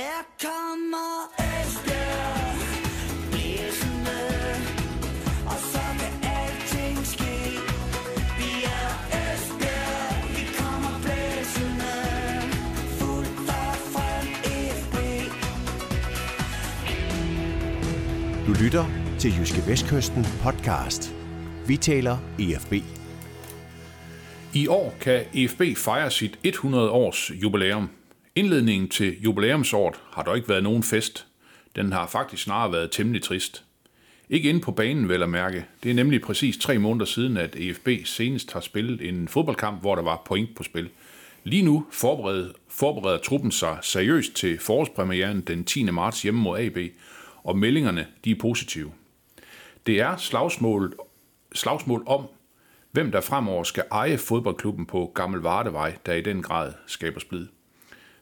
Her 0.00 0.22
kommer 0.42 1.10
Esbjerg 1.38 2.56
Blæsende 3.30 4.20
Og 5.46 5.58
så 5.72 5.84
kan 6.00 6.30
alting 6.36 7.06
ske 7.06 7.36
Vi 8.38 8.52
er 8.64 8.90
Esbjerg 9.20 10.30
Vi 10.36 10.44
kommer 10.58 10.94
blæsende 11.04 11.94
Fuldt 12.98 13.48
og 13.48 13.74
frem 13.92 14.26
FB 14.80 14.96
Du 18.46 18.52
lytter 18.64 18.84
til 19.18 19.38
Jyske 19.38 19.62
Vestkysten 19.66 20.26
podcast. 20.42 21.14
Vi 21.66 21.76
taler 21.76 22.18
EFB. 22.38 22.72
I 24.54 24.66
år 24.66 24.94
kan 25.00 25.24
EFB 25.34 25.62
fejre 25.76 26.10
sit 26.10 26.38
100 26.44 26.90
års 26.90 27.30
jubilæum. 27.30 27.99
Indledningen 28.34 28.88
til 28.88 29.22
jubilæumsåret 29.22 29.94
har 30.12 30.22
dog 30.22 30.36
ikke 30.36 30.48
været 30.48 30.62
nogen 30.62 30.82
fest. 30.82 31.26
Den 31.76 31.92
har 31.92 32.06
faktisk 32.06 32.42
snarere 32.42 32.72
været 32.72 32.90
temmelig 32.90 33.22
trist. 33.22 33.64
Ikke 34.28 34.48
inde 34.48 34.60
på 34.60 34.72
banen, 34.72 35.08
vel 35.08 35.22
at 35.22 35.28
mærke. 35.28 35.66
Det 35.82 35.90
er 35.90 35.94
nemlig 35.94 36.20
præcis 36.20 36.58
tre 36.58 36.78
måneder 36.78 37.04
siden, 37.04 37.36
at 37.36 37.56
EFB 37.56 37.88
senest 38.04 38.52
har 38.52 38.60
spillet 38.60 39.08
en 39.08 39.28
fodboldkamp, 39.28 39.80
hvor 39.80 39.94
der 39.94 40.02
var 40.02 40.22
point 40.26 40.56
på 40.56 40.62
spil. 40.62 40.88
Lige 41.44 41.62
nu 41.62 41.86
forbereder, 41.90 42.48
forbereder 42.68 43.18
truppen 43.18 43.50
sig 43.50 43.78
seriøst 43.82 44.34
til 44.34 44.58
forårspremieren 44.58 45.40
den 45.40 45.64
10. 45.64 45.84
marts 45.84 46.22
hjemme 46.22 46.40
mod 46.40 46.58
AB, 46.58 46.78
og 47.44 47.58
meldingerne 47.58 48.06
de 48.24 48.30
er 48.30 48.38
positive. 48.40 48.92
Det 49.86 50.00
er 50.00 50.16
slagsmål, 50.16 50.94
slagsmål 51.54 52.04
om, 52.06 52.26
hvem 52.92 53.12
der 53.12 53.20
fremover 53.20 53.64
skal 53.64 53.84
eje 53.92 54.18
fodboldklubben 54.18 54.86
på 54.86 55.12
Gammel 55.14 55.40
Vardevej, 55.40 55.96
der 56.06 56.14
i 56.14 56.22
den 56.22 56.42
grad 56.42 56.72
skaber 56.86 57.20
splid. 57.20 57.46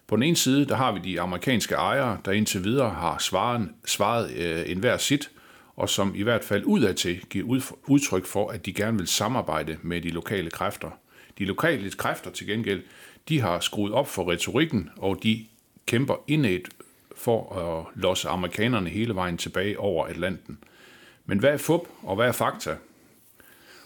På 0.09 0.17
den 0.17 0.23
ene 0.23 0.37
side, 0.37 0.65
der 0.65 0.77
har 0.77 0.93
vi 0.93 1.01
de 1.05 1.21
amerikanske 1.21 1.75
ejere, 1.75 2.19
der 2.25 2.33
indtil 2.33 2.65
videre 2.65 2.91
har 2.91 3.19
svaren, 3.19 3.75
svaret 3.87 4.31
øh, 4.31 4.71
enhver 4.71 4.97
sit, 4.97 5.31
og 5.77 5.89
som 5.89 6.14
i 6.14 6.23
hvert 6.23 6.45
fald 6.45 6.64
udadtil 6.64 7.25
giver 7.31 7.62
udtryk 7.87 8.27
for, 8.27 8.48
at 8.51 8.67
de 8.67 8.73
gerne 8.73 8.98
vil 8.98 9.06
samarbejde 9.06 9.79
med 9.83 10.01
de 10.01 10.11
lokale 10.11 10.51
kræfter. 10.51 10.91
De 11.39 11.45
lokale 11.45 11.91
kræfter 11.91 12.31
til 12.31 12.47
gengæld, 12.47 12.83
de 13.29 13.41
har 13.41 13.61
skruet 13.61 13.92
op 13.92 14.09
for 14.09 14.31
retorikken, 14.31 14.91
og 14.97 15.23
de 15.23 15.47
kæmper 15.86 16.14
indet 16.27 16.69
for 17.17 17.55
at 17.56 18.01
losse 18.03 18.29
amerikanerne 18.29 18.91
hele 18.91 19.14
vejen 19.14 19.39
tilbage 19.39 19.79
over 19.79 20.06
Atlanten. 20.06 20.59
Men 21.27 21.39
hvad 21.39 21.51
er 21.51 21.56
fup, 21.56 21.81
og 22.03 22.17
hvad 22.17 22.29
er 22.29 22.33
fakta? 22.33 22.77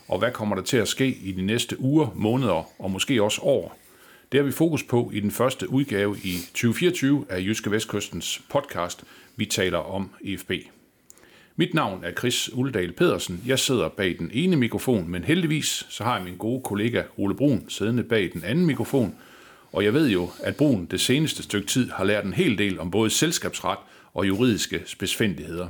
Og 0.09 0.19
hvad 0.19 0.31
kommer 0.31 0.57
der 0.57 0.63
til 0.63 0.77
at 0.77 0.89
ske 0.89 1.07
i 1.07 1.33
de 1.33 1.43
næste 1.43 1.81
uger, 1.81 2.09
måneder 2.15 2.83
og 2.83 2.91
måske 2.91 3.23
også 3.23 3.41
år? 3.43 3.82
Det 4.33 4.41
har 4.41 4.45
vi 4.45 4.53
fokus 4.53 4.83
på 4.83 5.11
i 5.15 5.21
den 5.21 5.31
første 5.31 5.71
udgave 5.71 6.17
i 6.19 6.37
2024 6.39 7.27
af 7.29 7.41
Jyske 7.41 7.71
Vestkystens 7.71 8.43
podcast, 8.51 9.05
vi 9.37 9.47
taler 9.47 9.79
om 9.79 10.11
EFB. 10.25 10.51
Mit 11.57 11.75
navn 11.75 12.05
er 12.05 12.13
Chris 12.13 12.53
Uldal 12.53 12.93
Pedersen. 12.93 13.43
Jeg 13.47 13.59
sidder 13.59 13.89
bag 13.89 14.17
den 14.19 14.31
ene 14.33 14.57
mikrofon, 14.57 15.09
men 15.09 15.25
heldigvis 15.25 15.87
så 15.89 16.05
har 16.05 16.17
jeg 16.17 16.25
min 16.25 16.37
gode 16.37 16.63
kollega 16.63 17.03
Ole 17.17 17.35
Brun 17.35 17.65
siddende 17.69 18.03
bag 18.03 18.31
den 18.33 18.45
anden 18.45 18.67
mikrofon. 18.67 19.15
Og 19.73 19.85
jeg 19.85 19.95
ved 19.95 20.09
jo, 20.09 20.31
at 20.43 20.57
Brun 20.57 20.87
det 20.91 21.01
seneste 21.01 21.43
stykke 21.43 21.67
tid 21.67 21.91
har 21.91 22.05
lært 22.05 22.25
en 22.25 22.33
hel 22.33 22.59
del 22.59 22.81
om 22.81 22.91
både 22.91 23.11
selskabsret 23.11 23.79
og 24.15 24.29
juridiske 24.29 24.83
spidsfindigheder. 24.87 25.69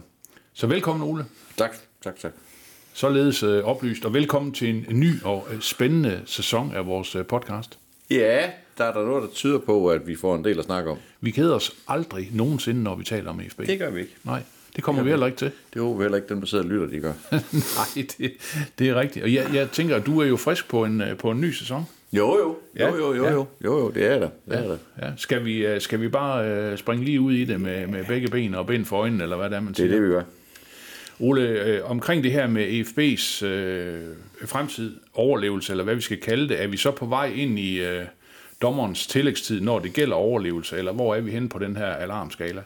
Så 0.53 0.67
velkommen 0.67 1.09
Ole. 1.09 1.25
Tak, 1.57 1.77
tak, 2.05 2.17
tak. 2.17 2.33
Således 2.93 3.43
øh, 3.43 3.65
oplyst, 3.65 4.05
og 4.05 4.15
velkommen 4.15 4.53
til 4.53 4.69
en, 4.69 5.01
ny 5.01 5.23
og 5.23 5.47
øh, 5.53 5.61
spændende 5.61 6.23
sæson 6.27 6.75
af 6.75 6.87
vores 6.87 7.17
øh, 7.17 7.27
podcast. 7.27 7.79
Ja, 8.13 8.51
der 8.79 8.85
er 8.85 8.93
der 8.93 9.07
noget, 9.07 9.23
der 9.23 9.29
tyder 9.29 9.59
på, 9.59 9.91
at 9.91 10.07
vi 10.07 10.17
får 10.17 10.37
en 10.37 10.45
del 10.45 10.59
at 10.59 10.65
snakke 10.65 10.91
om. 10.91 10.97
Vi 11.21 11.31
keder 11.31 11.55
os 11.55 11.73
aldrig 11.89 12.29
nogensinde, 12.33 12.83
når 12.83 12.95
vi 12.97 13.05
taler 13.05 13.31
om 13.31 13.41
FB. 13.51 13.67
Det 13.67 13.79
gør 13.79 13.91
vi 13.91 14.01
ikke. 14.01 14.13
Nej, 14.25 14.43
det 14.77 14.85
kommer 14.85 15.03
vi 15.03 15.11
heller 15.11 15.27
ikke 15.27 15.39
til. 15.39 15.51
Det 15.75 15.83
håber 15.83 15.97
vi 15.99 16.03
heller 16.05 16.17
ikke, 16.17 16.29
dem 16.29 16.41
der 16.41 16.47
sidder 16.47 16.65
og 16.65 16.71
lytter, 16.71 16.87
de 16.87 17.01
gør. 17.01 17.13
Nej, 17.79 18.07
det, 18.19 18.33
det 18.79 18.89
er 18.89 18.95
rigtigt. 18.95 19.25
Og 19.25 19.35
jeg, 19.35 19.47
jeg 19.55 19.71
tænker, 19.71 19.97
at 19.97 20.07
du 20.07 20.21
er 20.21 20.27
jo 20.27 20.37
frisk 20.37 20.69
på 20.69 20.85
en, 20.85 21.01
øh, 21.01 21.17
på 21.17 21.31
en 21.31 21.41
ny 21.41 21.51
sæson. 21.53 21.85
Jo, 22.13 22.39
jo. 22.39 22.57
Ja, 22.77 22.89
Jo, 22.89 22.97
jo, 22.97 23.15
jo, 23.15 23.25
ja. 23.25 23.33
jo. 23.33 23.47
Jo, 23.65 23.79
jo, 23.79 23.91
det 23.91 24.07
er 24.07 24.19
der. 24.19 24.29
Det 24.49 24.59
er 24.59 24.63
der. 24.63 24.77
Ja. 25.03 25.11
Skal, 25.17 25.45
vi, 25.45 25.67
øh, 25.67 25.81
skal 25.81 26.01
vi 26.01 26.09
bare 26.09 26.49
øh, 26.49 26.79
springe 26.79 27.05
lige 27.05 27.21
ud 27.21 27.33
i 27.33 27.45
det 27.45 27.61
med, 27.61 27.87
med 27.87 28.05
begge 28.05 28.29
ben 28.29 28.55
og 28.55 28.67
bind 28.67 28.85
for 28.85 28.97
øjnene, 28.97 29.23
eller 29.23 29.37
hvad 29.37 29.51
det 29.51 29.57
er, 29.57 29.61
man 29.61 29.73
Det 29.73 29.79
er 29.81 29.83
siger? 29.89 29.93
det, 30.01 30.03
vi 30.03 30.09
gør. 30.09 30.23
Ole, 31.21 31.43
øh, 31.43 31.91
omkring 31.91 32.25
det 32.25 32.33
her 32.33 32.47
med 32.47 32.81
EFB's 32.81 33.45
øh, 33.45 34.17
fremtid, 34.47 34.97
overlevelse, 35.15 35.73
eller 35.73 35.85
hvad 35.85 35.95
vi 35.95 36.01
skal 36.01 36.21
kalde 36.21 36.49
det, 36.49 36.63
er 36.63 36.67
vi 36.67 36.77
så 36.77 36.91
på 36.91 37.07
vej 37.07 37.27
ind 37.27 37.59
i 37.59 37.81
øh, 37.81 38.05
dommerens 38.63 39.07
tillægstid, 39.07 39.61
når 39.61 39.79
det 39.79 39.93
gælder 39.93 40.17
overlevelse, 40.17 40.79
eller 40.79 40.93
hvor 40.93 41.15
er 41.15 41.21
vi 41.21 41.31
henne 41.31 41.49
på 41.49 41.59
den 41.59 41.77
her 41.77 41.87
alarmskala? 41.87 42.63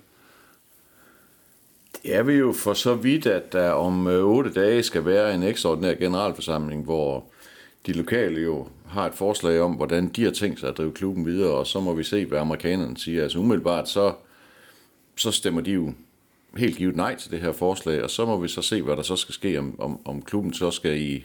Det 2.03 2.15
er 2.15 2.23
vi 2.23 2.33
jo 2.33 2.53
for 2.53 2.75
så 2.75 2.95
vidt, 2.95 3.27
at 3.27 3.53
der 3.53 3.71
om 3.71 4.07
øh, 4.07 4.25
otte 4.25 4.51
dage 4.53 4.83
skal 4.83 5.05
være 5.05 5.35
en 5.35 5.43
ekstraordinær 5.43 5.95
generalforsamling, 5.95 6.85
hvor 6.85 7.25
de 7.87 7.93
lokale 7.93 8.41
jo 8.41 8.69
har 8.89 9.07
et 9.07 9.15
forslag 9.15 9.61
om, 9.61 9.73
hvordan 9.73 10.09
de 10.09 10.25
har 10.25 10.31
tænkt 10.31 10.61
sig 10.61 10.69
at 10.69 10.77
drive 10.77 10.93
klubben 10.93 11.27
videre, 11.27 11.51
og 11.51 11.67
så 11.67 11.81
må 11.81 11.95
vi 11.95 12.05
se, 12.05 12.25
hvad 12.25 12.39
amerikanerne 12.39 12.97
siger. 12.97 13.23
Altså 13.23 13.39
umiddelbart, 13.39 13.89
så, 13.89 14.13
så 15.17 15.31
stemmer 15.31 15.61
de 15.61 15.71
jo 15.71 15.93
helt 16.57 16.77
givet 16.77 16.97
nej 16.97 17.17
til 17.17 17.31
det 17.31 17.41
her 17.41 17.53
forslag, 17.53 18.03
og 18.03 18.11
så 18.11 18.27
må 18.27 18.39
vi 18.39 18.49
så 18.49 18.63
se, 18.63 18.83
hvad 18.83 18.97
der 18.97 19.03
så 19.03 19.17
skal 19.17 19.33
ske, 19.33 19.59
om, 19.59 19.81
om, 19.81 20.07
om 20.07 20.23
klubben 20.23 20.53
så 20.53 20.71
skal 20.71 21.01
i, 21.01 21.25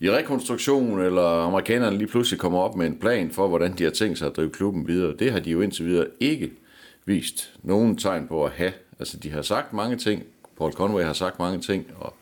i 0.00 0.10
rekonstruktion, 0.10 1.00
eller 1.00 1.22
amerikanerne 1.22 1.98
lige 1.98 2.08
pludselig 2.08 2.40
kommer 2.40 2.58
op 2.58 2.76
med 2.76 2.86
en 2.86 2.98
plan 2.98 3.30
for, 3.30 3.48
hvordan 3.48 3.78
de 3.78 3.84
har 3.84 3.90
tænkt 3.90 4.18
sig 4.18 4.26
at 4.26 4.36
drive 4.36 4.50
klubben 4.50 4.88
videre. 4.88 5.16
Det 5.18 5.32
har 5.32 5.40
de 5.40 5.50
jo 5.50 5.60
indtil 5.60 5.86
videre 5.86 6.06
ikke 6.20 6.52
vist 7.04 7.54
nogen 7.62 7.96
tegn 7.96 8.28
på 8.28 8.44
at 8.44 8.52
have. 8.52 8.72
Altså, 8.98 9.16
de 9.16 9.30
har 9.30 9.42
sagt 9.42 9.72
mange 9.72 9.96
ting. 9.96 10.22
Paul 10.58 10.72
Conway 10.72 11.04
har 11.04 11.12
sagt 11.12 11.38
mange 11.38 11.60
ting, 11.60 11.86
og 11.98 12.14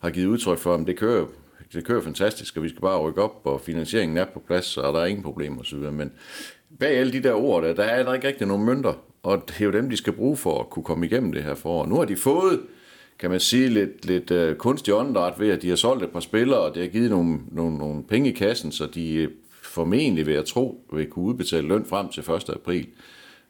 har 0.00 0.10
givet 0.10 0.26
udtryk 0.26 0.58
for, 0.58 0.74
at 0.74 0.86
det 0.86 0.96
kører, 0.96 1.26
det 1.72 1.84
kører 1.84 2.02
fantastisk, 2.02 2.56
og 2.56 2.62
vi 2.62 2.68
skal 2.68 2.80
bare 2.80 3.00
rykke 3.00 3.22
op, 3.22 3.40
og 3.44 3.60
finansieringen 3.60 4.16
er 4.16 4.24
på 4.24 4.42
plads, 4.46 4.76
og 4.76 4.92
der 4.92 5.00
er 5.00 5.06
ingen 5.06 5.24
problemer 5.24 5.60
osv. 5.60 5.78
Men 5.78 6.12
bag 6.80 6.96
alle 6.96 7.12
de 7.12 7.22
der 7.22 7.32
ord, 7.32 7.62
der, 7.62 7.74
der 7.74 7.82
er 7.82 8.02
der 8.02 8.14
ikke 8.14 8.28
rigtig 8.28 8.46
nogen 8.46 8.64
mønter, 8.64 8.92
og 9.22 9.42
det 9.48 9.60
er 9.60 9.64
jo 9.64 9.70
dem, 9.72 9.90
de 9.90 9.96
skal 9.96 10.12
bruge 10.12 10.36
for 10.36 10.60
at 10.60 10.70
kunne 10.70 10.84
komme 10.84 11.06
igennem 11.06 11.32
det 11.32 11.42
her 11.42 11.54
forår. 11.54 11.86
Nu 11.86 11.96
har 11.96 12.04
de 12.04 12.16
fået, 12.16 12.60
kan 13.18 13.30
man 13.30 13.40
sige, 13.40 13.68
lidt, 13.68 14.04
lidt 14.04 14.30
uh, 14.30 14.54
kunstig 14.56 14.94
åndedræt 14.94 15.34
ved, 15.38 15.50
at 15.50 15.62
de 15.62 15.68
har 15.68 15.76
solgt 15.76 16.04
et 16.04 16.10
par 16.10 16.20
spillere, 16.20 16.60
og 16.60 16.74
det 16.74 16.82
har 16.82 16.88
givet 16.88 17.10
nogle, 17.10 17.38
nogle, 17.50 17.78
nogle 17.78 18.02
penge 18.02 18.28
i 18.30 18.32
kassen, 18.32 18.72
så 18.72 18.86
de 18.86 19.14
øh, 19.14 19.28
formentlig, 19.62 20.26
vil 20.26 20.34
jeg 20.34 20.44
tro, 20.44 20.84
vil 20.92 21.06
kunne 21.06 21.24
udbetale 21.24 21.68
løn 21.68 21.84
frem 21.84 22.08
til 22.08 22.20
1. 22.20 22.48
april. 22.48 22.86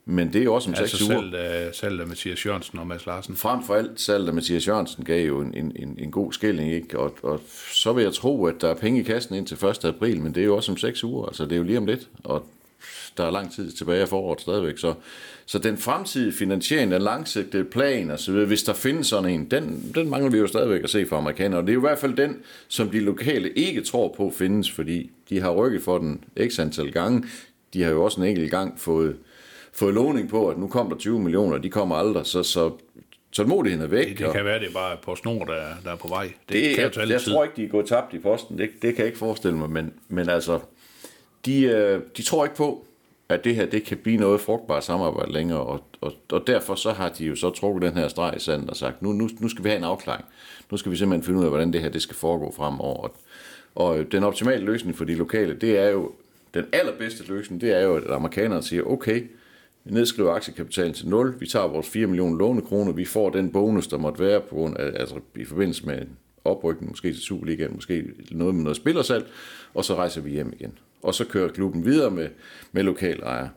Men 0.05 0.33
det 0.33 0.41
er 0.41 0.45
jo 0.45 0.55
også 0.55 0.71
om 0.71 0.75
Altså 0.79 0.97
6 0.97 1.11
uger. 1.11 1.67
øh, 1.67 1.75
selv 1.75 2.01
af 2.01 2.07
Mathias 2.07 2.47
Jørgensen 2.47 2.79
og 2.79 2.87
Mads 2.87 3.07
Larsen. 3.07 3.37
Frem 3.37 3.63
for 3.63 3.75
alt 3.75 4.01
salg 4.01 4.29
af 4.29 4.35
Mathias 4.35 4.69
Jørgensen 4.69 5.05
gav 5.05 5.27
jo 5.27 5.41
en, 5.41 5.55
en, 5.55 5.73
en, 5.77 5.95
en 5.99 6.11
god 6.11 6.33
skilling, 6.33 6.73
ikke? 6.73 6.99
Og, 6.99 7.15
og 7.23 7.41
så 7.73 7.93
vil 7.93 8.05
jeg 8.05 8.13
tro, 8.13 8.47
at 8.47 8.55
der 8.61 8.69
er 8.69 8.75
penge 8.75 9.01
i 9.01 9.03
kassen 9.03 9.35
indtil 9.35 9.65
1. 9.65 9.85
april, 9.85 10.21
men 10.21 10.35
det 10.35 10.41
er 10.41 10.45
jo 10.45 10.57
også 10.57 10.73
om 10.73 10.79
6 10.79 11.05
uger, 11.05 11.27
altså 11.27 11.45
det 11.45 11.53
er 11.53 11.57
jo 11.57 11.63
lige 11.63 11.79
om 11.79 11.87
lidt, 11.87 12.09
og 12.25 12.47
der 13.17 13.25
er 13.25 13.31
lang 13.31 13.53
tid 13.55 13.71
tilbage 13.71 14.01
af 14.03 14.09
foråret 14.09 14.41
stadigvæk, 14.41 14.79
så, 14.79 14.95
så 15.47 15.59
den 15.59 15.77
fremtidige 15.79 16.33
finansiering, 16.33 16.91
den 16.93 17.03
langsigtede 17.03 17.65
plan 17.65 18.11
og 18.11 18.19
så 18.19 18.33
videre, 18.33 18.47
hvis 18.47 18.63
der 18.63 18.73
findes 18.73 19.07
sådan 19.07 19.31
en, 19.31 19.45
den, 19.51 19.93
den 19.95 20.11
mangler 20.11 20.31
vi 20.31 20.39
jo 20.39 20.47
stadigvæk 20.47 20.85
at 20.85 20.91
se 20.91 21.07
fra 21.07 21.17
amerikanere, 21.17 21.61
og 21.61 21.67
det 21.67 21.71
er 21.71 21.75
jo 21.75 21.81
i 21.81 21.89
hvert 21.89 21.99
fald 21.99 22.17
den, 22.17 22.37
som 22.69 22.91
de 22.91 23.01
lokale 23.01 23.51
ikke 23.51 23.81
tror 23.83 24.15
på 24.17 24.33
findes, 24.39 24.71
fordi 24.71 25.11
de 25.29 25.41
har 25.41 25.51
rykket 25.51 25.83
for 25.83 25.99
den 25.99 26.25
x 26.49 26.59
antal 26.59 26.93
gange, 26.93 27.25
de 27.75 27.83
har 27.83 27.91
jo 27.91 28.05
også 28.05 28.21
en 28.21 28.27
enkelt 28.27 28.51
gang 28.51 28.81
fået, 28.81 29.17
fået 29.73 29.95
lovning 29.95 30.29
på, 30.29 30.49
at 30.49 30.59
nu 30.59 30.67
kommer 30.69 30.93
der 30.93 30.99
20 31.01 31.21
millioner, 31.21 31.59
de 31.59 31.71
kommer 31.71 31.97
aldrig, 31.97 32.27
så, 32.27 32.43
så 32.43 32.71
tålmodigheden 33.33 33.85
er 33.85 33.89
væk. 33.91 34.09
Det, 34.09 34.19
det 34.19 34.27
og- 34.27 34.35
kan 34.35 34.45
være, 34.45 34.59
det 34.59 34.69
er 34.69 34.73
bare 34.73 34.97
på 35.05 35.15
snor, 35.17 35.45
der, 35.45 35.63
der 35.85 35.91
er 35.93 35.97
på 35.97 36.09
vej. 36.09 36.25
Det, 36.25 36.35
det, 36.49 36.75
kan 36.75 36.91
jeg, 36.97 37.09
jeg 37.09 37.21
tror 37.21 37.45
ikke, 37.45 37.57
de 37.57 37.65
er 37.65 37.69
gået 37.69 37.87
tabt 37.87 38.15
i 38.15 38.19
posten. 38.19 38.59
Det, 38.59 38.71
det 38.83 38.95
kan 38.95 38.99
jeg 38.99 39.07
ikke 39.07 39.19
forestille 39.19 39.57
mig. 39.57 39.71
Men, 39.71 39.93
men 40.09 40.29
altså, 40.29 40.59
de, 41.47 41.63
øh, 41.63 42.01
de 42.17 42.23
tror 42.23 42.45
ikke 42.45 42.57
på, 42.57 42.87
at 43.29 43.45
det 43.45 43.55
her 43.55 43.67
det 43.67 43.85
kan 43.85 43.97
blive 43.97 44.17
noget 44.17 44.41
frugtbart 44.41 44.85
samarbejde 44.85 45.33
længere. 45.33 45.61
Og, 45.61 45.85
og, 46.01 46.13
og 46.33 46.47
derfor 46.47 46.75
så 46.75 46.93
har 46.93 47.09
de 47.09 47.25
jo 47.25 47.37
så 47.37 47.51
trukket 47.51 47.83
den 47.83 47.99
her 47.99 48.09
streg 48.09 48.35
i 48.37 48.41
sandet 48.41 48.71
og 48.71 48.77
sagt, 48.77 49.03
nu, 49.03 49.13
nu, 49.13 49.29
nu 49.41 49.49
skal 49.49 49.65
vi 49.65 49.69
have 49.69 49.79
en 49.79 49.85
afklaring. 49.85 50.25
Nu 50.71 50.77
skal 50.77 50.93
vi 50.93 50.97
simpelthen 50.97 51.25
finde 51.25 51.39
ud 51.39 51.45
af, 51.45 51.51
hvordan 51.51 51.73
det 51.73 51.81
her 51.81 51.89
det 51.89 52.03
skal 52.03 52.17
foregå 52.17 52.53
fremover. 52.57 52.97
Og, 53.03 53.17
og 53.75 53.99
øh, 53.99 54.13
den 54.13 54.25
optimale 54.25 54.65
løsning 54.65 54.97
for 54.97 55.05
de 55.05 55.15
lokale, 55.15 55.55
det 55.55 55.79
er 55.79 55.89
jo, 55.89 56.13
den 56.55 56.65
allerbedste 56.73 57.29
løsning, 57.29 57.61
det 57.61 57.73
er 57.73 57.81
jo, 57.81 57.97
at 57.97 58.11
amerikanerne 58.11 58.63
siger, 58.63 58.83
okay, 58.83 59.23
vi 59.85 59.93
nedskriver 59.93 60.33
aktiekapitalen 60.33 60.95
til 60.95 61.09
0, 61.09 61.35
vi 61.41 61.47
tager 61.47 61.67
vores 61.67 61.89
4 61.89 62.07
millioner 62.07 62.39
lånekroner, 62.39 62.93
vi 62.93 63.05
får 63.05 63.31
den 63.31 63.53
bonus, 63.53 63.87
der 63.87 63.99
måtte 63.99 64.21
være 64.21 64.41
på 64.41 64.55
grund 64.55 64.77
af, 64.77 65.01
altså 65.01 65.15
i 65.37 65.45
forbindelse 65.45 65.87
med 65.87 66.07
oprykning, 66.45 66.91
måske 66.91 67.13
til 67.13 67.21
Superligaen, 67.21 67.75
måske 67.75 68.05
noget 68.31 68.55
med 68.55 68.63
noget 68.63 68.77
spillersalg, 68.77 69.27
og 69.75 69.85
så 69.85 69.95
rejser 69.95 70.21
vi 70.21 70.31
hjem 70.31 70.53
igen. 70.53 70.79
Og 71.03 71.15
så 71.15 71.25
kører 71.25 71.49
klubben 71.49 71.85
videre 71.85 72.11
med, 72.11 72.29
med 72.73 72.83
lokalejere. 72.83 73.49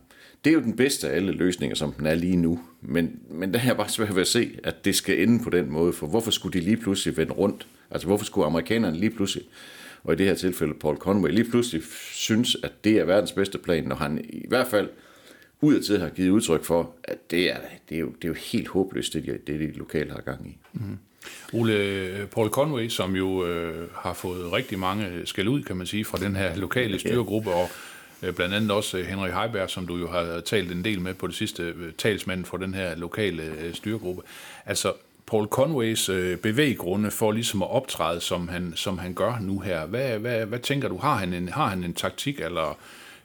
Det 0.44 0.50
er 0.50 0.54
jo 0.54 0.62
den 0.62 0.76
bedste 0.76 1.10
af 1.10 1.16
alle 1.16 1.32
løsninger, 1.32 1.76
som 1.76 1.92
den 1.92 2.06
er 2.06 2.16
lige 2.16 2.36
nu. 2.36 2.60
Men, 2.82 3.20
men 3.30 3.54
der 3.54 3.60
er 3.60 3.74
bare 3.74 3.90
svært 3.90 4.16
ved 4.16 4.22
at 4.22 4.28
se, 4.28 4.60
at 4.64 4.86
det 4.86 4.96
skal 4.96 5.22
ende 5.22 5.44
på 5.44 5.50
den 5.50 5.72
måde. 5.72 5.94
For 5.94 6.08
hvorfor 6.08 6.32
skulle 6.32 6.60
de 6.60 6.66
lige 6.66 6.78
pludselig 6.78 7.18
vende 7.18 7.34
rundt? 7.34 7.68
Altså 7.92 8.08
hvorfor 8.08 8.26
skulle 8.26 8.46
amerikanerne 8.46 8.98
lige 8.98 9.10
pludselig, 9.10 9.46
og 10.04 10.14
i 10.14 10.18
det 10.18 10.26
her 10.26 10.36
tilfælde 10.36 10.74
Paul 10.74 10.98
Conway, 10.98 11.32
lige 11.32 11.50
pludselig 11.50 11.84
synes, 12.12 12.58
at 12.64 12.72
det 12.84 12.98
er 12.98 13.06
verdens 13.06 13.32
bedste 13.32 13.58
plan, 13.58 13.84
når 13.84 13.96
han 13.96 14.26
i 14.30 14.46
hvert 14.48 14.68
fald 14.68 14.90
udadtil 15.62 16.00
har 16.00 16.10
givet 16.10 16.30
udtryk 16.30 16.64
for, 16.64 16.96
at 17.04 17.32
det 17.32 17.52
er, 17.52 17.58
det 17.90 17.96
er, 17.96 18.00
jo, 18.00 18.08
det 18.08 18.24
er 18.24 18.28
jo 18.28 18.34
helt 18.34 18.68
håbløst, 18.68 19.14
det 19.14 19.26
de, 19.26 19.38
det 19.48 19.60
de 19.60 19.72
lokale 19.72 20.12
har 20.12 20.22
gang 20.22 20.48
i. 20.48 20.58
Mm-hmm. 20.74 20.98
Ole 21.54 22.28
Paul 22.32 22.50
Conway, 22.50 22.90
som 22.90 23.16
jo 23.16 23.46
øh, 23.46 23.88
har 23.96 24.14
fået 24.14 24.54
rigtig 24.54 24.80
mange 24.80 25.22
skæld 25.26 25.48
ud, 25.48 25.64
kan 25.64 25.78
man 25.78 25.88
sige, 25.88 26.06
fra 26.06 26.18
den 26.18 26.36
her 26.36 26.56
lokale 26.56 27.00
styregruppe, 27.00 27.52
og 27.52 27.70
øh, 28.24 28.34
blandt 28.34 28.56
andet 28.56 28.72
også 28.72 28.98
øh, 28.98 29.06
Henrik 29.06 29.34
Heiberg, 29.34 29.70
som 29.70 29.88
du 29.88 29.98
jo 29.98 30.08
har 30.08 30.42
talt 30.46 30.72
en 30.72 30.84
del 30.84 31.02
med 31.02 31.14
på 31.14 31.28
det 31.28 31.36
sidste, 31.36 31.64
øh, 31.64 31.94
talsmand 31.98 32.46
for 32.46 32.58
den 32.58 32.74
her 32.74 32.96
lokale 32.96 33.44
øh, 33.44 33.74
styregruppe. 33.74 34.22
Altså, 34.66 34.94
Paul 35.28 35.48
Conways 35.48 36.10
øh, 36.10 36.38
bevæggrunde 36.38 37.12
for 37.12 37.32
ligesom 37.32 37.62
at 37.62 37.70
optræde, 37.70 38.22
som 38.22 38.48
han, 38.48 38.74
som 38.76 38.98
han 38.98 39.14
gør 39.14 39.38
nu 39.42 39.60
her. 39.60 39.86
Hvad, 39.86 40.20
hvad, 40.20 40.46
hvad 40.46 40.60
tænker 40.60 40.88
du? 40.88 40.98
Har 40.98 41.16
han 41.16 41.34
en, 41.34 41.50
har 41.50 41.68
han 41.68 41.84
en 41.84 41.94
taktik, 41.94 42.40
eller, 42.40 42.78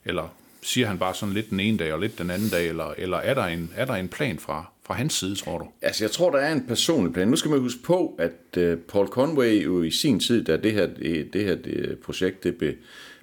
eller 0.05 0.35
siger 0.63 0.87
han 0.87 0.99
bare 0.99 1.15
sådan 1.15 1.35
lidt 1.35 1.51
den 1.51 1.61
ene 1.61 1.79
dag 1.79 1.93
og 1.93 2.01
lidt 2.01 2.19
den 2.19 2.31
anden 2.31 2.49
dag, 2.49 2.69
eller, 2.69 2.95
eller 2.99 3.17
er, 3.17 3.35
der 3.35 3.45
en, 3.45 3.73
er 3.77 3.85
der 3.85 3.95
en 3.95 4.09
plan 4.09 4.39
fra, 4.39 4.65
fra 4.91 4.97
hans 4.97 5.15
side, 5.15 5.35
tror 5.35 5.59
du? 5.59 5.67
Altså, 5.83 6.05
jeg 6.05 6.11
tror, 6.11 6.31
der 6.31 6.39
er 6.39 6.53
en 6.53 6.65
personlig 6.69 7.13
plan. 7.13 7.29
Nu 7.29 7.37
skal 7.37 7.51
man 7.51 7.61
huske 7.61 7.83
på, 7.83 8.15
at 8.19 8.57
uh, 8.57 8.79
Paul 8.89 9.07
Conway 9.07 9.65
jo 9.65 9.83
i 9.83 9.91
sin 9.91 10.21
tid, 10.21 10.45
da 10.45 10.57
det 10.57 10.73
her, 10.73 10.87
det, 10.87 11.33
det 11.33 11.45
her 11.45 11.55
det 11.55 11.75
øh, 11.77 11.97
projekt 11.97 12.45
det 12.45 12.57
blev, 12.57 12.73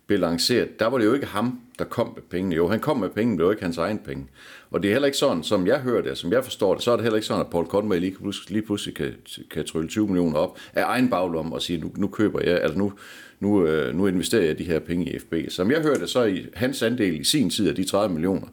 blev 0.07 0.19
lanceret, 0.19 0.79
der 0.79 0.87
var 0.87 0.97
det 0.97 1.05
jo 1.05 1.13
ikke 1.13 1.25
ham, 1.25 1.59
der 1.79 1.85
kom 1.85 2.11
med 2.15 2.23
pengene. 2.29 2.55
Jo, 2.55 2.67
han 2.67 2.79
kom 2.79 2.97
med 2.97 3.09
pengene, 3.09 3.29
men 3.29 3.37
det 3.37 3.45
var 3.45 3.51
ikke 3.51 3.63
hans 3.63 3.77
egen 3.77 3.97
penge. 3.97 4.27
Og 4.71 4.83
det 4.83 4.89
er 4.89 4.93
heller 4.93 5.05
ikke 5.05 5.17
sådan, 5.17 5.43
som 5.43 5.67
jeg 5.67 5.79
hører 5.79 6.01
det, 6.01 6.17
som 6.17 6.31
jeg 6.31 6.43
forstår 6.43 6.73
det, 6.73 6.83
så 6.83 6.91
er 6.91 6.95
det 6.95 7.03
heller 7.03 7.17
ikke 7.17 7.27
sådan, 7.27 7.41
at 7.45 7.51
Paul 7.51 7.65
Conway 7.65 7.99
lige, 7.99 8.15
pludselig, 8.21 8.51
lige 8.51 8.65
pludselig 8.65 8.95
kan, 8.95 9.13
kan 9.51 9.65
trylle 9.65 9.89
20 9.89 10.07
millioner 10.07 10.39
op 10.39 10.59
af 10.73 10.83
egen 10.83 11.09
baglomme 11.09 11.55
og 11.55 11.61
sige, 11.61 11.79
nu, 11.79 11.91
nu 11.97 12.07
køber 12.07 12.39
jeg, 12.41 12.61
altså 12.61 12.77
nu, 12.77 12.93
nu, 13.39 13.65
øh, 13.65 13.95
nu 13.95 14.07
investerer 14.07 14.45
jeg 14.45 14.57
de 14.57 14.63
her 14.63 14.79
penge 14.79 15.13
i 15.13 15.19
FB. 15.19 15.33
Som 15.49 15.71
jeg 15.71 15.81
hører 15.81 15.97
det, 15.97 16.09
så 16.09 16.23
i 16.23 16.45
hans 16.53 16.81
andel 16.81 17.19
i 17.19 17.23
sin 17.23 17.49
tid 17.49 17.69
af 17.69 17.75
de 17.75 17.83
30 17.83 18.13
millioner, 18.13 18.47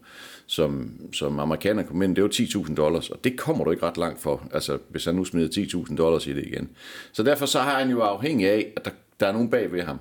som, 0.46 0.90
som 1.12 1.40
amerikaner 1.40 1.82
kom 1.82 2.02
ind, 2.02 2.16
det 2.16 2.24
var 2.24 2.30
10.000 2.30 2.74
dollars, 2.74 3.10
og 3.10 3.24
det 3.24 3.38
kommer 3.38 3.64
du 3.64 3.70
ikke 3.70 3.86
ret 3.86 3.96
langt 3.96 4.20
for, 4.20 4.48
altså 4.52 4.78
hvis 4.88 5.04
han 5.04 5.14
nu 5.14 5.24
smider 5.24 5.84
10.000 5.88 5.96
dollars 5.96 6.26
i 6.26 6.34
det 6.34 6.44
igen. 6.46 6.70
Så 7.12 7.22
derfor 7.22 7.46
så 7.46 7.60
har 7.60 7.78
han 7.78 7.90
jo 7.90 8.00
afhængig 8.00 8.50
af, 8.50 8.72
at 8.76 8.84
der, 8.84 8.90
der 9.20 9.26
er 9.26 9.32
nogen 9.32 9.50
bag 9.50 9.72
ved 9.72 9.82
ham, 9.82 9.98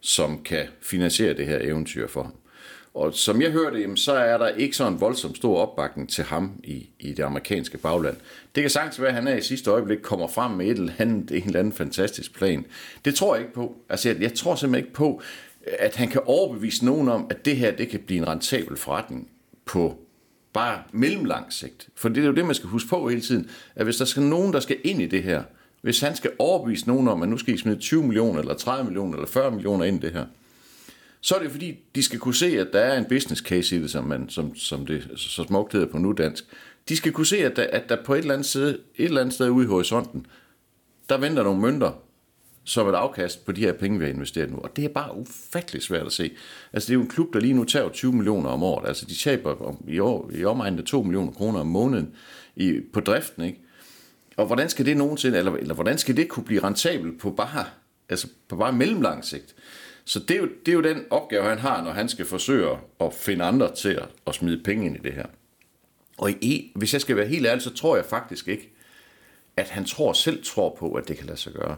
som 0.00 0.42
kan 0.42 0.66
finansiere 0.82 1.34
det 1.34 1.46
her 1.46 1.58
eventyr 1.60 2.08
for 2.08 2.22
ham. 2.22 2.32
Og 2.94 3.14
som 3.14 3.42
jeg 3.42 3.50
hørte, 3.50 3.78
jamen, 3.78 3.96
så 3.96 4.12
er 4.12 4.38
der 4.38 4.48
ikke 4.48 4.76
sådan 4.76 4.92
en 4.92 5.00
voldsomt 5.00 5.36
stor 5.36 5.58
opbakning 5.58 6.08
til 6.10 6.24
ham 6.24 6.52
i, 6.64 6.88
i 7.00 7.12
det 7.12 7.22
amerikanske 7.22 7.78
bagland. 7.78 8.16
Det 8.54 8.62
kan 8.62 8.70
sagtens 8.70 9.00
være, 9.00 9.08
at 9.08 9.14
han 9.14 9.28
er 9.28 9.36
i 9.36 9.40
sidste 9.40 9.70
øjeblik 9.70 9.98
kommer 10.02 10.28
frem 10.28 10.50
med 10.50 10.66
et 10.66 10.78
eller 10.78 10.92
andet, 10.98 11.30
en 11.30 11.42
eller 11.46 11.58
anden 11.58 11.72
fantastisk 11.72 12.34
plan. 12.34 12.64
Det 13.04 13.14
tror 13.14 13.34
jeg 13.34 13.42
ikke 13.42 13.54
på. 13.54 13.76
Altså, 13.88 14.08
jeg, 14.08 14.22
jeg 14.22 14.34
tror 14.34 14.54
simpelthen 14.54 14.84
ikke 14.84 14.94
på, 14.94 15.22
at 15.78 15.96
han 15.96 16.08
kan 16.08 16.20
overbevise 16.26 16.84
nogen 16.84 17.08
om, 17.08 17.26
at 17.30 17.44
det 17.44 17.56
her 17.56 17.70
det 17.70 17.88
kan 17.88 18.00
blive 18.00 18.18
en 18.18 18.28
rentabel 18.28 18.76
forretning 18.76 19.28
på 19.64 19.98
bare 20.52 20.82
mellemlang 20.92 21.52
sigt. 21.52 21.88
For 21.94 22.08
det 22.08 22.22
er 22.22 22.26
jo 22.26 22.34
det, 22.34 22.46
man 22.46 22.54
skal 22.54 22.68
huske 22.68 22.88
på 22.88 23.08
hele 23.08 23.20
tiden, 23.20 23.50
at 23.74 23.84
hvis 23.84 23.96
der 23.96 24.04
skal 24.04 24.22
nogen, 24.22 24.52
der 24.52 24.60
skal 24.60 24.76
ind 24.84 25.02
i 25.02 25.06
det 25.06 25.22
her, 25.22 25.42
hvis 25.82 26.00
han 26.00 26.16
skal 26.16 26.30
overbevise 26.38 26.88
nogen 26.88 27.08
om, 27.08 27.22
at 27.22 27.28
nu 27.28 27.38
skal 27.38 27.54
I 27.54 27.58
smide 27.58 27.76
20 27.76 28.02
millioner, 28.02 28.40
eller 28.40 28.54
30 28.54 28.84
millioner, 28.84 29.14
eller 29.14 29.28
40 29.28 29.50
millioner 29.50 29.84
ind 29.84 30.04
i 30.04 30.06
det 30.06 30.12
her, 30.12 30.26
så 31.20 31.34
er 31.34 31.42
det 31.42 31.50
fordi, 31.50 31.78
de 31.94 32.02
skal 32.02 32.18
kunne 32.18 32.34
se, 32.34 32.46
at 32.46 32.68
der 32.72 32.80
er 32.80 32.98
en 32.98 33.04
business 33.04 33.42
case 33.42 33.76
i 33.76 33.82
det, 33.82 33.90
som, 33.90 34.04
man, 34.04 34.28
som, 34.28 34.56
som 34.56 34.86
det 34.86 35.10
så 35.16 35.44
smukt 35.44 35.72
hedder 35.72 35.86
på 35.86 35.98
nudansk. 35.98 36.44
De 36.88 36.96
skal 36.96 37.12
kunne 37.12 37.26
se, 37.26 37.36
at 37.36 37.56
der, 37.56 37.66
at 37.72 37.88
der 37.88 38.04
på 38.04 38.14
et 38.14 38.18
eller, 38.18 38.34
andet 38.34 38.46
sted, 38.46 38.68
et 38.68 39.04
eller 39.04 39.20
andet 39.20 39.34
sted 39.34 39.50
ude 39.50 39.64
i 39.64 39.68
horisonten, 39.68 40.26
der 41.08 41.18
venter 41.18 41.42
nogle 41.42 41.60
mønter, 41.60 41.92
som 42.64 42.88
et 42.88 42.94
afkast 42.94 43.44
på 43.44 43.52
de 43.52 43.60
her 43.60 43.72
penge, 43.72 43.98
vi 43.98 44.04
har 44.04 44.12
investeret 44.12 44.50
nu. 44.50 44.58
Og 44.58 44.76
det 44.76 44.84
er 44.84 44.88
bare 44.88 45.16
ufattelig 45.16 45.82
svært 45.82 46.06
at 46.06 46.12
se. 46.12 46.30
Altså, 46.72 46.86
det 46.86 46.90
er 46.90 46.94
jo 46.94 47.00
en 47.00 47.08
klub, 47.08 47.32
der 47.32 47.40
lige 47.40 47.54
nu 47.54 47.64
tager 47.64 47.88
20 47.88 48.12
millioner 48.12 48.50
om 48.50 48.62
året. 48.62 48.88
Altså, 48.88 49.06
de 49.06 49.14
taber 49.14 49.62
om, 49.66 49.84
i, 49.88 49.98
år, 49.98 50.30
i 50.34 50.44
omegnen 50.44 50.78
af 50.78 50.84
2 50.84 51.02
millioner 51.02 51.32
kroner 51.32 51.60
om 51.60 51.66
måneden 51.66 52.14
i, 52.56 52.80
på 52.92 53.00
driften, 53.00 53.44
ikke? 53.44 53.58
Og 54.36 54.46
hvordan 54.46 54.68
skal 54.68 54.86
det 54.86 54.96
nogensinde, 54.96 55.38
eller, 55.38 55.52
eller 55.52 55.74
hvordan 55.74 55.98
skal 55.98 56.16
det 56.16 56.28
kunne 56.28 56.44
blive 56.44 56.62
rentabelt 56.62 57.20
på 57.20 57.30
bare, 57.30 57.64
altså 58.08 58.28
på 58.48 58.56
bare 58.56 58.72
mellemlang 58.72 59.24
sigt? 59.24 59.54
Så 60.04 60.18
det 60.18 60.30
er, 60.30 60.40
jo, 60.40 60.48
det 60.66 60.72
er 60.72 60.76
jo 60.76 60.82
den 60.82 61.04
opgave, 61.10 61.44
han 61.44 61.58
har, 61.58 61.84
når 61.84 61.90
han 61.90 62.08
skal 62.08 62.26
forsøge 62.26 62.78
at 63.00 63.14
finde 63.14 63.44
andre 63.44 63.74
til 63.74 63.88
at, 63.88 64.08
at 64.26 64.34
smide 64.34 64.62
penge 64.64 64.86
ind 64.86 64.96
i 64.96 64.98
det 64.98 65.12
her. 65.12 65.26
Og 66.18 66.30
i, 66.30 66.72
hvis 66.74 66.92
jeg 66.92 67.00
skal 67.00 67.16
være 67.16 67.26
helt 67.26 67.46
ærlig, 67.46 67.62
så 67.62 67.74
tror 67.74 67.96
jeg 67.96 68.04
faktisk 68.04 68.48
ikke, 68.48 68.72
at 69.56 69.68
han 69.68 69.84
tror 69.84 70.12
selv 70.12 70.44
tror 70.44 70.76
på, 70.78 70.92
at 70.92 71.08
det 71.08 71.16
kan 71.16 71.26
lade 71.26 71.38
sig 71.38 71.52
gøre. 71.52 71.76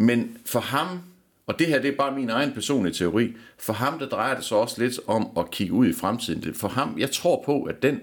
Men 0.00 0.38
for 0.46 0.60
ham, 0.60 1.00
og 1.46 1.58
det 1.58 1.66
her 1.66 1.80
det 1.82 1.92
er 1.92 1.96
bare 1.96 2.16
min 2.16 2.30
egen 2.30 2.52
personlige 2.52 2.94
teori, 2.94 3.36
for 3.58 3.72
ham 3.72 3.98
der 3.98 4.08
drejer 4.08 4.34
det 4.34 4.44
så 4.44 4.54
også 4.54 4.82
lidt 4.82 5.00
om 5.06 5.28
at 5.38 5.50
kigge 5.50 5.72
ud 5.72 5.86
i 5.86 5.92
fremtiden. 5.92 6.54
For 6.54 6.68
ham, 6.68 6.98
jeg 6.98 7.10
tror 7.10 7.42
på, 7.46 7.62
at 7.62 7.82
den, 7.82 8.00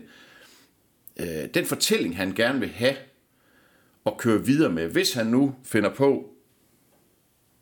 øh, 1.20 1.50
den 1.54 1.66
fortælling, 1.66 2.18
han 2.18 2.34
gerne 2.34 2.60
vil 2.60 2.70
have 2.70 2.96
og 4.06 4.18
køre 4.18 4.46
videre 4.46 4.72
med, 4.72 4.88
hvis 4.88 5.14
han 5.14 5.26
nu 5.26 5.56
finder 5.64 5.90
på 5.90 6.30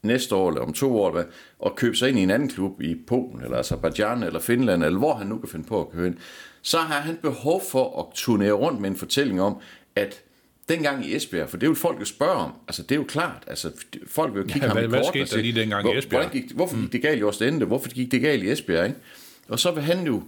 næste 0.03 0.35
år 0.35 0.49
eller 0.49 0.61
om 0.61 0.73
to 0.73 1.01
år, 1.01 1.11
hvad, 1.11 1.23
og 1.59 1.75
købe 1.75 1.95
sig 1.95 2.09
ind 2.09 2.19
i 2.19 2.23
en 2.23 2.31
anden 2.31 2.49
klub 2.49 2.81
i 2.81 2.95
Polen, 3.07 3.41
eller 3.43 3.57
Azerbaijan, 3.57 4.23
eller 4.23 4.39
Finland, 4.39 4.83
eller 4.83 4.99
hvor 4.99 5.13
han 5.13 5.27
nu 5.27 5.37
kan 5.37 5.49
finde 5.49 5.65
på 5.65 5.81
at 5.81 5.91
køre 5.91 6.07
ind, 6.07 6.17
så 6.61 6.77
har 6.77 6.99
han 6.99 7.17
behov 7.21 7.61
for 7.71 7.99
at 7.99 8.05
turnere 8.15 8.51
rundt 8.51 8.81
med 8.81 8.89
en 8.89 8.95
fortælling 8.95 9.41
om, 9.41 9.57
at 9.95 10.23
dengang 10.69 11.05
i 11.05 11.15
Esbjerg, 11.15 11.49
for 11.49 11.57
det 11.57 11.69
vil 11.69 11.75
folk 11.75 11.99
jo 11.99 12.05
spørge 12.05 12.31
om, 12.35 12.51
altså 12.67 12.83
det 12.83 12.91
er 12.91 12.95
jo 12.95 13.03
klart, 13.03 13.43
altså 13.47 13.71
folk 14.07 14.33
vil 14.33 14.39
jo 14.39 14.45
kigge 14.47 14.61
Ja, 14.61 14.67
ham 14.67 14.77
hvad- 14.77 14.83
i 14.83 14.87
hvad 14.87 14.99
kortene 15.03 15.21
og 15.23 15.27
skete 15.27 15.41
der 15.41 15.51
lige 15.51 15.61
dengang 15.61 15.81
i 15.81 15.91
hvor- 15.91 15.99
Esbjerg? 15.99 16.21
Hvordan 16.23 16.41
gik, 16.41 16.51
hvorfor 16.55 16.81
gik 16.81 16.91
det 16.91 17.01
galt 17.01 17.19
i 17.19 17.23
Årstende? 17.23 17.65
Hvorfor 17.65 17.89
gik 17.89 18.11
det 18.11 18.21
galt 18.21 18.43
i 18.43 18.49
Esbjerg? 18.51 18.85
Ikke? 18.85 18.99
Og 19.47 19.59
så 19.59 19.71
vil 19.71 19.83
han 19.83 20.05
jo 20.05 20.23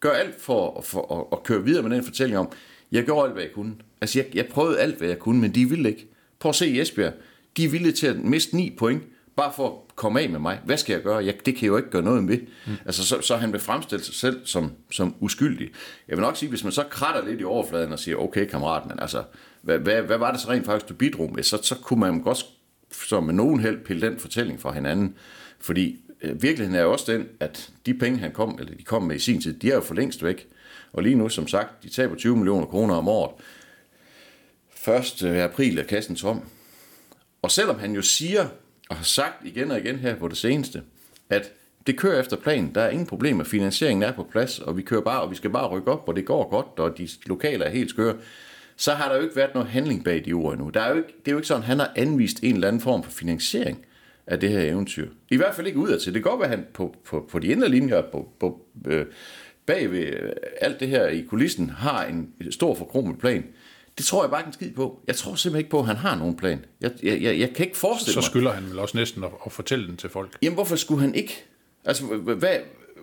gøre 0.00 0.18
alt 0.18 0.40
for, 0.40 0.80
for 0.84 1.20
at, 1.32 1.38
at 1.38 1.42
køre 1.44 1.64
videre 1.64 1.82
med 1.82 1.96
den 1.96 2.04
fortælling 2.04 2.38
om, 2.38 2.48
jeg 2.92 3.04
gjorde 3.04 3.24
alt, 3.24 3.32
hvad 3.32 3.42
jeg 3.42 3.52
kunne. 3.52 3.74
Altså, 4.00 4.18
jeg, 4.18 4.26
jeg 4.36 4.46
prøvede 4.46 4.78
alt, 4.80 4.96
hvad 4.98 5.08
jeg 5.08 5.18
kunne, 5.18 5.40
men 5.40 5.54
de 5.54 5.68
ville 5.68 5.88
ikke. 5.88 6.06
Prøv 6.38 6.48
at 6.50 6.56
se 6.56 6.66
i 6.68 6.80
Esbjerg. 6.80 7.12
De 7.56 7.64
er 7.64 7.68
villige 7.68 7.92
til 7.92 8.06
at 8.06 8.16
miste 8.18 8.56
9 8.56 8.74
point, 8.78 9.02
bare 9.36 9.52
for 9.56 9.66
at 9.68 9.96
komme 9.96 10.20
af 10.20 10.30
med 10.30 10.38
mig. 10.40 10.60
Hvad 10.64 10.76
skal 10.76 10.92
jeg 10.92 11.02
gøre? 11.02 11.24
Jeg, 11.24 11.34
det 11.46 11.54
kan 11.54 11.62
jeg 11.62 11.68
jo 11.68 11.76
ikke 11.76 11.90
gøre 11.90 12.02
noget 12.02 12.24
med. 12.24 12.38
Mm. 12.66 12.72
Altså, 12.86 13.06
så, 13.06 13.20
så 13.20 13.36
han 13.36 13.52
vil 13.52 13.60
fremstille 13.60 14.04
sig 14.04 14.14
selv 14.14 14.40
som, 14.44 14.72
som 14.90 15.14
uskyldig. 15.20 15.68
Jeg 16.08 16.16
vil 16.16 16.22
nok 16.22 16.36
sige, 16.36 16.48
hvis 16.48 16.64
man 16.64 16.72
så 16.72 16.82
kratter 16.90 17.24
lidt 17.28 17.40
i 17.40 17.44
overfladen 17.44 17.92
og 17.92 17.98
siger, 17.98 18.16
okay 18.16 18.46
kammerat, 18.48 18.86
men 18.88 19.00
altså, 19.00 19.22
hvad, 19.66 19.78
hvad, 19.78 20.02
hvad 20.02 20.18
var 20.18 20.32
det 20.32 20.40
så 20.40 20.50
rent 20.50 20.66
faktisk, 20.66 20.88
du 20.88 20.94
bidrog 20.94 21.32
med? 21.34 21.42
Så, 21.42 21.58
så 21.62 21.74
kunne 21.74 22.00
man 22.00 22.20
godt 22.20 22.46
så 22.92 23.20
med 23.20 23.34
nogen 23.34 23.60
held 23.60 23.84
pille 23.84 24.06
den 24.08 24.18
fortælling 24.18 24.60
fra 24.60 24.72
hinanden. 24.72 25.14
Fordi 25.60 26.00
øh, 26.22 26.42
virkeligheden 26.42 26.74
er 26.74 26.82
jo 26.82 26.92
også 26.92 27.12
den, 27.12 27.28
at 27.40 27.70
de 27.86 27.94
penge, 27.94 28.18
han 28.18 28.32
kom, 28.32 28.56
eller 28.60 28.74
de 28.74 28.82
kom 28.82 29.02
med 29.02 29.16
i 29.16 29.18
sin 29.18 29.40
tid, 29.40 29.58
de 29.58 29.70
er 29.70 29.74
jo 29.74 29.80
for 29.80 29.94
længst 29.94 30.24
væk. 30.24 30.48
Og 30.92 31.02
lige 31.02 31.14
nu, 31.14 31.28
som 31.28 31.48
sagt, 31.48 31.82
de 31.82 31.88
taber 31.88 32.16
20 32.16 32.36
millioner 32.36 32.66
kroner 32.66 32.94
om 32.94 33.08
året. 33.08 33.34
1. 35.22 35.22
april 35.22 35.78
er 35.78 35.82
kassen 35.82 36.16
tom. 36.16 36.42
Og 37.42 37.50
selvom 37.50 37.78
han 37.78 37.92
jo 37.92 38.02
siger, 38.02 38.48
og 38.88 38.96
har 38.96 39.04
sagt 39.04 39.46
igen 39.46 39.70
og 39.70 39.78
igen 39.78 39.96
her 39.96 40.16
på 40.16 40.28
det 40.28 40.36
seneste, 40.36 40.82
at 41.30 41.52
det 41.86 41.98
kører 41.98 42.20
efter 42.20 42.36
planen, 42.36 42.74
der 42.74 42.80
er 42.80 42.90
ingen 42.90 43.06
problemer, 43.06 43.44
finansieringen 43.44 44.02
er 44.02 44.12
på 44.12 44.26
plads, 44.30 44.58
og 44.58 44.76
vi 44.76 44.82
kører 44.82 45.00
bare, 45.00 45.20
og 45.20 45.30
vi 45.30 45.36
skal 45.36 45.50
bare 45.50 45.68
rykke 45.68 45.90
op, 45.90 46.08
og 46.08 46.16
det 46.16 46.24
går 46.24 46.50
godt, 46.50 46.78
og 46.78 46.98
de 46.98 47.08
lokale 47.26 47.64
er 47.64 47.70
helt 47.70 47.90
skøre, 47.90 48.16
så 48.76 48.92
har 48.92 49.08
der 49.08 49.16
jo 49.16 49.22
ikke 49.22 49.36
været 49.36 49.54
noget 49.54 49.68
handling 49.68 50.04
bag 50.04 50.24
de 50.24 50.32
ord 50.32 50.52
endnu. 50.52 50.68
Der 50.68 50.80
er 50.80 50.90
jo 50.90 50.96
ikke, 50.96 51.08
det 51.08 51.28
er 51.28 51.32
jo 51.32 51.38
ikke 51.38 51.48
sådan, 51.48 51.62
at 51.62 51.66
han 51.66 51.78
har 51.78 51.92
anvist 51.96 52.42
en 52.42 52.54
eller 52.54 52.68
anden 52.68 52.82
form 52.82 53.02
for 53.02 53.10
finansiering 53.10 53.84
af 54.26 54.40
det 54.40 54.50
her 54.50 54.60
eventyr. 54.60 55.08
I 55.30 55.36
hvert 55.36 55.54
fald 55.54 55.66
ikke 55.66 55.78
udadtil. 55.78 56.14
Det 56.14 56.22
kan 56.22 56.30
godt 56.30 56.40
være, 56.40 56.50
at 56.52 56.58
han 56.58 56.66
på, 56.74 56.94
på, 57.04 57.28
på 57.30 57.38
de 57.38 57.46
indre 57.46 57.68
linjer, 57.68 58.02
på, 58.12 58.28
på, 58.40 58.60
øh, 58.86 59.06
bag 59.66 59.90
ved 59.90 60.06
øh, 60.06 60.32
alt 60.60 60.80
det 60.80 60.88
her 60.88 61.06
i 61.06 61.20
kulissen, 61.20 61.70
har 61.70 62.04
en 62.04 62.28
stor 62.50 62.74
forkromet 62.74 63.18
plan. 63.18 63.44
Det 63.98 64.06
tror 64.06 64.22
jeg 64.22 64.30
bare 64.30 64.40
ikke 64.40 64.48
en 64.48 64.52
skid 64.52 64.70
på. 64.70 65.00
Jeg 65.06 65.16
tror 65.16 65.34
simpelthen 65.34 65.58
ikke 65.58 65.70
på, 65.70 65.78
at 65.78 65.86
han 65.86 65.96
har 65.96 66.16
nogen 66.16 66.36
plan. 66.36 66.64
Jeg, 66.80 66.90
jeg, 67.02 67.22
jeg, 67.22 67.38
jeg 67.38 67.50
kan 67.54 67.66
ikke 67.66 67.78
forestille 67.78 68.12
Så 68.12 68.18
mig... 68.18 68.24
skylder 68.24 68.52
han 68.52 68.70
vel 68.70 68.78
også 68.78 68.96
næsten 68.96 69.24
at, 69.24 69.30
at 69.46 69.52
fortælle 69.52 69.86
den 69.86 69.96
til 69.96 70.10
folk. 70.10 70.38
Jamen, 70.42 70.54
hvorfor 70.54 70.76
skulle 70.76 71.00
han 71.00 71.14
ikke? 71.14 71.44
Altså, 71.84 72.04
hvad, 72.04 72.56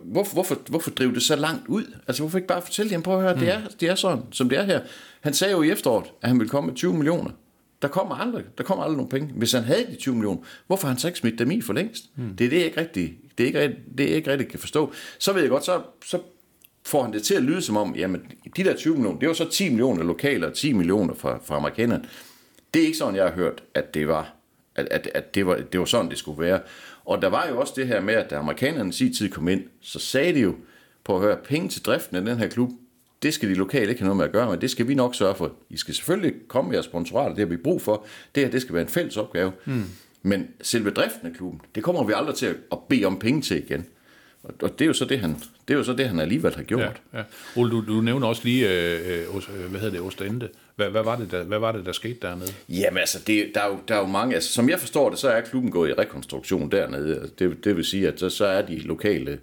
hvorfor, 0.03 0.33
hvorfor, 0.33 0.57
hvorfor 0.69 0.91
drive 0.91 1.13
det 1.13 1.23
så 1.23 1.35
langt 1.35 1.67
ud? 1.67 1.83
Altså, 2.07 2.23
hvorfor 2.23 2.37
ikke 2.37 2.47
bare 2.47 2.61
fortælle 2.61 2.89
dem, 2.89 3.01
prøv 3.01 3.15
at 3.15 3.21
høre, 3.21 3.33
mm. 3.33 3.39
det, 3.39 3.49
er, 3.49 3.61
det 3.79 3.89
er 3.89 3.95
sådan, 3.95 4.23
som 4.31 4.49
det 4.49 4.57
er 4.57 4.63
her. 4.63 4.81
Han 5.23 5.33
sagde 5.33 5.51
jo 5.53 5.61
i 5.61 5.69
efteråret, 5.71 6.05
at 6.21 6.29
han 6.29 6.39
ville 6.39 6.49
komme 6.49 6.67
med 6.67 6.75
20 6.75 6.93
millioner. 6.93 7.31
Der 7.81 7.87
kommer 7.87 8.15
aldrig, 8.15 8.43
der 8.57 8.63
kommer 8.63 8.83
aldrig 8.83 8.97
nogen 8.97 9.09
penge. 9.09 9.33
Hvis 9.35 9.51
han 9.51 9.63
havde 9.63 9.85
de 9.91 9.95
20 9.95 10.15
millioner, 10.15 10.41
hvorfor 10.67 10.87
han 10.87 10.97
så 10.97 11.07
ikke 11.07 11.19
smidt 11.19 11.39
dem 11.39 11.51
i 11.51 11.61
for 11.61 11.73
længst? 11.73 12.03
Mm. 12.15 12.35
Det 12.35 12.45
er 12.45 12.49
det, 12.49 12.57
jeg 12.57 12.65
ikke 12.65 12.81
rigtig, 12.81 13.17
det 13.37 13.43
er 13.43 13.47
ikke, 13.47 13.59
rigtig- 13.59 13.79
det 13.97 14.11
er 14.11 14.15
ikke 14.15 14.31
rigtig 14.31 14.47
kan 14.47 14.59
forstå. 14.59 14.93
Så 15.19 15.33
ved 15.33 15.41
jeg 15.41 15.49
godt, 15.49 15.65
så, 15.65 15.81
så 16.05 16.19
får 16.85 17.03
han 17.03 17.13
det 17.13 17.23
til 17.23 17.35
at 17.35 17.43
lyde 17.43 17.61
som 17.61 17.77
om, 17.77 17.95
jamen, 17.95 18.21
de 18.57 18.63
der 18.63 18.75
20 18.75 18.93
millioner, 18.95 19.19
det 19.19 19.27
var 19.27 19.33
så 19.33 19.49
10 19.49 19.69
millioner 19.69 20.03
lokale 20.03 20.47
og 20.47 20.53
10 20.53 20.73
millioner 20.73 21.13
fra, 21.13 21.39
fra 21.45 21.55
amerikanerne. 21.55 22.03
Det 22.73 22.81
er 22.81 22.85
ikke 22.85 22.97
sådan, 22.97 23.15
jeg 23.15 23.23
har 23.25 23.31
hørt, 23.31 23.63
at 23.73 23.93
det 23.93 24.07
var, 24.07 24.33
at, 24.75 24.87
at, 24.91 25.09
at 25.15 25.35
det, 25.35 25.45
var, 25.45 25.55
det 25.71 25.79
var 25.79 25.85
sådan, 25.85 26.09
det 26.09 26.17
skulle 26.17 26.41
være. 26.41 26.59
Og 27.05 27.21
der 27.21 27.27
var 27.27 27.47
jo 27.49 27.59
også 27.59 27.73
det 27.75 27.87
her 27.87 28.01
med, 28.01 28.13
at 28.13 28.29
da 28.29 28.35
amerikanerne 28.35 28.89
i 28.89 29.13
tid 29.13 29.29
kom 29.29 29.47
ind, 29.47 29.63
så 29.81 29.99
sagde 29.99 30.33
de 30.33 30.39
jo, 30.39 30.55
på 31.03 31.15
at 31.15 31.21
høre, 31.21 31.37
penge 31.37 31.69
til 31.69 31.81
driften 31.81 32.17
af 32.17 32.25
den 32.25 32.37
her 32.37 32.47
klub, 32.47 32.69
det 33.23 33.33
skal 33.33 33.49
de 33.49 33.53
lokale 33.53 33.89
ikke 33.89 34.01
have 34.01 34.07
noget 34.07 34.17
med 34.17 34.25
at 34.25 34.31
gøre, 34.31 34.49
men 34.49 34.61
det 34.61 34.71
skal 34.71 34.87
vi 34.87 34.95
nok 34.95 35.15
sørge 35.15 35.35
for. 35.35 35.51
I 35.69 35.77
skal 35.77 35.93
selvfølgelig 35.93 36.33
komme 36.47 36.69
med 36.69 36.75
jeres 36.75 36.85
sponsorater, 36.85 37.29
det 37.29 37.39
har 37.39 37.45
vi 37.45 37.57
brug 37.57 37.81
for. 37.81 38.05
Det 38.35 38.43
her, 38.43 38.51
det 38.51 38.61
skal 38.61 38.73
være 38.73 38.83
en 38.83 38.89
fælles 38.89 39.17
opgave. 39.17 39.51
Mm. 39.65 39.83
Men 40.21 40.47
selve 40.61 40.89
driften 40.89 41.27
af 41.27 41.33
klubben, 41.33 41.61
det 41.75 41.83
kommer 41.83 42.03
vi 42.03 42.13
aldrig 42.15 42.35
til 42.35 42.55
at 42.71 42.79
bede 42.89 43.05
om 43.05 43.19
penge 43.19 43.41
til 43.41 43.57
igen. 43.57 43.85
Og, 44.61 44.79
det 44.79 44.81
er 44.81 44.87
jo 44.87 44.93
så 44.93 45.05
det, 45.05 45.19
han, 45.19 45.35
det 45.67 45.73
er 45.73 45.77
jo 45.77 45.83
så 45.83 45.93
det, 45.93 46.07
han 46.07 46.19
alligevel 46.19 46.55
har 46.55 46.63
gjort. 46.63 47.01
Ja, 47.13 47.17
ja. 47.17 47.23
Ole, 47.55 47.71
du, 47.71 47.83
du 47.87 48.01
nævner 48.01 48.27
også 48.27 48.41
lige, 48.43 48.69
øh, 48.69 49.01
øh, 49.07 49.35
øh, 49.35 49.69
hvad 49.69 49.79
hedder 49.79 49.97
det, 49.97 50.01
Ostende. 50.01 50.49
Hvad, 50.75 50.89
hvad, 50.89 51.03
var 51.03 51.15
det, 51.15 51.31
der, 51.31 51.43
hvad 51.43 51.59
var 51.59 51.71
det, 51.71 51.85
der 51.85 51.91
skete 51.91 52.17
dernede? 52.21 52.53
Jamen 52.69 52.97
altså, 52.97 53.19
det, 53.27 53.51
der, 53.55 53.61
er 53.61 53.67
jo, 53.67 53.79
der 53.87 53.95
er 53.95 53.99
jo 53.99 54.05
mange, 54.05 54.35
altså, 54.35 54.53
som 54.53 54.69
jeg 54.69 54.79
forstår 54.79 55.09
det, 55.09 55.19
så 55.19 55.29
er 55.29 55.41
klubben 55.41 55.71
gået 55.71 55.89
i 55.89 55.93
rekonstruktion 55.93 56.71
dernede. 56.71 57.29
Det, 57.39 57.63
det 57.63 57.75
vil 57.75 57.85
sige, 57.85 58.07
at 58.07 58.19
så, 58.19 58.29
så 58.29 58.45
er 58.45 58.61
de 58.61 58.79
lokale, 58.79 59.31
øh, 59.31 59.37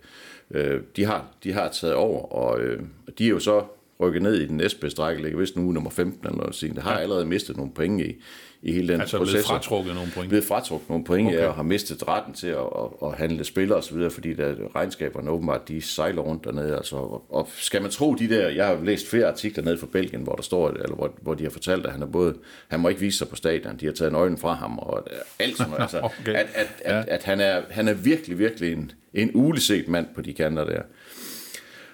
de, 0.96 1.04
har, 1.04 1.26
de 1.44 1.52
har 1.52 1.68
taget 1.68 1.94
over, 1.94 2.22
og 2.32 2.60
øh, 2.60 2.82
de 3.18 3.24
er 3.24 3.28
jo 3.28 3.38
så 3.38 3.64
rykket 4.00 4.22
ned 4.22 4.34
i 4.34 4.46
den 4.46 4.56
næstbedste 4.56 5.02
række, 5.02 5.38
vist 5.38 5.56
nu 5.56 5.72
nummer 5.72 5.90
15 5.90 6.26
eller 6.26 6.36
noget. 6.36 6.60
Det 6.60 6.82
har 6.82 6.98
allerede 6.98 7.24
mistet 7.24 7.56
nogle 7.56 7.72
point 7.72 8.00
i, 8.00 8.16
i 8.62 8.72
hele 8.72 8.92
den 8.92 9.00
Altså 9.00 9.18
proces. 9.18 9.32
blevet 9.32 9.46
fratrukket 9.46 9.94
nogle 9.94 10.10
point. 10.14 10.28
blevet 10.28 10.44
fratrukket 10.44 10.88
nogle 10.88 11.04
point, 11.04 11.28
okay. 11.28 11.38
Ja, 11.38 11.46
og 11.46 11.54
har 11.54 11.62
mistet 11.62 12.08
retten 12.08 12.34
til 12.34 12.46
at, 12.46 12.56
at, 12.58 13.08
at 13.08 13.14
handle 13.14 13.44
spillere 13.44 13.82
videre, 13.92 14.10
fordi 14.10 14.34
der, 14.34 14.54
regnskaberne 14.76 15.30
åbenbart, 15.30 15.68
de 15.68 15.82
sejler 15.82 16.22
rundt 16.22 16.44
dernede. 16.44 16.76
Altså, 16.76 16.96
og, 16.96 17.24
og, 17.34 17.48
skal 17.56 17.82
man 17.82 17.90
tro 17.90 18.14
de 18.14 18.28
der, 18.28 18.48
jeg 18.48 18.66
har 18.66 18.78
læst 18.84 19.10
flere 19.10 19.26
artikler 19.26 19.64
nede 19.64 19.78
fra 19.78 19.86
Belgien, 19.92 20.22
hvor 20.22 20.34
der 20.34 20.42
står, 20.42 20.68
eller 20.70 20.94
hvor, 20.94 21.14
hvor 21.22 21.34
de 21.34 21.42
har 21.42 21.50
fortalt, 21.50 21.86
at 21.86 21.92
han 21.92 22.02
er 22.02 22.06
både, 22.06 22.34
han 22.68 22.80
må 22.80 22.88
ikke 22.88 23.00
vise 23.00 23.18
sig 23.18 23.28
på 23.28 23.36
stadion, 23.36 23.76
de 23.80 23.86
har 23.86 23.92
taget 23.92 24.12
nøglen 24.12 24.38
fra 24.38 24.54
ham, 24.54 24.78
og 24.78 25.06
alt 25.38 25.56
sådan 25.56 25.70
noget. 25.70 25.82
Altså, 25.92 26.00
Okay. 26.20 26.32
at, 26.34 26.46
at, 26.54 26.66
at, 26.84 26.94
Ja. 26.94 27.14
at 27.14 27.22
han, 27.24 27.40
er, 27.40 27.62
han 27.70 27.88
er 27.88 27.94
virkelig, 27.94 28.38
virkelig 28.38 28.72
en, 28.72 28.92
en 29.14 29.30
uleset 29.34 29.88
mand 29.88 30.06
på 30.14 30.20
de 30.22 30.32
kanter 30.32 30.64
der. 30.64 30.82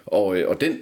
Og, 0.06 0.36
øh, 0.38 0.48
og 0.48 0.60
den, 0.60 0.78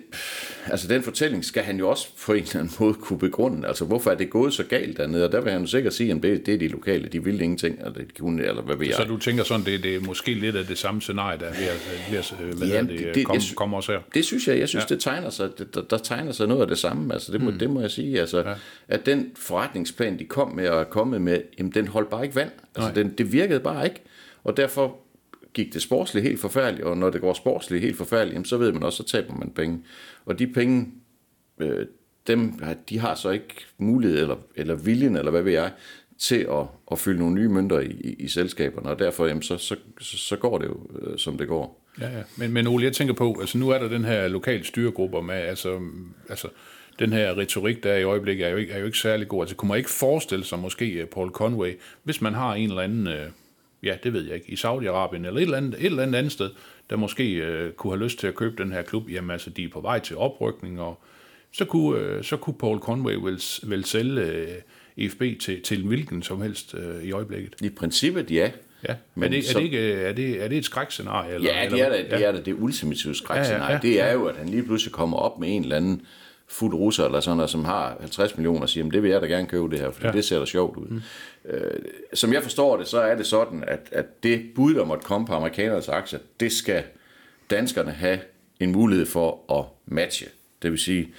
altså 0.66 0.88
den 0.88 1.02
fortælling 1.02 1.44
skal 1.44 1.62
han 1.62 1.78
jo 1.78 1.88
også 1.90 2.08
på 2.26 2.32
en 2.32 2.38
eller 2.42 2.56
anden 2.60 2.74
måde 2.80 2.94
kunne 2.94 3.18
begrunde. 3.18 3.68
Altså, 3.68 3.84
hvorfor 3.84 4.10
er 4.10 4.14
det 4.14 4.30
gået 4.30 4.52
så 4.54 4.62
galt 4.64 4.96
dernede? 4.96 5.24
Og 5.24 5.32
der 5.32 5.40
vil 5.40 5.52
han 5.52 5.60
jo 5.60 5.66
sikkert 5.66 5.94
sige, 5.94 6.10
at 6.12 6.22
det, 6.22 6.46
det 6.46 6.54
er 6.54 6.58
de 6.58 6.68
lokale, 6.68 7.08
de 7.08 7.24
vil 7.24 7.40
ingenting, 7.40 7.78
eller 7.78 7.92
de 7.92 8.04
kunne, 8.18 8.42
eller 8.44 8.62
hvad 8.62 8.76
ved 8.76 8.86
jeg. 8.86 8.94
Så 8.96 9.04
du 9.04 9.16
tænker 9.18 9.44
sådan, 9.44 9.66
det, 9.66 9.82
det 9.82 9.94
er 9.94 10.00
måske 10.00 10.34
lidt 10.34 10.56
af 10.56 10.64
det 10.64 10.78
samme 10.78 11.00
scenarie, 11.00 11.38
der 11.38 11.46
er 11.46 11.52
ved 11.52 11.66
at, 11.66 12.10
ved 12.10 12.18
at 12.18 12.34
øh, 12.62 12.70
Jamen, 12.70 12.90
det- 12.90 12.98
det, 12.98 13.06
det- 13.06 13.14
det, 13.14 13.26
kom, 13.26 13.34
jeg 13.34 13.42
sy- 13.42 13.54
kom 13.54 13.74
også 13.74 13.92
her. 13.92 13.98
Det 14.14 14.24
synes 14.24 14.48
jeg, 14.48 14.58
jeg 14.58 14.68
synes, 14.68 14.82
ja. 14.82 14.86
Ja. 14.90 14.94
det 14.94 15.02
tegner 15.02 15.30
sig, 15.30 15.48
det, 15.58 15.74
der, 15.74 15.82
der 15.82 15.98
tegner 15.98 16.32
sig 16.32 16.46
noget 16.48 16.60
af 16.62 16.66
det 16.68 16.78
samme, 16.78 17.14
altså 17.14 17.32
det 17.32 17.40
må, 17.40 17.50
mm. 17.50 17.58
det 17.58 17.70
må 17.70 17.80
jeg 17.80 17.90
sige, 17.90 18.20
altså, 18.20 18.38
ja. 18.38 18.54
at 18.88 19.06
den 19.06 19.30
forretningsplan, 19.36 20.18
de 20.18 20.24
kom 20.24 20.52
med 20.54 20.68
og 20.68 20.80
er 20.80 20.84
kommet 20.84 21.20
med, 21.22 21.40
jamen, 21.58 21.72
den 21.72 21.88
holdt 21.88 22.10
bare 22.10 22.22
ikke 22.24 22.36
vand, 22.36 22.50
altså 22.76 22.88
Nej. 22.92 23.02
den, 23.02 23.14
det 23.18 23.32
virkede 23.32 23.60
bare 23.60 23.84
ikke, 23.84 24.02
og 24.44 24.56
derfor 24.56 24.96
gik 25.54 25.74
det 25.74 25.82
sportsligt 25.82 26.26
helt 26.26 26.40
forfærdeligt, 26.40 26.86
og 26.86 26.96
når 26.96 27.10
det 27.10 27.20
går 27.20 27.32
sportsligt 27.32 27.82
helt 27.82 27.96
forfærdeligt, 27.96 28.34
jamen, 28.34 28.44
så 28.44 28.56
ved 28.56 28.72
man 28.72 28.82
også, 28.82 28.96
så 28.96 29.04
taber 29.04 29.34
man 29.34 29.50
penge, 29.50 29.82
og 30.24 30.38
de 30.38 30.46
penge, 30.46 30.92
øh, 31.60 31.86
dem, 32.26 32.52
de 32.88 32.98
har 32.98 33.14
så 33.14 33.30
ikke 33.30 33.54
mulighed, 33.78 34.18
eller, 34.18 34.36
eller 34.56 34.74
viljen, 34.74 35.16
eller 35.16 35.30
hvad 35.30 35.42
ved 35.42 35.52
jeg, 35.52 35.72
til 36.18 36.46
at, 36.50 36.66
at 36.92 36.98
fylde 36.98 37.18
nogle 37.18 37.34
nye 37.34 37.48
mønter 37.48 37.80
i, 37.80 37.90
i, 37.90 38.14
i 38.18 38.28
selskaberne, 38.28 38.90
og 38.90 38.98
derfor 38.98 39.26
jamen, 39.26 39.42
så, 39.42 39.56
så, 39.56 39.76
så, 40.00 40.16
så 40.16 40.36
går 40.36 40.58
det 40.58 40.66
jo, 40.66 40.90
øh, 41.00 41.18
som 41.18 41.38
det 41.38 41.48
går. 41.48 41.84
Ja, 42.00 42.08
ja. 42.16 42.22
Men, 42.36 42.52
men 42.52 42.66
Ole, 42.66 42.84
jeg 42.84 42.92
tænker 42.92 43.14
på, 43.14 43.36
altså 43.40 43.58
nu 43.58 43.68
er 43.68 43.78
der 43.78 43.88
den 43.88 44.04
her 44.04 44.28
lokale 44.28 44.64
styregrupper 44.64 45.20
med, 45.20 45.34
altså, 45.34 45.80
altså 46.28 46.48
den 46.98 47.12
her 47.12 47.38
retorik, 47.38 47.82
der 47.82 47.92
er 47.92 47.98
i 47.98 48.02
øjeblikket, 48.02 48.46
er 48.46 48.50
jo 48.50 48.56
ikke, 48.56 48.72
er 48.72 48.78
jo 48.78 48.86
ikke 48.86 48.98
særlig 48.98 49.28
god. 49.28 49.42
Altså 49.42 49.56
kunne 49.56 49.68
man 49.68 49.78
ikke 49.78 49.90
forestille 49.90 50.44
sig 50.44 50.58
måske 50.58 50.90
øh, 50.92 51.06
Paul 51.06 51.30
Conway, 51.30 51.78
hvis 52.02 52.20
man 52.20 52.34
har 52.34 52.54
en 52.54 52.68
eller 52.68 52.82
anden, 52.82 53.06
øh, 53.06 53.26
ja, 53.84 53.96
det 54.02 54.12
ved 54.12 54.24
jeg 54.26 54.34
ikke, 54.34 54.50
i 54.50 54.54
Saudi-Arabien 54.54 55.14
eller 55.26 55.36
et 55.36 55.42
eller 55.42 55.56
andet, 55.56 55.74
et 55.80 55.84
eller 55.86 56.02
andet 56.02 56.18
andet 56.18 56.32
sted, 56.32 56.50
der 56.90 56.96
måske 56.96 57.32
øh, 57.34 57.72
kunne 57.72 57.92
have 57.92 58.04
lyst 58.04 58.18
til 58.18 58.26
at 58.26 58.34
købe 58.34 58.62
den 58.62 58.72
her 58.72 58.82
klub, 58.82 59.10
jamen 59.10 59.30
altså, 59.30 59.50
de 59.50 59.64
er 59.64 59.68
på 59.68 59.80
vej 59.80 59.98
til 59.98 60.16
oprykning, 60.16 60.80
og 60.80 61.00
så 61.52 61.64
kunne, 61.64 61.98
øh, 62.00 62.24
så 62.24 62.36
kunne 62.36 62.54
Paul 62.58 62.78
Conway 62.78 63.14
vel, 63.14 63.40
vel 63.62 63.84
sælge 63.84 64.20
øh, 64.22 64.48
EFB 64.96 65.22
til, 65.40 65.62
til 65.62 65.80
en 65.80 65.86
hvilken 65.88 66.22
som 66.22 66.42
helst 66.42 66.74
øh, 66.74 67.04
i 67.04 67.12
øjeblikket. 67.12 67.54
I 67.62 67.68
princippet, 67.68 68.30
ja. 68.30 68.50
Ja, 68.88 68.94
Men 69.14 69.24
er, 69.24 69.28
det, 69.28 69.44
så- 69.44 69.58
er, 69.58 69.62
det 69.62 69.64
ikke, 69.64 69.92
er, 69.92 70.12
det, 70.12 70.42
er 70.44 70.48
det 70.48 70.58
et 70.58 70.64
skrækscenarie? 70.64 71.34
Eller, 71.34 71.50
Ja, 71.50 71.64
eller, 71.64 71.76
det 71.76 71.84
er 71.86 71.88
da 72.08 72.16
det, 72.16 72.26
er 72.26 72.32
da 72.32 72.40
det 72.40 72.54
ultimative 72.58 73.14
skrækscenarie. 73.14 73.64
Ja, 73.64 73.68
ja, 73.70 73.74
ja, 73.74 73.80
det 73.82 74.00
er 74.00 74.12
jo, 74.12 74.24
at 74.26 74.36
han 74.36 74.48
lige 74.48 74.62
pludselig 74.62 74.92
kommer 74.92 75.16
op 75.16 75.38
med 75.40 75.56
en 75.56 75.62
eller 75.62 75.76
anden 75.76 76.02
fuld 76.58 76.74
russer, 76.74 77.04
eller 77.04 77.20
sådan 77.20 77.36
noget, 77.36 77.50
som 77.50 77.64
har 77.64 77.96
50 78.00 78.36
millioner, 78.36 78.60
og 78.60 78.68
siger, 78.68 78.84
"Men 78.84 78.92
det 78.92 79.02
vil 79.02 79.10
jeg 79.10 79.20
da 79.20 79.26
gerne 79.26 79.46
købe 79.46 79.70
det 79.70 79.80
her, 79.80 79.90
for 79.90 80.00
ja. 80.02 80.06
Ja. 80.06 80.12
det 80.12 80.24
ser 80.24 80.38
da 80.38 80.44
sjovt 80.44 80.76
ud. 80.76 80.86
Mm. 80.86 81.02
Øh, 81.50 81.80
som 82.14 82.32
jeg 82.32 82.42
forstår 82.42 82.76
det, 82.76 82.88
så 82.88 83.00
er 83.00 83.14
det 83.14 83.26
sådan, 83.26 83.64
at, 83.66 83.88
at 83.92 84.22
det 84.22 84.42
bud, 84.54 84.74
der 84.74 84.84
måtte 84.84 85.04
komme 85.04 85.26
på 85.26 85.34
amerikanernes 85.34 85.88
aktier, 85.88 86.18
det 86.40 86.52
skal 86.52 86.82
danskerne 87.50 87.90
have 87.90 88.18
en 88.60 88.72
mulighed 88.72 89.06
for 89.06 89.58
at 89.58 89.64
matche. 89.86 90.26
Det 90.62 90.70
vil 90.70 90.78
sige, 90.78 91.12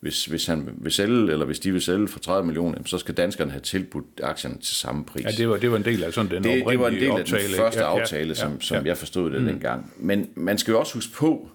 hvis, 0.00 0.24
hvis 0.24 0.46
han 0.46 0.68
vil 0.76 0.92
sælge, 0.92 1.32
eller 1.32 1.46
hvis 1.46 1.60
de 1.60 1.72
vil 1.72 1.82
sælge 1.82 2.08
for 2.08 2.18
30 2.18 2.46
millioner, 2.46 2.78
så 2.86 2.98
skal 2.98 3.14
danskerne 3.14 3.50
have 3.50 3.60
tilbudt 3.60 4.06
aktierne 4.22 4.58
til 4.58 4.76
samme 4.76 5.04
pris. 5.04 5.24
Ja, 5.24 5.30
det 5.30 5.48
var, 5.48 5.56
det 5.56 5.70
var 5.70 5.76
en 5.76 5.84
del 5.84 6.04
af 6.04 6.12
sådan 6.12 6.30
den 6.30 6.44
det, 6.44 6.66
det 6.68 6.78
var 6.78 6.88
en 6.88 6.94
del 6.94 7.04
af 7.04 7.20
optale, 7.20 7.48
den 7.48 7.56
første 7.56 7.80
Ja, 7.80 7.94
ja, 7.94 8.00
aftale, 8.00 8.34
som, 8.34 8.52
ja, 8.52 8.58
som 8.60 8.76
ja. 8.76 8.82
jeg 8.84 8.96
forstod 8.96 9.30
det 9.30 9.40
mm. 9.40 9.46
dengang. 9.48 9.92
Men 9.96 10.30
man 10.34 10.58
skal 10.58 10.72
jo 10.72 10.80
også 10.80 10.94
huske 10.94 11.12
på, 11.12 11.50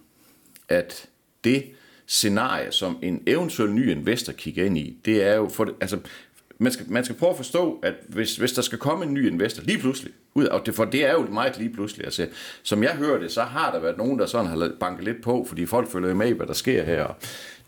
at 0.68 1.06
det 1.44 1.64
scenarie, 2.06 2.72
som 2.72 2.98
en 3.02 3.22
eventuel 3.26 3.70
ny 3.70 3.90
investor 3.90 4.32
kigger 4.32 4.64
ind 4.64 4.78
i, 4.78 4.96
det 5.04 5.22
er 5.22 5.34
jo 5.34 5.48
for 5.48 5.68
altså, 5.80 5.98
man 6.58 6.72
skal, 6.72 6.86
man 6.88 7.04
skal 7.04 7.16
prøve 7.16 7.30
at 7.30 7.36
forstå, 7.36 7.80
at 7.82 7.94
hvis, 8.08 8.36
hvis 8.36 8.52
der 8.52 8.62
skal 8.62 8.78
komme 8.78 9.04
en 9.04 9.14
ny 9.14 9.30
investor 9.30 9.62
lige 9.62 9.78
pludselig, 9.78 10.12
ud, 10.34 10.44
og 10.44 10.66
det, 10.66 10.74
for 10.74 10.84
det 10.84 11.04
er 11.04 11.12
jo 11.12 11.26
meget 11.26 11.58
lige 11.58 11.70
pludselig, 11.70 12.04
altså, 12.04 12.26
som 12.62 12.82
jeg 12.82 12.90
hører 12.90 13.18
det, 13.18 13.32
så 13.32 13.42
har 13.42 13.70
der 13.72 13.80
været 13.80 13.98
nogen, 13.98 14.18
der 14.18 14.26
sådan 14.26 14.46
har 14.46 14.72
banket 14.80 15.04
lidt 15.04 15.22
på, 15.22 15.44
fordi 15.48 15.66
folk 15.66 15.90
følger 15.90 16.14
med 16.14 16.28
i, 16.28 16.32
hvad 16.32 16.46
der 16.46 16.52
sker 16.52 16.84
her, 16.84 17.04
og 17.04 17.14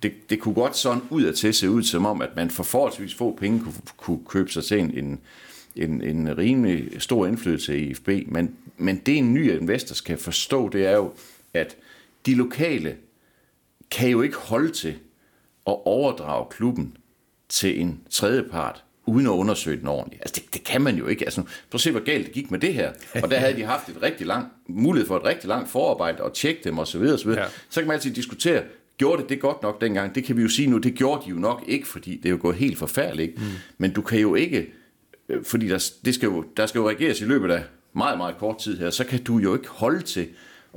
det, 0.03 0.13
det 0.31 0.41
kunne 0.41 0.55
godt 0.55 0.77
sådan 0.77 1.03
ud 1.11 1.23
af 1.23 1.35
til 1.35 1.55
se 1.55 1.71
ud 1.71 1.83
som 1.83 2.07
om, 2.07 2.23
at 2.23 2.37
man 2.37 2.51
for 2.51 2.63
forholdsvis 2.63 3.15
få 3.15 3.37
penge 3.41 3.61
kunne, 3.61 3.75
kunne 3.97 4.21
købe 4.29 4.51
sig 4.51 4.65
til 4.65 4.79
en, 4.79 4.99
en, 4.99 5.21
en, 5.77 6.03
en 6.03 6.39
rimelig 6.39 7.03
stor 7.03 7.27
indflydelse 7.27 7.79
i 7.79 7.91
IFB, 7.91 8.09
men, 8.27 8.55
men 8.77 9.03
det 9.07 9.17
en 9.17 9.35
ny 9.35 9.53
investor 9.53 9.95
skal 9.95 10.19
forstå, 10.19 10.69
det 10.69 10.87
er 10.87 10.97
jo, 10.97 11.13
at 11.55 11.77
de 12.27 12.35
lokale 12.35 12.97
kan 13.91 14.09
jo 14.09 14.23
ikke 14.23 14.37
holde 14.37 14.73
til 14.73 14.95
at 15.67 15.77
overdrage 15.85 16.47
klubben 16.51 16.97
til 17.49 17.81
en 17.81 18.01
tredjepart, 18.11 18.85
uden 19.07 19.27
at 19.27 19.31
undersøge 19.31 19.77
den 19.77 19.89
ordentligt. 19.89 20.23
Altså, 20.23 20.35
det, 20.41 20.55
det 20.55 20.65
kan 20.65 20.83
man 20.83 20.97
jo 20.97 21.07
ikke. 21.07 21.25
Altså, 21.25 21.43
prøv 21.43 21.51
at 21.75 21.81
se, 21.81 21.91
hvor 21.91 22.05
galt 22.05 22.27
det 22.27 22.35
gik 22.35 22.51
med 22.51 22.59
det 22.59 22.75
her. 22.75 22.93
Og 23.23 23.31
der 23.31 23.37
havde 23.37 23.57
de 23.57 23.63
haft 23.63 23.89
et 23.89 24.03
rigtig 24.03 24.27
lang, 24.27 24.49
mulighed 24.69 25.07
for 25.07 25.17
et 25.17 25.25
rigtig 25.25 25.49
langt 25.49 25.71
forarbejde 25.71 26.23
og 26.23 26.33
tjekke 26.33 26.61
dem 26.65 26.79
osv. 26.79 27.03
osv. 27.03 27.31
Ja. 27.31 27.45
Så 27.71 27.81
kan 27.81 27.87
man 27.87 27.95
altid 27.95 28.15
diskutere, 28.15 28.63
gjorde 28.99 29.23
det 29.23 29.29
det 29.29 29.41
godt 29.41 29.63
nok 29.63 29.81
dengang? 29.81 30.15
Det 30.15 30.25
kan 30.25 30.37
vi 30.37 30.43
jo 30.43 30.49
sige 30.49 30.71
nu, 30.71 30.79
det 30.79 30.95
gjorde 30.95 31.25
de 31.25 31.31
jo 31.31 31.37
nok 31.37 31.65
ikke, 31.67 31.87
fordi 31.87 32.17
det 32.17 32.27
er 32.27 32.31
jo 32.31 32.39
gået 32.41 32.57
helt 32.57 32.79
forfærdeligt. 32.79 33.39
Mm. 33.39 33.45
Men 33.79 33.93
du 33.93 34.03
kan 34.03 34.21
jo 34.21 34.35
ikke, 34.35 34.73
øh, 35.29 35.45
fordi 35.45 35.69
der, 35.69 35.91
det 36.05 36.15
skal 36.15 36.27
jo, 36.27 36.45
der 36.57 36.67
skal 36.67 36.79
jo 36.79 36.89
reageres 36.89 37.21
i 37.21 37.25
løbet 37.25 37.51
af 37.51 37.63
meget, 37.93 38.19
meget 38.19 38.39
kort 38.39 38.59
tid 38.59 38.79
her, 38.79 38.91
så 38.91 39.05
kan 39.05 39.25
du 39.25 39.39
jo 39.39 39.55
ikke 39.55 39.69
holde 39.69 40.03
til 40.03 40.29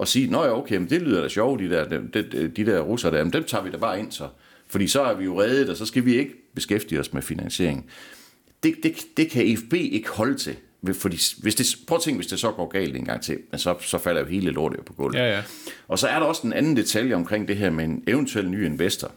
at 0.01 0.07
sige, 0.07 0.31
nå 0.31 0.43
ja, 0.43 0.57
okay, 0.57 0.77
men 0.77 0.89
det 0.89 1.01
lyder 1.01 1.21
da 1.21 1.27
sjovt, 1.27 1.59
de 1.59 1.69
der, 1.69 1.87
de, 1.87 2.07
de, 2.13 2.47
de 2.47 2.65
der 2.65 2.79
russer 2.79 3.09
der, 3.09 3.23
men 3.23 3.33
dem 3.33 3.43
tager 3.43 3.63
vi 3.63 3.71
da 3.71 3.77
bare 3.77 3.99
ind 3.99 4.11
så. 4.11 4.27
Fordi 4.67 4.87
så 4.87 5.01
er 5.01 5.13
vi 5.13 5.23
jo 5.23 5.41
reddet, 5.41 5.69
og 5.69 5.77
så 5.77 5.85
skal 5.85 6.05
vi 6.05 6.17
ikke 6.17 6.33
beskæftige 6.55 6.99
os 6.99 7.13
med 7.13 7.21
finansiering. 7.21 7.85
Det, 8.63 8.75
det, 8.83 8.95
det 9.17 9.29
kan 9.29 9.45
IFB 9.45 9.73
ikke 9.73 10.09
holde 10.09 10.37
til. 10.37 10.55
Fordi 10.93 11.17
hvis 11.41 11.55
det, 11.55 11.65
prøv 11.87 11.95
at 11.95 12.01
tænke, 12.01 12.17
hvis 12.17 12.27
det 12.27 12.39
så 12.39 12.51
går 12.51 12.67
galt 12.67 12.95
en 12.95 13.05
gang 13.05 13.21
til, 13.21 13.39
men 13.51 13.59
så, 13.59 13.75
så 13.81 13.97
falder 13.97 14.21
jo 14.21 14.27
hele 14.27 14.51
lortet 14.51 14.85
på 14.85 14.93
gulvet. 14.93 15.19
Ja, 15.19 15.35
ja. 15.35 15.43
Og 15.87 15.99
så 15.99 16.07
er 16.07 16.19
der 16.19 16.25
også 16.25 16.47
en 16.47 16.53
anden 16.53 16.77
detalje 16.77 17.15
omkring 17.15 17.47
det 17.47 17.57
her 17.57 17.69
med 17.69 17.85
en 17.85 18.03
eventuel 18.07 18.49
ny 18.49 18.65
investor. 18.65 19.11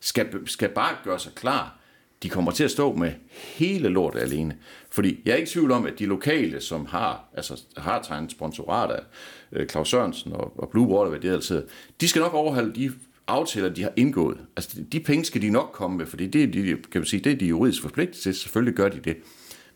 Skal, 0.00 0.26
skal 0.46 0.68
bare 0.68 0.96
gøre 1.04 1.18
sig 1.18 1.32
klar, 1.34 1.78
de 2.22 2.28
kommer 2.28 2.50
til 2.50 2.64
at 2.64 2.70
stå 2.70 2.94
med 2.94 3.12
hele 3.30 3.88
lortet 3.88 4.20
alene. 4.20 4.56
Fordi 4.90 5.20
jeg 5.24 5.32
er 5.32 5.36
ikke 5.36 5.48
i 5.48 5.52
tvivl 5.52 5.70
om, 5.70 5.86
at 5.86 5.98
de 5.98 6.06
lokale, 6.06 6.60
som 6.60 6.86
har, 6.86 7.24
altså, 7.36 7.62
har 7.76 8.02
tegnet 8.02 8.30
sponsorat 8.30 8.90
af 8.90 9.00
øh, 9.52 9.66
Claus 9.68 9.88
Sørensen 9.88 10.32
og, 10.32 10.52
og 10.58 10.68
Blue 10.68 10.86
Water, 10.86 11.10
hvad 11.10 11.20
det 11.20 11.30
altid 11.30 11.62
de 12.00 12.08
skal 12.08 12.20
nok 12.22 12.34
overholde 12.34 12.74
de 12.74 12.92
aftaler, 13.26 13.68
de 13.68 13.82
har 13.82 13.92
indgået. 13.96 14.38
Altså, 14.56 14.76
de 14.92 15.00
penge 15.00 15.24
skal 15.24 15.42
de 15.42 15.50
nok 15.50 15.70
komme 15.72 15.96
med, 15.96 16.06
fordi 16.06 16.26
det, 16.26 16.42
er 16.42 16.46
de, 16.46 16.62
kan 16.62 17.00
man 17.00 17.04
sige, 17.04 17.24
det 17.24 17.32
er 17.32 17.36
de 17.36 17.46
juridisk 17.46 17.82
forpligtet 17.82 18.16
til. 18.20 18.34
Selvfølgelig 18.34 18.74
gør 18.74 18.88
de 18.88 19.00
det. 19.04 19.16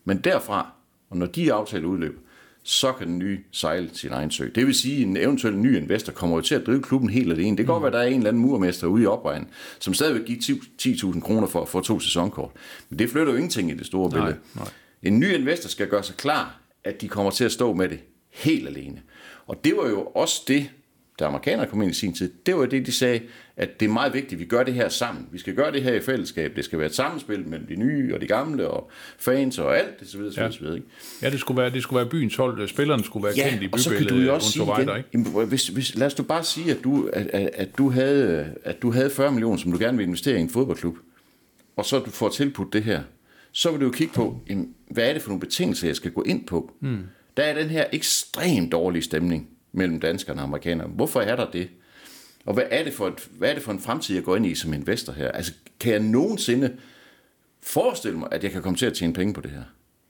Men 0.05 0.19
derfra, 0.19 0.73
og 1.11 1.17
når 1.17 1.27
de 1.27 1.53
aftaler 1.53 1.89
udløber, 1.89 2.19
så 2.63 2.93
kan 2.93 3.07
den 3.07 3.19
nye 3.19 3.39
sejle 3.53 3.91
sin 3.93 4.11
egen 4.13 4.31
sø. 4.31 4.49
Det 4.55 4.67
vil 4.67 4.75
sige, 4.75 4.97
at 4.97 5.03
en 5.03 5.17
eventuel 5.17 5.57
ny 5.59 5.77
investor 5.77 6.13
kommer 6.13 6.37
jo 6.37 6.43
til 6.43 6.55
at 6.55 6.67
drive 6.67 6.83
klubben 6.83 7.11
helt 7.11 7.33
alene. 7.33 7.57
Det 7.57 7.67
kan 7.67 7.73
godt 7.75 7.83
være, 7.83 7.89
at 7.89 7.93
der 7.93 7.99
er 7.99 8.07
en 8.07 8.17
eller 8.17 8.29
anden 8.29 8.43
murmester 8.43 8.87
ude 8.87 9.03
i 9.03 9.07
opvejen, 9.07 9.49
som 9.79 9.95
stadig 9.95 10.15
vil 10.15 10.25
give 10.25 10.61
10.000 10.83 11.21
kroner 11.21 11.47
for 11.47 11.63
at 11.63 11.69
få 11.69 11.81
to 11.81 12.01
sæsonkort. 12.01 12.51
Men 12.89 12.99
det 12.99 13.11
flytter 13.11 13.33
jo 13.33 13.37
ingenting 13.37 13.71
i 13.71 13.75
det 13.75 13.87
store 13.87 14.11
Nej, 14.11 14.21
billede. 14.21 14.39
nej. 14.55 14.69
En 15.03 15.21
ny 15.21 15.33
investor 15.35 15.69
skal 15.69 15.89
gøre 15.89 16.03
sig 16.03 16.17
klar, 16.17 16.61
at 16.85 17.01
de 17.01 17.09
kommer 17.09 17.31
til 17.31 17.45
at 17.45 17.53
stå 17.53 17.73
med 17.75 17.89
det 17.89 17.99
helt 18.31 18.69
alene. 18.69 19.03
Og 19.49 19.64
det 19.64 19.76
var 19.76 19.88
jo 19.88 20.02
også 20.02 20.43
det, 20.49 20.71
da 21.19 21.25
amerikanerne 21.25 21.71
kom 21.71 21.83
ind 21.83 21.90
i 21.90 21.95
sin 21.95 22.14
tid, 22.14 22.33
det 22.47 22.57
var 22.57 22.67
det, 22.67 22.87
de 22.87 22.93
sagde, 22.93 23.21
at 23.57 23.81
det 23.81 23.87
er 23.87 23.90
meget 23.90 24.14
vigtigt, 24.14 24.33
at 24.33 24.38
vi 24.38 24.45
gør 24.45 24.62
det 24.62 24.75
her 24.75 24.88
sammen. 24.88 25.26
Vi 25.33 25.38
skal 25.38 25.55
gøre 25.55 25.73
det 25.73 25.83
her 25.83 25.95
i 25.95 26.00
fællesskab. 26.00 26.57
Det 26.57 26.64
skal 26.64 26.78
være 26.78 26.87
et 26.87 26.95
sammenspil 26.95 27.49
mellem 27.49 27.67
de 27.67 27.76
nye 27.76 28.14
og 28.14 28.21
de 28.21 28.26
gamle 28.26 28.69
og 28.69 28.90
fans 29.19 29.59
og 29.59 29.78
alt 29.78 30.00
det, 30.00 30.09
så 30.09 30.19
videre, 30.19 30.35
videre, 30.35 30.52
så 30.52 30.61
videre. 30.61 30.76
Ikke? 30.76 30.88
Ja, 31.23 31.31
det 31.31 31.40
skulle 31.40 31.62
være, 31.62 31.71
det 31.71 31.83
skulle 31.83 31.97
være 32.00 32.11
byens 32.11 32.37
hold. 32.37 32.69
Spillerne 32.69 33.05
skulle 33.05 33.25
være 33.25 33.50
kendt 33.50 33.62
i 33.62 33.69
og 33.73 33.81
så 33.81 33.90
kan 33.90 33.99
du 33.99 34.05
bybilledet. 34.05 34.26
jo 34.26 34.35
også 34.35 34.52
sige 34.52 34.62
igen, 34.62 34.75
weiter, 34.75 34.97
ikke? 34.97 35.09
jamen, 35.14 35.49
hvis, 35.49 35.69
hvis, 35.69 35.95
lad 35.95 36.07
os 36.07 36.14
du 36.14 36.23
bare 36.23 36.45
sige, 36.45 36.71
at 36.71 36.85
du, 36.85 37.11
at, 37.12 37.26
at, 37.26 37.50
at, 37.55 37.78
du 37.78 37.90
havde, 37.90 38.55
at 38.64 38.83
du 38.83 38.90
havde 38.90 39.11
40 39.11 39.33
millioner, 39.33 39.57
som 39.57 39.73
du 39.73 39.78
gerne 39.78 39.99
vil 39.99 40.07
investere 40.07 40.38
i 40.38 40.40
en 40.40 40.50
fodboldklub, 40.50 40.97
og 41.76 41.85
så 41.85 41.99
du 41.99 42.11
får 42.11 42.28
tilbudt 42.28 42.73
det 42.73 42.83
her, 42.83 43.02
så 43.52 43.71
vil 43.71 43.81
du 43.81 43.85
jo 43.85 43.93
kigge 43.93 44.14
på, 44.14 44.40
jamen, 44.49 44.75
hvad 44.90 45.09
er 45.09 45.12
det 45.12 45.23
for 45.23 45.28
nogle 45.28 45.40
betingelser, 45.40 45.88
jeg 45.88 45.97
skal 45.97 46.11
gå 46.11 46.23
ind 46.23 46.47
på? 46.47 46.73
Mm. 46.81 46.99
Der 47.38 47.45
er 47.45 47.54
den 47.54 47.71
her 47.71 47.85
ekstremt 47.92 48.73
dårlige 48.73 49.02
stemning 49.02 49.49
mellem 49.73 50.00
danskerne 50.00 50.40
og 50.40 50.45
amerikanerne. 50.45 50.92
Hvorfor 50.92 51.21
er 51.21 51.37
der 51.37 51.50
det? 51.50 51.68
Og 52.47 52.54
hvad 52.54 52.64
er 52.71 52.85
det 52.85 52.92
for, 52.92 53.07
et, 53.07 53.28
hvad 53.30 53.50
er 53.50 53.54
det 53.54 53.62
for 53.62 53.73
en 53.73 53.80
fremtid, 53.80 54.14
jeg 54.14 54.25
går 54.25 54.37
ind 54.37 54.47
i 54.47 54.54
som 54.54 54.73
investor 54.73 55.12
her? 55.12 55.30
Altså, 55.30 55.52
kan 55.80 55.92
jeg 55.92 56.00
nogensinde 56.00 56.76
forestille 57.62 58.18
mig, 58.18 58.28
at 58.33 58.45
jeg 58.45 58.52
kan 58.52 58.62
komme 58.62 58.76
til 58.76 58.87
at 58.87 58.95
tjene 58.95 59.12
penge 59.12 59.35
på 59.35 59.40
det 59.40 59.50
her? 59.50 59.62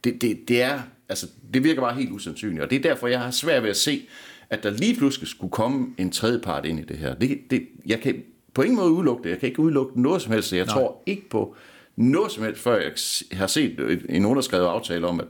Det, 0.04 0.22
det, 0.22 0.48
det, 0.48 0.62
er, 0.62 0.80
altså, 1.08 1.26
det 1.54 1.64
virker 1.64 1.80
bare 1.80 1.94
helt 1.94 2.10
usandsynligt, 2.10 2.62
og 2.62 2.70
det 2.70 2.76
er 2.76 2.82
derfor, 2.82 3.06
jeg 3.06 3.20
har 3.20 3.30
svært 3.30 3.62
ved 3.62 3.70
at 3.70 3.76
se, 3.76 4.08
at 4.50 4.62
der 4.62 4.70
lige 4.70 4.96
pludselig 4.96 5.28
skulle 5.28 5.50
komme 5.50 5.94
en 5.98 6.10
tredje 6.10 6.38
part 6.38 6.64
ind 6.64 6.80
i 6.80 6.82
det 6.82 6.98
her. 6.98 7.14
Det, 7.14 7.38
det, 7.50 7.68
jeg 7.86 8.00
kan 8.00 8.22
på 8.54 8.62
ingen 8.62 8.76
måde 8.76 8.90
udelukke 8.90 9.22
det. 9.22 9.30
Jeg 9.30 9.38
kan 9.38 9.48
ikke 9.48 9.60
udelukke 9.60 10.02
noget 10.02 10.22
som 10.22 10.32
helst. 10.32 10.52
Jeg 10.52 10.64
Nej. 10.64 10.74
tror 10.74 11.02
ikke 11.06 11.28
på 11.30 11.56
noget 11.96 12.32
som 12.32 12.44
helst, 12.44 12.60
før 12.60 12.76
jeg 12.76 12.92
har 13.32 13.46
set 13.46 14.00
en 14.08 14.24
underskrevet 14.24 14.66
aftale 14.66 15.06
om, 15.06 15.20
at 15.20 15.26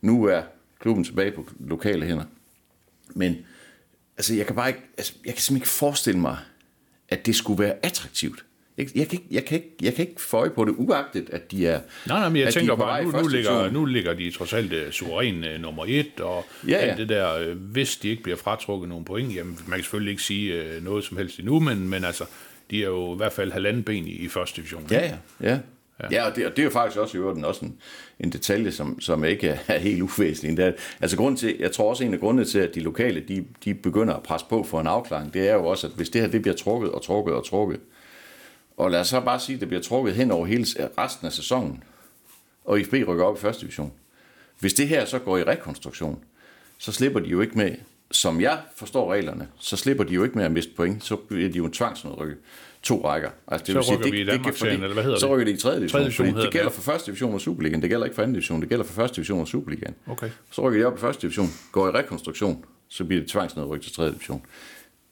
nu 0.00 0.24
er 0.24 0.42
klubben 0.80 1.04
tilbage 1.04 1.30
på 1.30 1.48
lokale 1.60 2.06
hænder. 2.06 2.24
Men 3.14 3.36
altså, 4.16 4.34
jeg 4.34 4.46
kan 4.46 4.56
bare 4.56 4.68
ikke, 4.68 4.80
altså, 4.98 5.12
jeg 5.24 5.34
kan 5.34 5.42
simpelthen 5.42 5.56
ikke 5.56 5.68
forestille 5.68 6.20
mig, 6.20 6.36
at 7.08 7.26
det 7.26 7.36
skulle 7.36 7.62
være 7.62 7.74
attraktivt. 7.82 8.44
Jeg, 8.78 8.88
jeg, 8.94 9.08
kan, 9.08 9.18
ikke, 9.18 9.34
jeg, 9.34 9.44
kan 9.44 9.58
ikke, 9.58 9.76
jeg 9.82 9.94
kan 9.94 10.08
ikke 10.08 10.20
få 10.20 10.36
øje 10.36 10.50
på 10.50 10.64
det, 10.64 10.74
uagtet 10.78 11.30
at 11.30 11.50
de 11.50 11.66
er 11.66 11.80
Nej, 12.06 12.18
nej, 12.18 12.28
men 12.28 12.42
jeg 12.42 12.52
tænker 12.52 12.76
bare, 12.76 13.04
nu, 13.04 13.10
nu, 13.10 13.28
ligger, 13.28 13.70
nu 13.70 13.84
ligger 13.84 14.14
de 14.14 14.30
trods 14.30 14.52
alt 14.52 14.72
uh, 14.72 14.90
suveræn 14.90 15.44
uh, 15.44 15.60
nummer 15.60 15.84
et, 15.88 16.20
og 16.20 16.46
Ja, 16.66 16.70
ja, 16.70 16.84
ja. 16.84 16.90
alt 16.90 16.98
det 16.98 17.08
der, 17.08 17.50
uh, 17.50 17.56
hvis 17.56 17.96
de 17.96 18.08
ikke 18.08 18.22
bliver 18.22 18.36
fratrukket 18.36 18.88
nogle 18.88 19.04
point, 19.04 19.34
jamen 19.34 19.58
man 19.66 19.78
kan 19.78 19.82
selvfølgelig 19.82 20.10
ikke 20.10 20.22
sige 20.22 20.76
uh, 20.76 20.84
noget 20.84 21.04
som 21.04 21.16
helst 21.16 21.38
endnu, 21.38 21.60
men, 21.60 21.88
men 21.88 22.04
altså, 22.04 22.24
de 22.70 22.82
er 22.82 22.86
jo 22.86 23.14
i 23.14 23.16
hvert 23.16 23.32
fald 23.32 23.52
halvanden 23.52 23.82
ben 23.82 24.06
i, 24.06 24.10
i 24.10 24.28
første 24.28 24.56
division. 24.56 24.86
Ja, 24.90 25.06
ja. 25.06 25.16
Ja, 25.50 25.58
ja. 26.02 26.08
ja 26.10 26.26
og, 26.30 26.36
det, 26.36 26.46
og 26.46 26.50
det 26.50 26.58
er 26.58 26.64
jo 26.64 26.70
faktisk 26.70 26.98
også 26.98 27.16
i 27.16 27.20
øvrigt 27.20 27.44
også 27.44 27.64
en, 27.64 27.78
en 28.20 28.32
detalje, 28.32 28.72
som, 28.72 29.00
som 29.00 29.24
ikke 29.24 29.60
er, 29.68 29.78
helt 29.78 30.02
uvæsentlig. 30.02 30.56
Det 30.56 30.64
er, 30.64 30.72
altså 31.00 31.16
grund 31.16 31.36
til, 31.36 31.56
jeg 31.58 31.72
tror 31.72 31.90
også 31.90 32.04
en 32.04 32.14
af 32.14 32.20
grundene 32.20 32.44
til, 32.44 32.58
at 32.58 32.74
de 32.74 32.80
lokale 32.80 33.20
de, 33.20 33.44
de 33.64 33.74
begynder 33.74 34.14
at 34.14 34.22
presse 34.22 34.46
på 34.50 34.62
for 34.62 34.80
en 34.80 34.86
afklaring, 34.86 35.34
det 35.34 35.48
er 35.48 35.54
jo 35.54 35.66
også, 35.66 35.86
at 35.86 35.92
hvis 35.92 36.10
det 36.10 36.20
her 36.20 36.28
det 36.28 36.42
bliver 36.42 36.56
trukket 36.56 36.90
og 36.90 37.02
trukket 37.02 37.34
og 37.34 37.46
trukket, 37.46 37.80
og 38.76 38.90
lad 38.90 39.00
os 39.00 39.08
så 39.08 39.20
bare 39.20 39.40
sige, 39.40 39.54
at 39.54 39.60
det 39.60 39.68
bliver 39.68 39.82
trukket 39.82 40.14
hen 40.14 40.30
over 40.30 40.46
hele 40.46 40.66
resten 40.98 41.26
af 41.26 41.32
sæsonen, 41.32 41.82
og 42.64 42.80
IFB 42.80 42.92
rykker 42.92 43.24
op 43.24 43.36
i 43.36 43.40
første 43.40 43.60
division. 43.60 43.92
Hvis 44.60 44.74
det 44.74 44.88
her 44.88 45.04
så 45.04 45.18
går 45.18 45.38
i 45.38 45.44
rekonstruktion, 45.44 46.18
så 46.78 46.92
slipper 46.92 47.20
de 47.20 47.28
jo 47.28 47.40
ikke 47.40 47.58
med, 47.58 47.74
som 48.10 48.40
jeg 48.40 48.58
forstår 48.76 49.12
reglerne, 49.12 49.48
så 49.58 49.76
slipper 49.76 50.04
de 50.04 50.14
jo 50.14 50.24
ikke 50.24 50.38
med 50.38 50.44
at 50.44 50.52
miste 50.52 50.72
point, 50.76 51.04
så 51.04 51.16
bliver 51.16 51.50
de 51.50 51.56
jo 51.56 51.64
en 51.64 51.72
tvangsnedrykke 51.72 52.36
to 52.82 53.04
rækker. 53.08 53.30
Altså, 53.48 53.72
det 53.74 53.84
Så 53.84 53.94
rykker 53.94 54.10
vi 54.10 54.20
i 54.20 54.24
Danmarksserien, 54.24 54.82
eller 54.82 54.94
hvad 54.94 55.02
hedder 55.04 55.18
så 55.18 55.26
det? 55.26 55.32
rykker 55.32 55.44
de 55.44 55.50
i 55.52 55.56
tredje 55.56 55.78
division. 55.78 55.92
Tredje 55.92 56.04
division 56.06 56.26
fordi 56.26 56.30
hedder 56.34 56.44
det 56.44 56.52
gælder 56.52 56.68
det, 56.68 56.74
for 56.74 56.82
første 56.82 57.06
division 57.06 57.34
og 57.34 57.40
Superligaen, 57.40 57.82
det 57.82 57.90
gælder 57.90 58.04
ikke 58.06 58.14
for 58.14 58.22
anden 58.22 58.34
division, 58.34 58.60
det 58.60 58.68
gælder 58.68 58.84
for 58.84 58.92
første 58.92 59.16
division 59.16 59.40
og 59.40 59.48
Superligaen. 59.48 59.94
Okay. 60.06 60.30
Så 60.50 60.62
rykker 60.62 60.80
de 60.80 60.84
op 60.86 60.96
i 60.98 61.00
første 61.00 61.22
division, 61.22 61.48
går 61.72 61.88
i 61.88 61.90
rekonstruktion, 61.90 62.64
så 62.88 63.04
bliver 63.04 63.20
det 63.22 63.30
tvangsnedryk 63.30 63.82
til 63.82 63.92
tredje 63.92 64.12
division. 64.12 64.42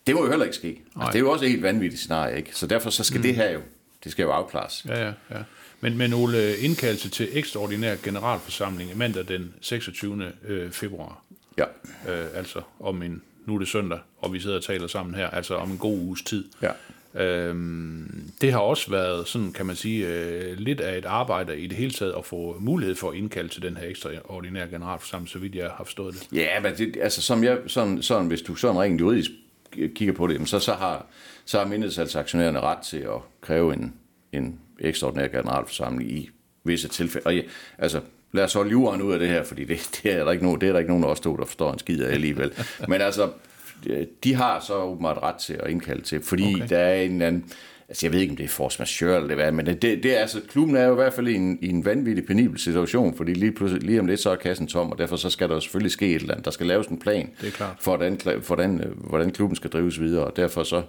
Det 0.06 0.14
må 0.14 0.24
jo 0.24 0.30
heller 0.30 0.44
ikke 0.44 0.56
ske. 0.56 0.80
Altså, 0.96 1.08
det 1.12 1.14
er 1.14 1.20
jo 1.20 1.30
også 1.30 1.44
et 1.44 1.50
helt 1.50 1.62
vanvittigt 1.62 2.00
scenarie, 2.00 2.36
ikke? 2.36 2.50
Så 2.54 2.66
derfor 2.66 2.90
så 2.90 3.04
skal 3.04 3.16
mm. 3.18 3.22
det 3.22 3.34
her 3.34 3.50
jo, 3.50 3.60
det 4.04 4.12
skal 4.12 4.22
jo 4.22 4.30
afklares. 4.30 4.84
Ja, 4.88 5.00
ja, 5.06 5.12
ja. 5.30 5.36
Men, 5.80 5.96
men 5.98 6.12
Ole, 6.12 6.56
indkaldelse 6.56 7.08
til 7.10 7.28
ekstraordinær 7.32 7.96
generalforsamling 8.02 8.96
mandag 8.98 9.28
den 9.28 9.54
26. 9.60 10.32
øh, 10.48 10.70
februar, 10.70 11.22
Ja. 11.58 11.64
øh, 12.08 12.26
altså 12.34 12.60
om 12.80 13.02
en, 13.02 13.22
nu 13.46 13.54
er 13.54 13.58
det 13.58 13.68
søndag, 13.68 13.98
og 14.18 14.32
vi 14.32 14.40
sidder 14.40 14.56
og 14.56 14.62
taler 14.64 14.86
sammen 14.86 15.14
her, 15.14 15.30
altså 15.30 15.54
om 15.54 15.70
en 15.70 15.78
god 15.78 15.98
uges 15.98 16.22
tid. 16.22 16.44
Ja. 16.62 16.70
Øhm, 17.18 18.30
det 18.40 18.52
har 18.52 18.58
også 18.58 18.90
været, 18.90 19.28
sådan 19.28 19.52
kan 19.52 19.66
man 19.66 19.76
sige, 19.76 20.06
øh, 20.06 20.58
lidt 20.58 20.80
af 20.80 20.98
et 20.98 21.04
arbejde 21.04 21.58
i 21.58 21.66
det 21.66 21.76
hele 21.76 21.90
taget 21.90 22.14
at 22.18 22.24
få 22.24 22.56
mulighed 22.60 22.94
for 22.94 23.10
at 23.10 23.16
indkalde 23.16 23.48
til 23.48 23.62
den 23.62 23.76
her 23.76 23.88
ekstraordinære 23.88 24.68
generalforsamling, 24.68 25.28
så 25.28 25.38
vidt 25.38 25.54
jeg 25.54 25.70
har 25.76 25.84
forstået 25.84 26.14
det. 26.14 26.38
Ja, 26.38 26.60
men 26.60 26.72
det, 26.78 26.96
altså 27.02 27.22
som 27.22 27.44
jeg, 27.44 27.58
sådan, 27.66 28.02
sådan, 28.02 28.26
hvis 28.26 28.42
du 28.42 28.54
sådan 28.54 28.80
rent 28.80 29.00
juridisk 29.00 29.30
kigger 29.94 30.14
på 30.14 30.26
det, 30.26 30.48
så, 30.48 30.58
så 30.58 30.72
har, 30.72 31.06
så 31.44 31.58
har 31.58 31.66
mindretalsaktionærerne 31.66 32.60
ret 32.60 32.78
til 32.78 32.98
at 32.98 33.20
kræve 33.40 33.74
en, 33.74 33.94
en 34.32 34.60
ekstraordinær 34.80 35.28
generalforsamling 35.28 36.10
i 36.10 36.30
visse 36.64 36.88
tilfælde. 36.88 37.26
Og 37.26 37.34
ja, 37.36 37.42
altså, 37.78 38.00
lad 38.32 38.44
os 38.44 38.52
holde 38.52 38.70
jorden 38.70 39.02
ud 39.02 39.12
af 39.12 39.18
det 39.18 39.28
her, 39.28 39.44
fordi 39.44 39.64
det, 39.64 40.00
det, 40.02 40.12
er 40.12 40.24
der 40.24 40.32
ikke 40.32 40.44
nogen, 40.44 40.60
det 40.60 40.68
er 40.68 40.72
der 40.72 40.78
ikke 40.78 40.90
nogen 40.90 41.04
af 41.04 41.08
os 41.08 41.20
to, 41.20 41.36
der 41.36 41.44
forstår 41.44 41.72
en 41.72 41.78
skid 41.78 42.02
af 42.02 42.12
alligevel. 42.12 42.52
Men 42.88 43.00
altså, 43.00 43.30
de 44.24 44.34
har 44.34 44.60
så 44.60 44.74
åbenbart 44.74 45.18
ret 45.22 45.36
til 45.36 45.60
at 45.62 45.70
indkalde 45.70 46.02
til, 46.02 46.22
fordi 46.22 46.54
okay. 46.54 46.68
Der 46.68 46.78
er 46.78 46.94
en 46.94 47.12
eller 47.12 47.26
anden, 47.26 47.44
altså 47.88 48.06
jeg 48.06 48.12
ved 48.12 48.20
ikke, 48.20 48.30
om 48.30 48.36
det 48.36 48.44
er 48.44 48.48
force 48.48 48.78
majeure 48.78 49.22
eller 49.22 49.34
hvad, 49.34 49.52
men 49.52 49.66
det, 49.66 49.82
det 49.82 50.16
er 50.16 50.18
altså, 50.18 50.40
klubben 50.48 50.76
er 50.76 50.84
jo 50.84 50.92
i 50.92 50.94
hvert 50.94 51.12
fald 51.12 51.28
i 51.28 51.34
en, 51.34 51.58
i 51.62 51.68
en 51.68 51.84
vanvittig 51.84 52.26
penibel 52.26 52.58
situation, 52.58 53.16
fordi 53.16 53.34
lige, 53.34 53.52
pludselig, 53.52 53.82
lige 53.82 54.00
om 54.00 54.06
lidt, 54.06 54.20
så 54.20 54.30
er 54.30 54.36
kassen 54.36 54.66
tom, 54.66 54.92
og 54.92 54.98
derfor 54.98 55.16
så 55.16 55.30
skal 55.30 55.48
der 55.48 55.54
jo 55.54 55.60
selvfølgelig 55.60 55.92
ske 55.92 56.08
et 56.08 56.14
eller 56.14 56.34
andet. 56.34 56.44
Der 56.44 56.50
skal 56.50 56.66
laves 56.66 56.86
en 56.86 56.98
plan 56.98 57.30
Det 57.40 57.46
er 57.46 57.52
klart. 57.52 57.76
for, 57.80 57.96
hvordan, 57.96 58.20
hvordan, 58.46 58.80
øh, 58.80 59.08
hvordan 59.08 59.30
klubben 59.30 59.56
skal 59.56 59.70
drives 59.70 60.00
videre, 60.00 60.24
og 60.24 60.36
derfor 60.36 60.62
så, 60.62 60.82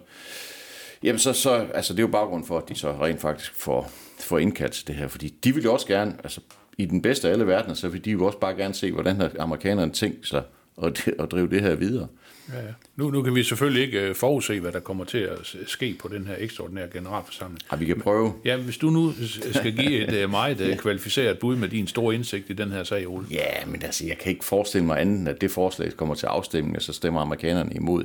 jamen 1.03 1.19
så, 1.19 1.33
så 1.33 1.65
altså 1.73 1.93
det 1.93 1.99
er 1.99 2.03
jo 2.03 2.11
baggrund 2.11 2.45
for, 2.45 2.57
at 2.57 2.69
de 2.69 2.75
så 2.75 2.91
rent 2.91 3.21
faktisk 3.21 3.55
får, 3.55 3.91
får 4.19 4.39
indkaldt 4.39 4.73
til 4.73 4.87
det 4.87 4.95
her, 4.95 5.07
fordi 5.07 5.33
de 5.43 5.55
vil 5.55 5.63
jo 5.63 5.73
også 5.73 5.87
gerne, 5.87 6.15
altså 6.23 6.41
i 6.77 6.85
den 6.85 7.01
bedste 7.01 7.27
af 7.27 7.31
alle 7.31 7.47
verdener, 7.47 7.73
så 7.73 7.87
vil 7.87 8.05
de 8.05 8.11
jo 8.11 8.25
også 8.25 8.39
bare 8.39 8.55
gerne 8.55 8.73
se, 8.73 8.91
hvordan 8.91 9.15
har 9.15 9.31
amerikanerne 9.39 9.91
tænkt 9.91 10.27
sig 10.27 10.43
at, 10.83 11.07
at 11.19 11.31
drive 11.31 11.49
det 11.49 11.61
her 11.61 11.75
videre. 11.75 12.07
Ja, 12.53 12.59
ja. 12.59 12.73
Nu, 12.95 13.11
nu 13.11 13.21
kan 13.21 13.35
vi 13.35 13.43
selvfølgelig 13.43 13.83
ikke 13.83 14.01
øh, 14.01 14.15
forudse, 14.15 14.59
hvad 14.59 14.71
der 14.71 14.79
kommer 14.79 15.05
til 15.05 15.17
at 15.17 15.55
ske 15.67 15.95
på 15.99 16.07
den 16.07 16.27
her 16.27 16.35
ekstraordinære 16.37 16.87
generalforsamling. 16.93 17.61
Ja, 17.71 17.77
vi 17.77 17.85
kan 17.85 17.99
prøve. 17.99 18.33
Ja, 18.45 18.57
hvis 18.57 18.77
du 18.77 18.89
nu 18.89 19.13
skal 19.51 19.75
give 19.75 20.07
et 20.07 20.13
øh, 20.13 20.29
meget 20.29 20.61
øh, 20.71 20.77
kvalificeret 20.77 21.39
bud 21.39 21.55
med 21.55 21.69
din 21.69 21.87
store 21.87 22.15
indsigt 22.15 22.49
i 22.49 22.53
den 22.53 22.71
her 22.71 22.83
sag, 22.83 23.07
Ole. 23.07 23.25
Ja, 23.31 23.65
men 23.67 23.83
altså, 23.83 24.07
jeg 24.07 24.17
kan 24.17 24.31
ikke 24.31 24.45
forestille 24.45 24.85
mig 24.85 25.01
andet, 25.01 25.19
end 25.19 25.29
at 25.29 25.41
det 25.41 25.51
forslag 25.51 25.91
kommer 25.93 26.15
til 26.15 26.25
afstemning, 26.25 26.75
og 26.75 26.81
så 26.81 26.93
stemmer 26.93 27.21
amerikanerne 27.21 27.73
imod. 27.75 28.03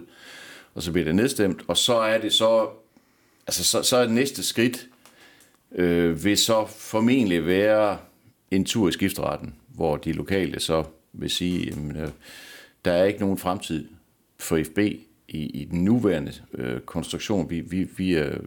Og 0.74 0.82
så 0.82 0.92
bliver 0.92 1.04
det 1.04 1.14
nedstemt, 1.14 1.60
og 1.68 1.76
så 1.76 1.94
er 1.94 2.18
det 2.18 2.32
så, 2.32 2.68
altså 3.46 3.64
så, 3.64 3.82
så 3.82 3.96
er 3.96 4.02
det 4.02 4.14
næste 4.14 4.42
skridt, 4.42 4.86
øh, 5.74 6.24
vil 6.24 6.36
så 6.36 6.66
formentlig 6.78 7.46
være 7.46 7.98
en 8.50 8.64
tur 8.64 8.88
i 8.88 8.92
skifteretten, 8.92 9.54
hvor 9.68 9.96
de 9.96 10.12
lokale 10.12 10.60
så 10.60 10.84
vil 11.12 11.30
sige, 11.30 11.70
jamen, 11.70 11.96
øh, 11.96 12.08
der 12.84 12.92
er 12.92 13.04
ikke 13.04 13.20
nogen 13.20 13.38
fremtid 13.38 13.88
for 14.38 14.60
FB 14.64 14.78
i, 14.78 15.02
i 15.28 15.64
den 15.64 15.84
nuværende 15.84 16.32
øh, 16.54 16.80
konstruktion. 16.80 17.50
Vi, 17.50 17.60
vi, 17.60 17.88
vi, 17.96 18.16
øh, 18.16 18.40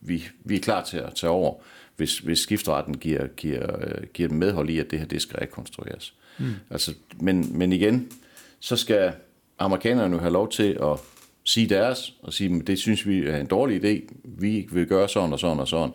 vi, 0.00 0.24
vi 0.44 0.56
er 0.56 0.60
klar 0.60 0.84
til 0.84 0.96
at 0.96 1.12
tage 1.14 1.30
over, 1.30 1.54
hvis, 1.96 2.18
hvis 2.18 2.38
skifteretten 2.38 2.98
giver, 2.98 3.26
giver, 3.26 3.76
øh, 3.80 4.06
giver 4.14 4.28
medhold 4.28 4.70
i, 4.70 4.78
at 4.78 4.90
det 4.90 4.98
her 4.98 5.06
det 5.06 5.22
skal 5.22 5.38
rekonstrueres. 5.38 6.14
Mm. 6.38 6.52
Altså, 6.70 6.94
men, 7.20 7.58
men 7.58 7.72
igen, 7.72 8.12
så 8.60 8.76
skal 8.76 9.12
amerikanerne 9.58 10.14
jo 10.14 10.20
have 10.20 10.32
lov 10.32 10.50
til 10.50 10.78
at 10.82 10.98
sige 11.44 11.68
deres, 11.68 12.14
og 12.22 12.32
sige, 12.32 12.56
at 12.56 12.66
det 12.66 12.78
synes 12.78 13.06
vi 13.06 13.26
er 13.26 13.36
en 13.36 13.46
dårlig 13.46 13.84
idé, 13.84 14.14
vi 14.24 14.68
vil 14.72 14.86
gøre 14.86 15.08
sådan 15.08 15.32
og 15.32 15.38
sådan 15.38 15.60
og 15.60 15.68
sådan. 15.68 15.90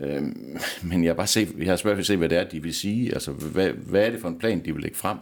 Øhm, 0.00 0.58
men 0.82 1.04
jeg 1.04 1.10
har 1.10 1.16
bare 1.16 1.26
set, 1.26 1.54
jeg 1.58 1.66
har 1.66 1.76
svært 1.76 1.96
ved 1.96 2.02
at 2.02 2.06
se, 2.06 2.16
hvad 2.16 2.28
det 2.28 2.38
er, 2.38 2.44
de 2.44 2.62
vil 2.62 2.74
sige. 2.74 3.12
Altså, 3.14 3.32
hvad, 3.32 3.70
hvad 3.70 4.06
er 4.06 4.10
det 4.10 4.20
for 4.20 4.28
en 4.28 4.38
plan, 4.38 4.64
de 4.64 4.72
vil 4.72 4.82
lægge 4.82 4.96
frem, 4.96 5.18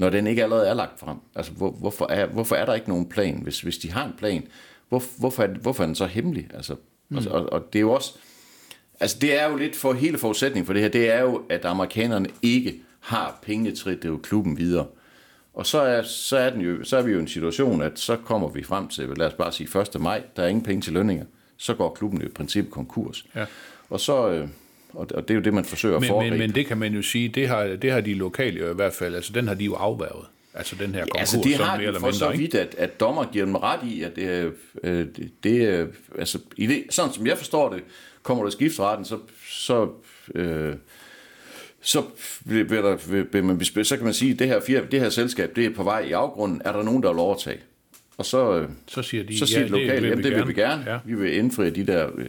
når 0.00 0.10
den 0.10 0.26
ikke 0.26 0.42
allerede 0.42 0.68
er 0.68 0.74
lagt 0.74 1.00
frem? 1.00 1.16
Altså, 1.34 1.52
hvor, 1.52 1.70
hvorfor, 1.70 2.06
er, 2.10 2.26
hvorfor 2.26 2.56
er 2.56 2.64
der 2.64 2.74
ikke 2.74 2.88
nogen 2.88 3.08
plan? 3.08 3.40
Hvis, 3.42 3.60
hvis 3.60 3.78
de 3.78 3.92
har 3.92 4.06
en 4.06 4.14
plan, 4.18 4.46
hvor, 4.88 5.02
hvorfor, 5.18 5.42
er, 5.42 5.48
hvorfor 5.48 5.82
er 5.82 5.86
den 5.86 5.94
så 5.94 6.06
hemmelig? 6.06 6.48
Altså, 6.54 6.76
mm. 7.08 7.16
altså, 7.16 7.30
og, 7.30 7.52
og 7.52 7.72
det 7.72 7.78
er 7.78 7.80
jo 7.80 7.92
også, 7.92 8.14
altså 9.00 9.16
det 9.20 9.40
er 9.40 9.50
jo 9.50 9.56
lidt 9.56 9.76
for 9.76 9.92
hele 9.92 10.18
forudsætningen 10.18 10.66
for 10.66 10.72
det 10.72 10.82
her, 10.82 10.88
det 10.88 11.10
er 11.10 11.20
jo, 11.20 11.42
at 11.50 11.64
amerikanerne 11.64 12.28
ikke 12.42 12.80
har 13.00 13.38
penge 13.42 13.72
til 13.72 13.90
at 13.90 14.02
drive 14.02 14.18
klubben 14.22 14.58
videre. 14.58 14.86
Og 15.54 15.66
så 15.66 15.80
er, 15.80 16.02
så, 16.02 16.36
er 16.36 16.50
den 16.50 16.60
jo, 16.60 16.84
så 16.84 16.96
er 16.96 17.02
vi 17.02 17.12
jo 17.12 17.18
i 17.18 17.20
en 17.20 17.28
situation, 17.28 17.82
at 17.82 17.98
så 17.98 18.16
kommer 18.16 18.48
vi 18.48 18.62
frem 18.62 18.88
til, 18.88 19.08
lad 19.16 19.26
os 19.26 19.34
bare 19.34 19.52
sige 19.52 19.80
1. 19.80 20.00
maj, 20.00 20.22
der 20.36 20.42
er 20.42 20.48
ingen 20.48 20.64
penge 20.64 20.82
til 20.82 20.92
lønninger. 20.92 21.24
Så 21.56 21.74
går 21.74 21.94
klubben 21.94 22.20
jo 22.20 22.26
i 22.26 22.30
princippet 22.30 22.72
konkurs. 22.72 23.26
Ja. 23.36 23.46
Og 23.90 24.00
så, 24.00 24.30
øh, 24.30 24.48
og 24.92 25.06
og 25.14 25.28
det 25.28 25.30
er 25.30 25.34
jo 25.34 25.40
det, 25.40 25.54
man 25.54 25.64
forsøger 25.64 25.96
at 25.96 26.00
Men, 26.00 26.08
foregribe. 26.08 26.38
men, 26.38 26.48
men 26.48 26.54
det 26.54 26.66
kan 26.66 26.78
man 26.78 26.94
jo 26.94 27.02
sige, 27.02 27.28
det 27.28 27.48
har, 27.48 27.64
det 27.64 27.92
har 27.92 28.00
de 28.00 28.14
lokale 28.14 28.60
jo 28.60 28.70
i 28.70 28.74
hvert 28.74 28.92
fald, 28.92 29.14
altså 29.14 29.32
den 29.32 29.48
har 29.48 29.54
de 29.54 29.64
jo 29.64 29.74
afværget. 29.74 30.26
Altså 30.54 30.76
den 30.76 30.94
her 30.94 31.00
konkurs, 31.00 31.14
Ja, 31.14 31.20
altså 31.20 31.40
det 31.44 31.54
har 31.56 31.76
mere 31.76 31.86
eller 31.86 32.00
så 32.00 32.06
mindre, 32.06 32.32
ikke? 32.32 32.42
vidt, 32.42 32.54
at, 32.54 32.74
at 32.78 33.00
dommer 33.00 33.24
giver 33.32 33.44
dem 33.44 33.54
ret 33.54 33.80
i, 33.88 34.02
at 34.02 34.16
det, 34.16 34.24
er, 34.28 34.50
øh, 34.84 35.06
det, 35.16 35.30
det 35.42 35.88
altså, 36.18 36.38
i 36.56 36.66
det, 36.66 36.84
sådan 36.90 37.12
som 37.12 37.26
jeg 37.26 37.38
forstår 37.38 37.72
det, 37.72 37.82
kommer 38.22 38.44
der 38.44 38.50
skifteretten, 38.50 39.04
så, 39.04 39.18
så, 39.50 39.88
øh, 40.34 40.74
så, 41.80 42.02
bliver 42.44 42.82
der, 42.82 43.24
vil 43.32 43.44
man, 43.44 43.64
så 43.64 43.96
kan 43.96 44.04
man 44.04 44.14
sige, 44.14 44.32
at 44.32 44.38
det 44.38 44.48
her, 44.48 44.86
det 44.90 45.00
her 45.00 45.10
selskab, 45.10 45.56
det 45.56 45.66
er 45.66 45.70
på 45.70 45.82
vej 45.82 46.00
i 46.00 46.12
afgrunden, 46.12 46.62
er 46.64 46.72
der 46.72 46.82
nogen, 46.82 47.02
der 47.02 47.08
vil 47.08 47.18
overtage? 47.18 47.58
Og 48.20 48.26
så, 48.26 48.58
øh, 48.58 48.68
Så 48.86 49.02
siger 49.02 49.24
de, 49.24 49.38
så 49.38 49.46
siger 49.46 49.60
ja, 49.60 49.66
ja, 49.66 49.70
lokale, 49.70 49.94
det 49.94 50.02
vil 50.02 50.08
jamen, 50.08 50.24
vi 50.24 50.30
det 50.30 50.36
vil 50.38 50.48
vi 50.48 50.60
gerne. 50.60 50.84
Ja. 50.86 50.98
Vi 51.04 51.14
vil 51.14 51.36
indfri 51.36 51.70
de 51.70 51.86
der 51.86 52.08
øh, 52.16 52.28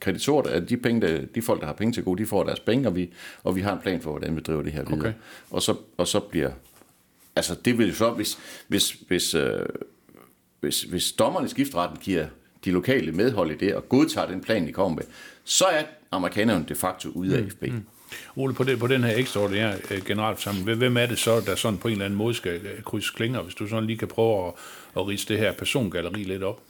kreditorer, 0.00 0.50
at 0.50 0.68
de, 0.68 0.76
penge, 0.76 1.00
der, 1.00 1.20
de 1.34 1.42
folk, 1.42 1.60
der 1.60 1.66
har 1.66 1.72
penge 1.72 1.92
til 1.92 2.04
gode, 2.04 2.22
de 2.22 2.26
får 2.26 2.44
deres 2.44 2.60
penge, 2.60 2.88
og 2.88 2.96
vi, 2.96 3.10
og 3.42 3.56
vi 3.56 3.60
har 3.60 3.72
en 3.72 3.78
plan 3.82 4.00
for, 4.00 4.10
hvordan 4.10 4.36
vi 4.36 4.40
driver 4.40 4.62
det 4.62 4.72
her 4.72 4.84
videre. 4.84 4.98
Okay. 4.98 5.12
Og, 5.50 5.62
så, 5.62 5.76
og 5.96 6.08
så 6.08 6.20
bliver, 6.20 6.50
altså 7.36 7.54
det 7.64 7.78
vil 7.78 7.88
jo 7.88 7.94
så, 7.94 8.10
hvis, 8.10 8.38
hvis, 8.68 8.96
hvis, 9.08 9.34
øh, 9.34 9.66
hvis, 10.60 10.82
hvis 10.82 11.12
dommerne 11.12 11.46
i 11.46 11.48
skifteretten 11.48 11.98
giver 12.02 12.26
de 12.64 12.70
lokale 12.70 13.12
medhold 13.12 13.50
i 13.50 13.56
det, 13.56 13.74
og 13.74 13.88
godtager 13.88 14.26
den 14.26 14.40
plan, 14.40 14.66
de 14.66 14.72
kommer 14.72 14.96
med, 14.96 15.04
så 15.44 15.64
er 15.64 15.82
amerikanerne 16.10 16.64
de 16.68 16.74
facto 16.74 17.08
ude 17.08 17.38
af 17.38 17.50
FB. 17.50 17.62
Mm. 17.62 17.84
Ole, 18.36 18.54
på, 18.54 18.64
det, 18.64 18.78
på 18.78 18.86
den 18.86 19.04
her 19.04 19.16
ekstraordinære 19.16 19.74
øh, 19.90 20.04
generalforsamling, 20.04 20.74
hvem- 20.76 20.96
er 20.96 21.06
det 21.06 21.18
så, 21.18 21.40
der 21.46 21.54
sådan 21.54 21.78
på 21.78 21.88
en 21.88 21.92
eller 21.92 22.04
anden 22.04 22.16
måde 22.18 22.34
skal 22.34 22.52
øh, 22.52 22.82
krydse 22.84 23.12
klinger, 23.16 23.42
hvis 23.42 23.54
du 23.54 23.66
sådan 23.68 23.86
lige 23.86 23.98
kan 23.98 24.08
prøve 24.08 24.46
at, 24.46 24.52
at 24.96 25.08
rise 25.08 25.28
det 25.28 25.38
her 25.38 25.52
persongalleri 25.52 26.22
lidt 26.22 26.42
op? 26.42 26.60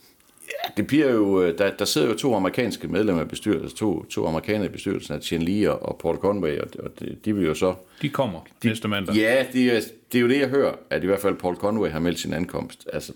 Det 0.77 0.87
bliver 0.87 1.11
jo, 1.11 1.43
øh, 1.43 1.57
der, 1.57 1.71
der 1.71 1.85
sidder 1.85 2.07
jo 2.07 2.13
to 2.17 2.35
amerikanske 2.35 2.87
medlemmer 2.87 3.21
af 3.21 3.27
bestyrelsen, 3.29 3.77
to, 3.77 4.03
to 4.03 4.27
amerikanere 4.27 4.65
i 4.65 4.69
bestyrelsen, 4.69 5.21
Chen 5.21 5.41
Lee 5.41 5.71
og, 5.71 5.89
og 5.89 5.99
Paul 6.01 6.17
Conway, 6.17 6.57
og, 6.59 6.67
og 6.79 6.91
de, 6.99 7.15
de 7.25 7.35
vil 7.35 7.45
jo 7.45 7.53
så... 7.53 7.75
De 8.01 8.09
kommer 8.09 8.39
de, 8.63 8.67
næste 8.67 8.87
mandag. 8.87 9.15
Ja, 9.15 9.45
det 9.53 9.75
er, 9.75 9.81
det 10.11 10.17
er 10.17 10.21
jo 10.21 10.27
det, 10.29 10.39
jeg 10.39 10.49
hører, 10.49 10.73
at 10.89 11.03
i 11.03 11.05
hvert 11.05 11.19
fald 11.19 11.35
Paul 11.35 11.55
Conway 11.55 11.89
har 11.89 11.99
meldt 11.99 12.19
sin 12.19 12.33
ankomst. 12.33 12.87
Altså, 12.93 13.13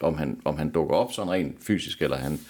om 0.00 0.18
han, 0.18 0.40
om 0.44 0.56
han 0.58 0.70
dukker 0.70 0.94
op 0.94 1.12
sådan 1.12 1.32
rent 1.32 1.56
fysisk, 1.60 2.02
eller 2.02 2.16
han 2.16 2.40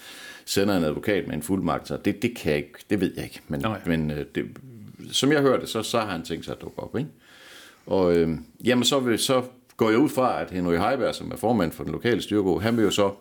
sender 0.45 0.77
en 0.77 0.83
advokat 0.83 1.27
med 1.27 1.35
en 1.35 1.41
fuldmagt, 1.43 1.87
så 1.87 1.97
det, 2.05 2.21
det 2.21 2.35
kan 2.37 2.49
jeg 2.51 2.57
ikke, 2.57 2.73
det 2.89 3.01
ved 3.01 3.11
jeg 3.15 3.23
ikke. 3.23 3.39
Men, 3.47 3.59
Nej. 3.59 3.79
men 3.85 4.09
det, 4.35 4.45
som 5.11 5.31
jeg 5.31 5.41
hørte, 5.41 5.67
så, 5.67 5.83
så 5.83 5.99
har 5.99 6.11
han 6.11 6.23
tænkt 6.23 6.45
sig 6.45 6.51
at 6.55 6.61
dukke 6.61 6.79
op, 6.79 6.97
ikke? 6.97 7.09
Og 7.85 8.15
øh, 8.17 8.37
jamen, 8.63 8.83
så, 8.83 8.99
vil, 8.99 9.19
så 9.19 9.43
går 9.77 9.89
jeg 9.89 9.99
ud 9.99 10.09
fra, 10.09 10.41
at 10.41 10.51
Henry 10.51 10.75
Heiberg, 10.77 11.15
som 11.15 11.31
er 11.31 11.35
formand 11.35 11.71
for 11.71 11.83
den 11.83 11.93
lokale 11.93 12.21
styrgruppe, 12.21 12.63
han 12.63 12.77
vil 12.77 12.83
jo 12.83 12.91
så 12.91 13.11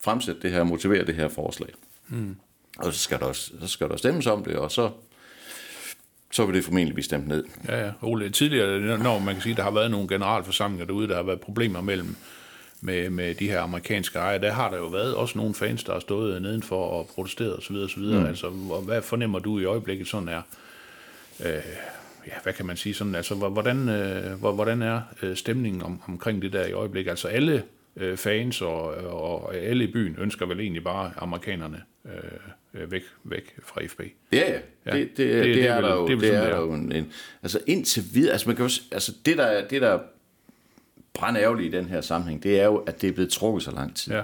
fremsætte 0.00 0.42
det 0.42 0.50
her, 0.50 0.64
motivere 0.64 1.04
det 1.06 1.14
her 1.14 1.28
forslag. 1.28 1.68
Mm. 2.08 2.36
Og 2.78 2.92
så 2.92 2.98
skal, 2.98 3.18
der, 3.18 3.24
også- 3.26 3.52
så 3.60 3.66
skal 3.68 3.88
der 3.88 3.96
stemmes 3.96 4.26
om 4.26 4.44
det, 4.44 4.56
og 4.56 4.70
så, 4.72 4.90
så 6.32 6.46
vil 6.46 6.54
det 6.54 6.64
formentlig 6.64 6.94
blive 6.94 7.04
stemt 7.04 7.28
ned. 7.28 7.44
Ja, 7.68 7.84
ja. 7.84 7.90
Ole, 8.02 8.30
tidligere, 8.30 8.98
når 8.98 9.18
man 9.18 9.34
kan 9.34 9.42
sige, 9.42 9.54
der 9.56 9.62
har 9.62 9.70
været 9.70 9.90
nogle 9.90 10.08
generalforsamlinger 10.08 10.86
derude, 10.86 11.08
der 11.08 11.16
har 11.16 11.22
været 11.22 11.40
problemer 11.40 11.80
mellem 11.80 12.16
med, 12.80 13.10
med 13.10 13.34
de 13.34 13.48
her 13.48 13.60
amerikanske 13.60 14.18
ejere, 14.18 14.40
der 14.40 14.52
har 14.52 14.70
der 14.70 14.76
jo 14.76 14.86
været 14.86 15.14
også 15.14 15.38
nogle 15.38 15.54
fans, 15.54 15.84
der 15.84 15.92
har 15.92 16.00
stået 16.00 16.42
nedenfor 16.42 16.84
og 16.86 17.06
protesteret 17.14 17.56
osv. 17.56 17.76
osv. 17.76 18.02
Mm. 18.02 18.26
Altså, 18.26 18.46
og 18.70 18.82
hvad 18.82 19.02
fornemmer 19.02 19.38
du 19.38 19.58
i 19.58 19.64
øjeblikket 19.64 20.08
sådan 20.08 20.28
er, 20.28 20.42
øh, 21.44 21.62
ja, 22.26 22.32
hvad 22.42 22.52
kan 22.52 22.66
man 22.66 22.76
sige 22.76 22.94
sådan, 22.94 23.14
altså, 23.14 23.34
hvor- 23.34 23.48
hvordan, 23.48 23.88
øh, 23.88 24.32
hvor- 24.40 24.52
hvordan 24.52 24.82
er 24.82 25.00
øh, 25.22 25.36
stemningen 25.36 25.82
om, 25.82 26.02
omkring 26.08 26.42
det 26.42 26.52
der 26.52 26.66
i 26.66 26.72
øjeblikket? 26.72 27.10
Altså 27.10 27.28
alle 27.28 27.62
øh, 27.96 28.16
fans 28.16 28.62
og, 28.62 28.82
og 28.94 29.54
alle 29.56 29.84
i 29.84 29.92
byen 29.92 30.16
ønsker 30.18 30.46
vel 30.46 30.60
egentlig 30.60 30.84
bare 30.84 31.12
amerikanerne 31.16 31.82
øh, 32.04 32.82
øh, 32.82 32.90
væk, 32.92 33.02
væk 33.24 33.54
fra 33.62 33.80
FB. 33.86 34.00
Ja, 34.32 34.38
ja. 34.52 34.58
Ja. 34.86 34.98
Det, 34.98 35.08
det, 35.08 35.16
det, 35.16 35.44
Det- 35.44 35.54
det, 35.56 35.66
er 35.68 35.72
er 35.74 35.80
der 35.80 35.94
jo, 35.94 36.06
det 36.06 36.12
er 36.12 36.16
vel 36.16 36.20
det 36.24 36.28
sådan, 36.28 36.40
er 36.40 36.44
det 36.44 36.52
der 36.52 36.58
er. 36.58 36.66
jo 36.66 36.72
en, 36.72 36.92
en, 36.92 37.12
altså 37.42 37.60
indtil 37.66 38.04
videre, 38.14 38.32
altså 38.32 38.48
man 38.48 38.56
kan 38.56 38.68
s- 38.70 38.82
altså 38.92 39.12
det 39.26 39.36
der, 39.38 39.44
er- 39.44 39.68
det 39.68 39.82
der 39.82 39.98
brændærgerligt 41.14 41.74
i 41.74 41.76
den 41.76 41.84
her 41.88 42.00
sammenhæng, 42.00 42.42
det 42.42 42.60
er 42.60 42.64
jo, 42.64 42.76
at 42.76 43.02
det 43.02 43.08
er 43.08 43.12
blevet 43.12 43.32
trukket 43.32 43.62
så 43.62 43.70
lang 43.70 43.96
tid. 43.96 44.12
Ja. 44.12 44.22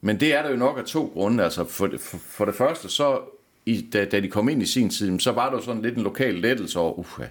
Men 0.00 0.20
det 0.20 0.34
er 0.34 0.42
der 0.42 0.50
jo 0.50 0.56
nok 0.56 0.78
af 0.78 0.84
to 0.84 1.10
grunde. 1.12 1.44
Altså 1.44 1.64
for, 1.64 1.90
for, 2.00 2.16
for 2.18 2.44
det 2.44 2.54
første, 2.54 2.88
så 2.88 3.20
i, 3.66 3.80
da, 3.92 4.04
da 4.04 4.20
de 4.20 4.28
kom 4.28 4.48
ind 4.48 4.62
i 4.62 4.66
sin 4.66 4.90
tid, 4.90 5.20
så 5.20 5.32
var 5.32 5.50
der 5.54 5.60
sådan 5.60 5.82
lidt 5.82 5.96
en 5.96 6.02
lokal 6.02 6.34
lettelse 6.34 6.78
over, 6.78 6.98
uh, 6.98 7.24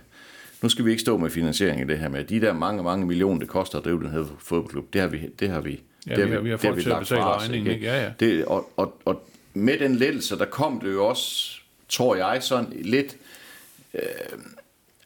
nu 0.61 0.69
skal 0.69 0.85
vi 0.85 0.89
ikke 0.91 1.01
stå 1.01 1.17
med 1.17 1.29
finansiering 1.29 1.81
i 1.81 1.83
det 1.83 1.99
her 1.99 2.09
med. 2.09 2.23
De 2.23 2.41
der 2.41 2.53
mange, 2.53 2.83
mange 2.83 3.05
millioner, 3.05 3.39
det 3.39 3.47
koster 3.47 3.77
at 3.77 3.85
drive 3.85 3.99
den 4.03 4.09
her 4.11 4.25
fodboldklub, 4.39 4.93
det 4.93 5.01
har 5.01 5.07
vi, 5.07 5.19
det 5.39 5.49
har 5.49 5.61
vi, 5.61 5.81
Ja, 6.07 6.15
det 6.15 6.25
vi 6.27 6.31
har- 6.33 6.39
vi 6.41 6.49
har 6.49 6.57
det 6.57 6.61
til 6.61 6.69
at 6.79 6.85
lagt 6.87 7.07
fra 7.07 7.35
os, 7.35 7.43
regningen, 7.43 7.73
ikke? 7.73 7.85
Ja, 7.85 8.03
ja. 8.03 8.09
Det, 8.19 8.45
og, 8.45 8.71
og, 8.77 9.01
og 9.05 9.29
med 9.53 9.77
den 9.79 9.95
lettelse, 9.95 10.37
der 10.37 10.45
kom 10.45 10.79
det 10.79 10.91
jo 10.93 11.05
også, 11.05 11.51
tror 11.89 12.15
jeg, 12.15 12.37
sådan 12.43 12.73
lidt 12.81 13.17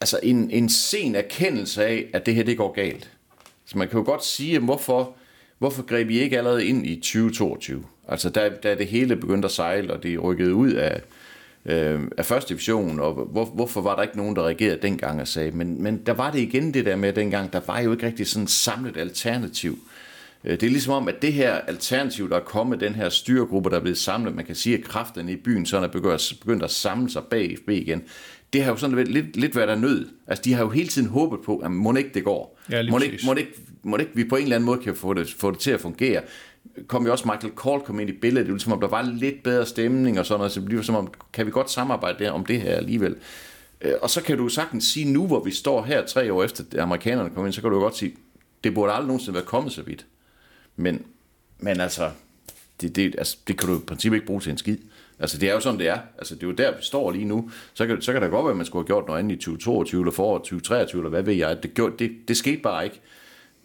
altså 0.00 0.20
en, 0.22 0.50
en 0.50 0.68
sen 0.68 1.14
erkendelse 1.14 1.84
af, 1.84 2.06
at 2.12 2.26
det 2.26 2.34
her 2.34 2.42
det 2.42 2.56
går 2.56 2.72
galt. 2.72 3.10
Så 3.66 3.78
man 3.78 3.88
kan 3.88 3.98
jo 3.98 4.04
godt 4.04 4.24
sige, 4.24 4.58
hvorfor, 4.58 5.14
hvorfor 5.58 5.82
greb 5.82 6.10
I 6.10 6.18
ikke 6.20 6.38
allerede 6.38 6.66
ind 6.66 6.86
i 6.86 6.96
2022? 6.96 7.84
Altså 8.08 8.30
da, 8.30 8.48
da 8.62 8.74
det 8.74 8.86
hele 8.86 9.16
begyndte 9.16 9.46
at 9.46 9.52
sejle, 9.52 9.92
og 9.92 10.02
det 10.02 10.22
rykkede 10.22 10.54
ud 10.54 10.72
af, 10.72 11.00
øh, 11.66 12.00
af 12.18 12.26
første 12.26 12.48
division, 12.48 13.00
og 13.00 13.14
hvor, 13.14 13.44
hvorfor 13.44 13.80
var 13.80 13.96
der 13.96 14.02
ikke 14.02 14.16
nogen, 14.16 14.36
der 14.36 14.42
reagerede 14.42 14.78
dengang 14.82 15.20
og 15.20 15.28
sagde, 15.28 15.50
men, 15.50 15.82
men 15.82 15.96
der 16.06 16.12
var 16.12 16.30
det 16.30 16.38
igen 16.38 16.74
det 16.74 16.84
der 16.84 16.96
med 16.96 17.12
dengang, 17.12 17.52
der 17.52 17.60
var 17.66 17.80
jo 17.80 17.92
ikke 17.92 18.06
rigtig 18.06 18.26
sådan 18.26 18.44
et 18.44 18.50
samlet 18.50 18.96
alternativ. 18.96 19.78
Øh, 20.44 20.52
Det 20.52 20.62
er 20.62 20.70
ligesom 20.70 20.92
om, 20.92 21.08
at 21.08 21.22
det 21.22 21.32
her 21.32 21.52
alternativ, 21.54 22.30
der 22.30 22.36
er 22.36 22.40
kommet, 22.40 22.80
den 22.80 22.94
her 22.94 23.08
styregruppe, 23.08 23.70
der 23.70 23.76
er 23.76 23.80
blevet 23.80 23.98
samlet, 23.98 24.34
man 24.34 24.44
kan 24.44 24.54
sige, 24.54 24.78
at 24.78 24.84
kræfterne 24.84 25.32
i 25.32 25.36
byen 25.36 25.66
sådan 25.66 25.84
er 25.84 25.92
begyndt, 26.42 26.62
at 26.64 26.70
samle 26.70 27.10
sig 27.10 27.22
bag 27.30 27.56
FB 27.62 27.68
igen, 27.68 28.02
det 28.52 28.62
har 28.62 28.70
jo 28.70 28.76
sådan 28.76 28.96
lidt, 28.96 29.08
lidt, 29.12 29.36
lidt 29.36 29.56
været 29.56 29.68
der 29.68 29.74
nød. 29.76 30.08
Altså, 30.26 30.42
de 30.44 30.52
har 30.52 30.62
jo 30.62 30.70
hele 30.70 30.88
tiden 30.88 31.08
håbet 31.08 31.38
på, 31.44 31.56
at 31.58 31.70
må 31.70 31.94
ikke 31.94 32.10
det 32.14 32.24
går. 32.24 32.60
Ja, 32.70 32.82
må, 32.90 32.98
ikke, 32.98 33.18
må, 33.26 33.34
ikke, 33.34 33.52
må 33.82 33.96
ikke 33.96 34.10
vi 34.14 34.24
på 34.24 34.36
en 34.36 34.42
eller 34.42 34.56
anden 34.56 34.66
måde 34.66 34.78
kan 34.78 34.94
få 34.96 35.14
det, 35.14 35.34
få 35.38 35.50
det 35.50 35.58
til 35.58 35.70
at 35.70 35.80
fungere. 35.80 36.22
Kom 36.86 37.06
jo 37.06 37.12
også 37.12 37.28
Michael 37.28 37.54
Cole 37.54 37.82
kom 37.82 38.00
ind 38.00 38.10
i 38.10 38.12
billedet, 38.12 38.46
det 38.46 38.52
var 38.52 38.56
ligesom 38.56 38.72
om, 38.72 38.80
der 38.80 38.88
var 38.88 39.02
lidt 39.02 39.42
bedre 39.42 39.66
stemning 39.66 40.18
og 40.18 40.26
sådan 40.26 40.38
noget, 40.38 40.52
så 40.52 40.60
det 40.60 40.68
bliver 40.68 40.82
som 40.82 40.94
om, 40.94 41.12
kan 41.32 41.46
vi 41.46 41.50
godt 41.50 41.70
samarbejde 41.70 42.24
der 42.24 42.30
om 42.30 42.46
det 42.46 42.60
her 42.60 42.76
alligevel. 42.76 43.16
Øh, 43.80 43.92
og 44.02 44.10
så 44.10 44.22
kan 44.22 44.38
du 44.38 44.48
sagtens 44.48 44.84
sige 44.84 45.12
nu, 45.12 45.26
hvor 45.26 45.44
vi 45.44 45.50
står 45.50 45.82
her 45.82 46.06
tre 46.06 46.32
år 46.32 46.44
efter, 46.44 46.64
at 46.72 46.78
amerikanerne 46.78 47.30
kom 47.30 47.46
ind, 47.46 47.52
så 47.52 47.60
kan 47.60 47.70
du 47.70 47.76
jo 47.76 47.82
godt 47.82 47.96
sige, 47.96 48.16
det 48.64 48.74
burde 48.74 48.92
aldrig 48.92 49.06
nogensinde 49.06 49.34
være 49.34 49.44
kommet 49.44 49.72
så 49.72 49.82
vidt. 49.82 50.06
Men, 50.76 51.04
men 51.58 51.80
altså, 51.80 52.10
det, 52.80 52.96
det, 52.96 53.14
altså, 53.18 53.36
det 53.48 53.58
kan 53.58 53.68
du 53.68 53.76
i 53.76 53.80
princippet 53.86 54.16
ikke 54.16 54.26
bruge 54.26 54.40
til 54.40 54.52
en 54.52 54.58
skid. 54.58 54.78
Altså, 55.18 55.38
det 55.38 55.48
er 55.48 55.52
jo 55.52 55.60
sådan, 55.60 55.78
det 55.78 55.88
er. 55.88 55.98
Altså, 56.18 56.34
det 56.34 56.42
er 56.42 56.46
jo 56.46 56.52
der, 56.52 56.76
vi 56.76 56.82
står 56.82 57.10
lige 57.10 57.24
nu. 57.24 57.50
Så 57.74 57.86
kan, 57.86 58.02
så 58.02 58.12
kan 58.12 58.22
det 58.22 58.30
godt 58.30 58.44
være, 58.44 58.50
at 58.50 58.56
man 58.56 58.66
skulle 58.66 58.82
have 58.82 58.86
gjort 58.86 59.06
noget 59.06 59.18
andet 59.18 59.34
i 59.34 59.38
2022 59.38 60.00
eller 60.00 60.12
foråret 60.12 60.42
2023, 60.42 61.00
eller 61.00 61.10
hvad 61.10 61.22
ved 61.22 61.34
jeg. 61.34 61.62
Det, 61.62 61.74
gjorde, 61.74 61.94
det, 61.98 62.12
det 62.28 62.36
skete 62.36 62.62
bare 62.62 62.84
ikke. 62.84 63.00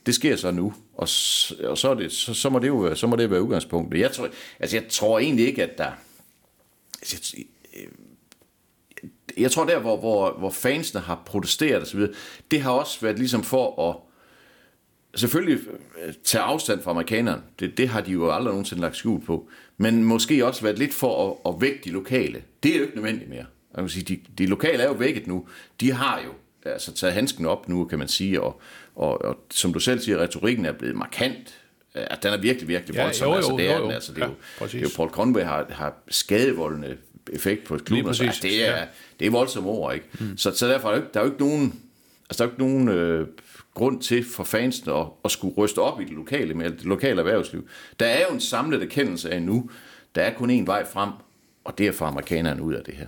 Det 0.05 0.15
sker 0.15 0.35
så 0.35 0.51
nu, 0.51 0.73
og, 0.93 1.07
og 1.63 1.77
så, 1.77 1.89
er 1.89 1.93
det, 1.93 2.11
så, 2.11 2.33
så, 2.33 2.49
må 2.49 2.59
det 2.59 2.67
jo 2.67 2.95
så 2.95 3.07
må 3.07 3.15
det 3.15 3.31
være 3.31 3.43
udgangspunktet. 3.43 3.99
Jeg 3.99 4.11
tror, 4.11 4.29
altså, 4.59 4.77
jeg 4.77 4.87
tror 4.89 5.19
egentlig 5.19 5.47
ikke, 5.47 5.63
at 5.63 5.77
der... 5.77 5.91
Altså, 7.01 7.35
jeg, 7.37 7.45
øh, 7.75 7.87
jeg 9.37 9.51
tror 9.51 9.65
der, 9.65 9.79
hvor, 9.79 9.97
hvor, 9.97 10.31
hvor 10.31 10.49
fansene 10.49 11.01
har 11.01 11.23
protesteret 11.25 11.81
osv., 11.81 11.99
det 12.51 12.61
har 12.61 12.71
også 12.71 13.01
været 13.01 13.19
ligesom 13.19 13.43
for 13.43 13.89
at 13.89 13.95
selvfølgelig 15.19 15.59
øh, 16.05 16.13
tage 16.23 16.41
afstand 16.41 16.81
fra 16.81 16.91
amerikanerne. 16.91 17.41
Det, 17.59 17.77
det 17.77 17.87
har 17.89 18.01
de 18.01 18.11
jo 18.11 18.31
aldrig 18.31 18.51
nogensinde 18.51 18.81
lagt 18.81 18.95
skjul 18.95 19.21
på. 19.21 19.49
Men 19.77 20.03
måske 20.03 20.45
også 20.45 20.61
været 20.61 20.79
lidt 20.79 20.93
for 20.93 21.31
at, 21.31 21.53
at 21.53 21.61
vække 21.61 21.79
de 21.83 21.89
lokale. 21.89 22.43
Det 22.63 22.73
er 22.73 22.77
jo 22.77 22.83
ikke 22.83 22.95
nødvendigt 22.95 23.29
mere. 23.29 23.45
Jeg 23.75 23.83
vil 23.83 23.91
sige, 23.91 24.03
de, 24.03 24.19
de 24.37 24.45
lokale 24.45 24.83
er 24.83 24.87
jo 24.87 24.93
vækket 24.93 25.27
nu. 25.27 25.47
De 25.79 25.91
har 25.91 26.21
jo 26.25 26.31
altså, 26.65 26.93
taget 26.93 27.13
handsken 27.13 27.45
op 27.45 27.69
nu, 27.69 27.85
kan 27.85 27.99
man 27.99 28.07
sige. 28.07 28.41
Og, 28.41 28.61
og, 28.95 29.21
og 29.25 29.37
som 29.51 29.73
du 29.73 29.79
selv 29.79 29.99
siger, 29.99 30.17
retorikken 30.17 30.65
er 30.65 30.71
blevet 30.71 30.95
markant. 30.95 31.55
At 31.93 32.23
den 32.23 32.33
er 32.33 32.37
virkelig, 32.37 32.67
virkelig 32.67 32.95
Ja, 32.95 33.03
voldsom. 33.03 33.27
jo, 33.27 33.31
jo, 33.31 33.37
altså, 33.37 33.51
det 33.57 33.69
er 33.69 33.77
jo, 33.77 33.83
den. 33.83 33.91
Altså, 33.91 34.13
det, 34.13 34.21
er 34.21 34.25
Ja, 34.25 34.31
jo, 34.31 34.35
præcis. 34.59 34.71
det 34.71 34.79
er 34.79 34.83
jo 34.91 34.95
Paul 34.95 35.09
Conway 35.09 35.43
har, 35.43 35.65
har 35.69 35.93
skadevoldende 36.09 36.97
effekt 37.33 37.63
på 37.63 37.77
klubben. 37.77 38.07
Altså, 38.07 38.39
det, 38.41 38.67
er, 38.67 38.77
ja. 38.77 38.85
det 39.19 39.27
er 39.27 39.31
voldsomme 39.31 39.69
ord, 39.69 39.93
ikke? 39.93 40.05
Mm. 40.19 40.37
Så, 40.37 40.51
så 40.55 40.67
derfor 40.67 40.87
er 40.87 40.91
der, 40.91 40.97
jo 40.97 41.03
ikke, 41.03 41.13
der 41.13 41.19
er 41.19 41.23
jo 41.23 41.31
ikke 41.31 41.43
nogen, 41.45 41.79
altså, 42.29 42.43
der 42.43 42.43
er 42.43 42.45
jo 42.45 42.51
ikke 42.51 42.73
nogen 42.73 42.87
øh, 42.89 43.27
grund 43.73 44.01
til 44.01 44.25
for 44.25 44.43
fansene 44.43 44.93
at, 44.93 45.05
at 45.25 45.31
skulle 45.31 45.55
ryste 45.57 45.79
op 45.79 46.01
i 46.01 46.03
det 46.03 46.13
lokale, 46.13 46.53
med 46.53 46.71
det 46.71 46.85
lokale 46.85 47.19
erhvervsliv. 47.19 47.67
Der 47.99 48.05
er 48.05 48.19
jo 48.29 48.33
en 48.33 48.41
samlet 48.41 48.83
erkendelse 48.83 49.31
af 49.31 49.41
nu, 49.41 49.69
der 50.15 50.21
er 50.21 50.33
kun 50.33 50.49
én 50.59 50.65
vej 50.65 50.85
frem, 50.85 51.09
og 51.63 51.77
det 51.77 51.87
er 51.87 51.91
for 51.91 52.05
amerikanerne 52.05 52.61
ud 52.61 52.73
af 52.73 52.83
det 52.83 52.93
her. 52.93 53.07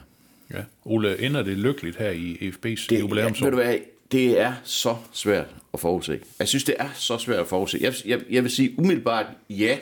Ja. 0.54 0.64
Ole, 0.86 1.22
ender 1.22 1.44
det 1.44 1.58
lykkeligt 1.58 1.98
her 1.98 2.10
i 2.10 2.34
FB's 2.56 2.86
Det, 2.90 3.00
jubilæumsår? 3.00 3.46
ved 3.46 3.52
du 3.52 3.58
hvad, 3.58 3.78
det 4.12 4.40
er 4.40 4.54
så 4.64 4.96
svært 5.14 5.48
at 5.74 5.80
forudse. 5.80 6.20
Jeg 6.40 6.48
synes, 6.48 6.64
det 6.64 6.76
er 6.80 6.90
så 6.96 7.18
svært 7.18 7.40
at 7.40 7.48
forudse. 7.48 7.78
Jeg, 7.82 7.94
jeg, 8.06 8.22
jeg 8.30 8.44
vil 8.44 8.52
sige 8.52 8.80
umiddelbart 8.80 9.26
ja, 9.50 9.78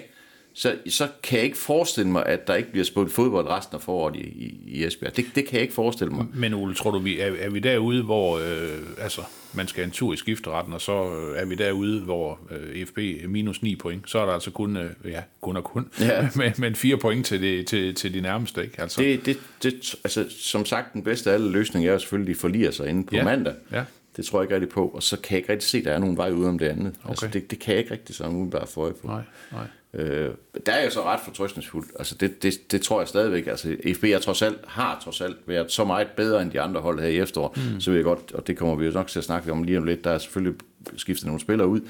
så, 0.54 0.76
så 0.90 1.08
kan 1.24 1.38
jeg 1.38 1.46
ikke 1.46 1.58
forestille 1.58 2.12
mig, 2.12 2.26
at 2.26 2.48
der 2.48 2.56
ikke 2.56 2.72
bliver 2.72 2.86
spillet 2.86 3.12
fodbold 3.12 3.48
resten 3.48 3.76
af 3.76 3.82
foråret 3.82 4.16
i, 4.16 4.20
i, 4.20 4.60
i 4.68 4.86
Esbjerg. 4.86 5.16
Det, 5.16 5.26
det 5.36 5.46
kan 5.46 5.54
jeg 5.54 5.62
ikke 5.62 5.74
forestille 5.74 6.14
mig. 6.14 6.26
Men 6.34 6.54
Ole, 6.54 6.76
tror 6.76 6.92
du, 6.92 7.00
vi 7.00 7.20
er, 7.20 7.32
er 7.40 7.50
vi 7.50 7.60
derude, 7.60 8.04
hvor 8.04 8.38
øh, 8.38 8.80
altså, 8.98 9.22
man 9.54 9.68
skal 9.68 9.84
en 9.84 9.92
tur 9.92 10.14
i 10.14 10.18
skifteretten, 10.18 10.74
og 10.74 10.82
så 10.82 10.92
øh, 11.16 11.38
er 11.42 11.46
vi 11.46 11.56
derude, 11.56 12.02
hvor 12.02 12.40
øh, 12.52 12.86
FB 12.86 12.98
minus 13.28 13.62
9 13.62 13.76
point, 13.76 14.10
så 14.10 14.20
er 14.20 14.26
der 14.26 14.34
altså 14.34 14.52
kun, 14.52 14.78
øh, 14.78 14.90
ja, 15.06 15.22
kun 15.42 15.58
og 15.58 15.64
kun, 15.64 15.88
Ja. 16.02 16.30
men, 16.36 16.54
men 16.58 16.76
4 16.76 16.98
point 16.98 17.26
til, 17.26 17.42
det, 17.42 17.68
til, 17.68 17.96
til 17.96 18.14
de 18.14 18.22
nærmeste, 18.22 18.64
ikke? 18.64 18.82
Altså, 18.82 19.02
Det, 19.02 19.26
det, 19.26 19.38
det, 19.64 19.96
altså, 20.04 20.26
som 20.30 20.66
sagt, 20.66 20.94
den 20.94 21.04
bedste 21.04 21.30
af 21.30 21.34
alle 21.34 21.52
løsninger 21.52 21.94
er 21.94 21.98
selvfølgelig, 21.98 22.32
at 22.32 22.36
de 22.36 22.40
forliger 22.40 22.72
sig 22.72 22.90
inde 22.90 23.04
på 23.04 23.16
Ja, 23.16 23.24
mandag. 23.24 23.54
ja. 23.72 23.84
Det 24.20 24.28
tror 24.28 24.40
jeg 24.40 24.44
ikke 24.44 24.56
rigtig 24.56 24.70
på, 24.70 24.88
og 24.88 25.04
så 25.04 25.18
kan 25.18 25.32
jeg 25.32 25.38
ikke 25.38 25.52
rigtig 25.52 25.70
se, 25.70 25.78
at 25.78 25.86
der 25.86 25.92
er 25.92 26.00
nogen 26.00 26.18
vej 26.18 26.32
ud 26.32 26.46
om 26.46 26.60
det 26.60 26.66
andet. 26.66 26.94
Okay. 27.04 27.10
Altså, 27.10 27.28
det, 27.28 27.52
det 27.52 27.60
kan 27.60 27.72
jeg 27.72 27.80
ikke 27.80 27.92
rigtig 27.92 28.16
sådan 28.16 28.32
umiddelbart 28.32 28.68
få 28.68 28.82
øje 28.84 28.94
på. 28.94 29.08
Nej, 29.08 29.22
nej. 29.52 29.68
Øh, 29.94 30.34
der 30.66 30.72
er 30.72 30.84
jo 30.84 30.90
så 30.90 31.04
ret 31.04 31.20
fortrøstningsfuldt. 31.20 31.92
Altså 32.00 32.16
det, 32.16 32.44
det, 32.44 32.72
det 32.72 32.82
tror 32.82 33.02
jeg 33.02 33.08
stadigvæk. 33.08 33.48
Altså 33.48 33.76
FB 33.96 34.04
er 34.04 34.20
trods 34.20 34.42
alt, 34.42 34.58
har 34.68 35.00
trods 35.04 35.22
alt 35.22 35.38
været 35.46 35.72
så 35.72 35.84
meget 35.84 36.08
bedre 36.08 36.42
end 36.42 36.52
de 36.52 36.62
andre 36.62 36.82
hold 36.82 37.00
her 37.00 37.08
i 37.08 37.20
efterår. 37.20 37.54
Mm. 37.56 37.80
Så 37.80 37.92
vil 37.92 37.98
jeg 37.98 38.04
godt, 38.04 38.32
og 38.32 38.48
det 38.48 38.58
kommer 38.58 38.76
vi 38.76 38.86
jo 38.86 38.92
nok 38.92 39.08
til 39.08 39.20
at 39.20 39.26
snakke 39.26 39.52
om 39.52 39.64
lige 39.64 39.78
om 39.78 39.84
lidt, 39.84 40.04
der 40.04 40.12
er 40.12 40.18
selvfølgelig 40.18 40.60
skiftet 40.98 41.26
nogle 41.26 41.42
spillere 41.42 41.68
ud. 41.68 41.82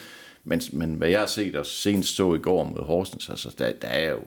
Men, 0.43 0.61
men 0.73 0.93
hvad 0.93 1.09
jeg 1.09 1.19
har 1.19 1.27
set 1.27 1.55
og 1.55 1.65
senest 1.65 2.15
så 2.15 2.33
i 2.33 2.39
går 2.39 2.63
mod 2.63 2.85
Horsens, 2.85 3.29
altså 3.29 3.55
der, 3.57 3.71
der 3.81 3.87
er 3.87 4.09
jo 4.09 4.21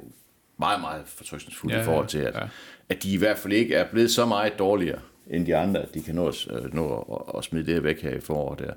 meget, 0.58 0.80
meget 0.80 1.02
fortrøstningsfuldt 1.06 1.74
Ja, 1.74 1.80
i 1.80 1.84
forhold 1.84 2.08
til, 2.08 2.18
at, 2.18 2.34
ja. 2.34 2.48
at 2.88 3.02
de 3.02 3.12
i 3.12 3.16
hvert 3.16 3.38
fald 3.38 3.52
ikke 3.52 3.74
er 3.74 3.90
blevet 3.90 4.10
så 4.10 4.26
meget 4.26 4.58
dårligere 4.58 4.98
end 5.30 5.46
de 5.46 5.56
andre, 5.56 5.80
at 5.82 5.94
de 5.94 6.02
kan 6.02 6.14
nå 6.14 6.28
at, 6.28 6.48
øh, 6.50 6.74
nå 6.74 6.98
at, 6.98 7.38
at 7.38 7.44
smide 7.44 7.74
det 7.74 7.84
væk 7.84 8.02
her 8.02 8.16
i 8.16 8.20
foråret 8.20 8.58
der. 8.58 8.72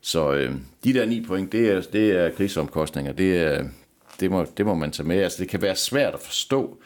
Så 0.00 0.32
øh, 0.32 0.54
de 0.84 0.94
der 0.94 1.06
ni 1.06 1.24
point, 1.26 1.52
det 1.52 1.70
er, 1.70 1.80
det 1.80 2.10
er 2.10 2.30
krigsomkostninger. 2.30 3.12
Det, 3.12 3.36
er, 3.36 3.64
det, 4.20 4.30
må, 4.30 4.46
det 4.56 4.66
må 4.66 4.74
man 4.74 4.92
tage 4.92 5.08
med. 5.08 5.22
Altså, 5.22 5.42
det 5.42 5.48
kan 5.48 5.62
være 5.62 5.76
svært 5.76 6.14
at 6.14 6.20
forstå 6.20 6.78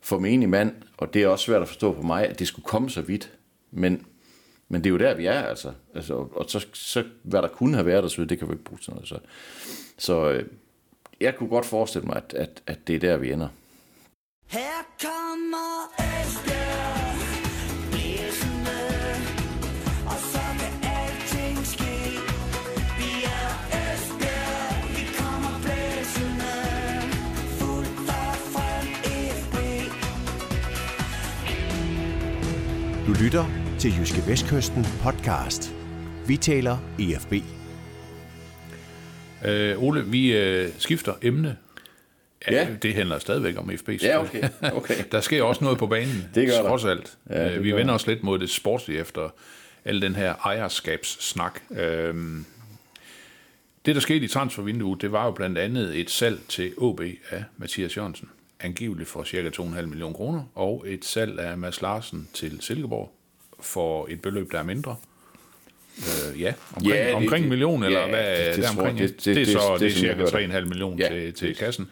for 0.00 0.18
menig 0.18 0.48
mand, 0.48 0.72
og 0.96 1.14
det 1.14 1.22
er 1.22 1.28
også 1.28 1.44
svært 1.44 1.62
at 1.62 1.68
forstå 1.68 1.94
for 1.94 2.02
mig, 2.02 2.26
at 2.26 2.38
det 2.38 2.46
skulle 2.46 2.66
komme 2.66 2.90
så 2.90 3.00
vidt. 3.02 3.32
Men 3.70 4.06
Men 4.72 4.84
det 4.84 4.86
er 4.86 4.90
jo 4.90 4.98
der, 4.98 5.14
vi 5.14 5.26
er, 5.26 5.42
altså. 5.42 5.72
altså 5.94 6.14
og 6.14 6.44
så, 6.48 6.66
så, 6.72 7.04
hvad 7.22 7.42
der 7.42 7.48
kunne 7.48 7.74
have 7.74 7.86
været 7.86 8.12
så 8.12 8.24
det 8.24 8.38
kan 8.38 8.48
vi 8.48 8.52
ikke 8.52 8.64
bruge 8.64 8.78
til 8.78 8.92
noget. 8.92 9.08
Så, 9.08 9.18
så 9.98 10.30
øh, 10.30 10.46
jeg 11.20 11.36
kunne 11.36 11.48
godt 11.48 11.66
forestille 11.66 12.06
mig, 12.06 12.16
at, 12.16 12.34
at, 12.34 12.62
at 12.66 12.78
det 12.86 12.94
er 12.94 12.98
der, 12.98 13.16
vi 13.16 13.32
ender. 13.32 13.48
Her 14.46 14.86
kommer 15.00 15.92
Esbjerg 15.98 16.99
lytter 33.20 33.44
til 33.78 33.92
Jyske 33.98 34.22
Vestkysten 34.26 34.86
podcast. 35.02 35.74
Vi 36.26 36.36
taler 36.36 36.78
E 36.98 37.02
EFB. 37.02 37.32
Øh, 39.44 39.82
Ole, 39.82 40.04
vi 40.06 40.36
øh, 40.36 40.68
skifter 40.78 41.14
emne. 41.22 41.56
Ja. 42.50 42.68
Det 42.82 42.94
handler 42.94 43.18
stadigvæk 43.18 43.58
om 43.58 43.70
FB. 43.78 43.88
Ja, 44.02 44.20
okay. 44.20 44.42
okay. 44.62 44.94
der 45.12 45.20
sker 45.20 45.42
også 45.42 45.64
noget 45.64 45.78
på 45.78 45.86
banen. 45.86 46.28
Det 46.34 46.48
gør 46.48 46.54
der. 46.54 46.68
Trods 46.68 46.84
alt. 46.84 47.16
Ja, 47.30 47.44
det 47.44 47.56
Øh, 47.56 47.64
vi 47.64 47.70
gør 47.70 47.76
vender 47.76 47.92
der. 47.92 47.94
os 47.94 48.06
lidt 48.06 48.22
mod 48.22 48.38
det 48.38 48.50
sportslige 48.50 49.00
efter 49.00 49.28
al 49.84 50.02
den 50.02 50.14
her 50.14 50.34
ejerskabssnak. 50.34 51.60
Øhm, 51.70 52.44
det, 53.86 53.94
der 53.94 54.00
skete 54.00 54.24
i 54.24 54.28
transfervinduet, 54.28 55.02
det 55.02 55.12
var 55.12 55.24
jo 55.24 55.30
blandt 55.30 55.58
andet 55.58 56.00
et 56.00 56.10
salg 56.10 56.40
til 56.48 56.72
OB 56.76 57.00
af 57.30 57.44
Mathias 57.56 57.96
Jørgensen, 57.96 58.28
angiveligt 58.60 59.08
for 59.08 59.24
ca. 59.24 59.48
2,5 59.62 59.86
millioner 59.86 60.14
kroner, 60.16 60.42
og 60.54 60.84
et 60.88 61.04
salg 61.04 61.38
af 61.40 61.58
Mads 61.58 61.82
Larsen 61.82 62.28
til 62.34 62.58
Silkeborg 62.60 63.12
for 63.60 64.06
et 64.10 64.22
beløb, 64.22 64.52
der 64.52 64.58
er 64.58 64.62
mindre. 64.62 64.96
Øh, 65.98 66.40
ja, 66.40 66.52
omkring, 66.76 66.94
Ja, 66.94 67.06
det- 67.06 67.14
omkring 67.14 67.42
en 67.44 67.48
million, 67.48 67.82
eller 67.82 68.00
ja, 68.00 68.08
hvad 68.08 68.36
det- 68.38 68.46
det, 68.46 68.54
det 68.56 68.64
der 68.64 68.70
tror 68.72 68.78
omkring. 68.80 69.00
jeg, 69.00 69.08
Det, 69.08 69.16
det- 69.16 69.24
det, 69.36 69.46
det, 69.46 69.54
er 69.54 69.58
så 69.58 69.72
det- 69.72 69.80
det, 69.80 69.86
er 69.86 69.90
cirka 69.92 70.14
hørte. 70.14 70.30
3,5 70.32 70.64
millioner 70.68 70.96
Ja, 71.04 71.08
til, 71.08 71.32
til 71.34 71.48
det- 71.48 71.56
kassen. 71.56 71.88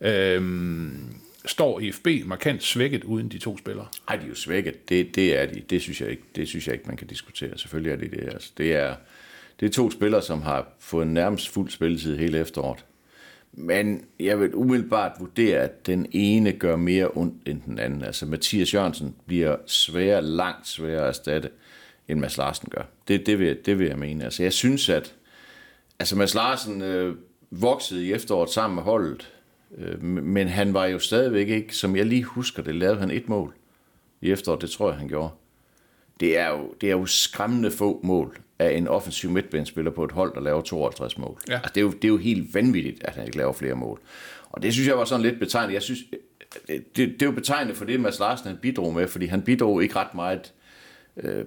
Øhm, 0.00 1.14
står 1.46 1.80
IFB 1.80 2.06
markant 2.26 2.62
svækket 2.62 3.04
uden 3.04 3.28
de 3.28 3.38
to 3.38 3.58
spillere? 3.58 3.86
Ej, 4.08 4.16
de 4.16 4.24
er 4.24 4.28
jo 4.28 4.34
svækket. 4.34 4.88
Det, 4.88 5.14
det 5.14 5.38
er 5.40 5.46
de. 5.46 5.62
Det 5.70 5.82
synes, 5.82 6.00
jeg 6.00 6.10
ikke, 6.10 6.22
det 6.36 6.48
synes 6.48 6.66
jeg 6.66 6.72
ikke, 6.74 6.84
man 6.88 6.96
kan 6.96 7.06
diskutere. 7.06 7.58
Selvfølgelig 7.58 7.92
er 7.92 7.96
det 7.96 8.10
det. 8.10 8.32
Altså, 8.32 8.50
det, 8.58 8.72
er, 8.72 8.94
det 9.60 9.66
er 9.66 9.70
to 9.70 9.90
spillere, 9.90 10.22
som 10.22 10.42
har 10.42 10.66
fået 10.80 11.06
nærmest 11.06 11.48
fuld 11.48 11.70
spilletid 11.70 12.18
hele 12.18 12.38
efteråret. 12.38 12.84
Men 13.52 14.04
jeg 14.20 14.40
vil 14.40 14.54
umiddelbart 14.54 15.12
vurdere, 15.20 15.60
at 15.60 15.86
den 15.86 16.06
ene 16.12 16.52
gør 16.52 16.76
mere 16.76 17.10
ondt 17.14 17.48
end 17.48 17.62
den 17.66 17.78
anden. 17.78 18.02
Altså 18.02 18.26
Mathias 18.26 18.74
Jørgensen 18.74 19.14
bliver 19.26 19.56
sværere, 19.66 20.22
langt 20.22 20.68
sværere 20.68 21.02
at 21.02 21.08
erstatte, 21.08 21.50
end 22.08 22.20
Mads 22.20 22.36
Larsen 22.36 22.68
gør. 22.70 22.82
Det, 23.08 23.26
det, 23.26 23.38
vil, 23.38 23.58
det 23.66 23.78
vil 23.78 23.86
jeg 23.86 23.98
mene. 23.98 24.24
Altså 24.24 24.42
jeg 24.42 24.52
synes, 24.52 24.88
at 24.88 25.14
altså 25.98 26.16
Mads 26.16 26.34
Larsen 26.34 26.82
øh, 26.82 27.16
voksede 27.50 28.06
i 28.06 28.12
efteråret 28.12 28.50
sammen 28.50 28.74
med 28.74 28.82
holdet, 28.82 29.32
øh, 29.78 30.02
men 30.04 30.48
han 30.48 30.74
var 30.74 30.86
jo 30.86 30.98
stadigvæk 30.98 31.48
ikke, 31.48 31.76
som 31.76 31.96
jeg 31.96 32.06
lige 32.06 32.24
husker 32.24 32.62
det, 32.62 32.74
lavede 32.74 33.00
han 33.00 33.10
et 33.10 33.28
mål 33.28 33.54
i 34.20 34.30
efteråret, 34.30 34.62
det 34.62 34.70
tror 34.70 34.90
jeg, 34.90 34.98
han 34.98 35.08
gjorde. 35.08 35.30
Det 36.20 36.38
er 36.38 36.48
jo, 36.48 36.74
det 36.80 36.86
er 36.86 36.92
jo 36.92 37.06
skræmmende 37.06 37.70
få 37.70 38.00
mål 38.02 38.38
af 38.58 38.76
en 38.76 38.88
offensiv 38.88 39.30
midtbanespiller 39.30 39.90
på 39.90 40.04
et 40.04 40.12
hold, 40.12 40.34
der 40.34 40.40
laver 40.40 40.60
52 40.60 41.18
mål. 41.18 41.40
Ja. 41.48 41.54
Altså, 41.54 41.70
det, 41.74 41.80
er 41.80 41.84
jo, 41.84 41.90
det 41.90 42.04
er 42.04 42.08
jo 42.08 42.16
helt 42.16 42.54
vanvittigt, 42.54 43.04
at 43.04 43.14
han 43.14 43.24
ikke 43.24 43.36
laver 43.36 43.52
flere 43.52 43.74
mål. 43.74 44.00
Og 44.50 44.62
det 44.62 44.72
synes 44.72 44.88
jeg 44.88 44.98
var 44.98 45.04
sådan 45.04 45.22
lidt 45.22 45.38
betegnet. 45.38 45.74
Jeg 45.74 45.82
synes, 45.82 46.00
det, 46.68 46.84
det 46.96 47.22
er 47.22 47.26
jo 47.26 47.32
betegnet 47.32 47.76
for 47.76 47.84
det, 47.84 48.00
Mads 48.00 48.18
Larsen 48.18 48.46
han 48.46 48.56
bidrog 48.56 48.94
med, 48.94 49.08
fordi 49.08 49.26
han 49.26 49.42
bidrog 49.42 49.82
ikke 49.82 49.96
ret 49.96 50.14
meget 50.14 50.52
øh, 51.16 51.44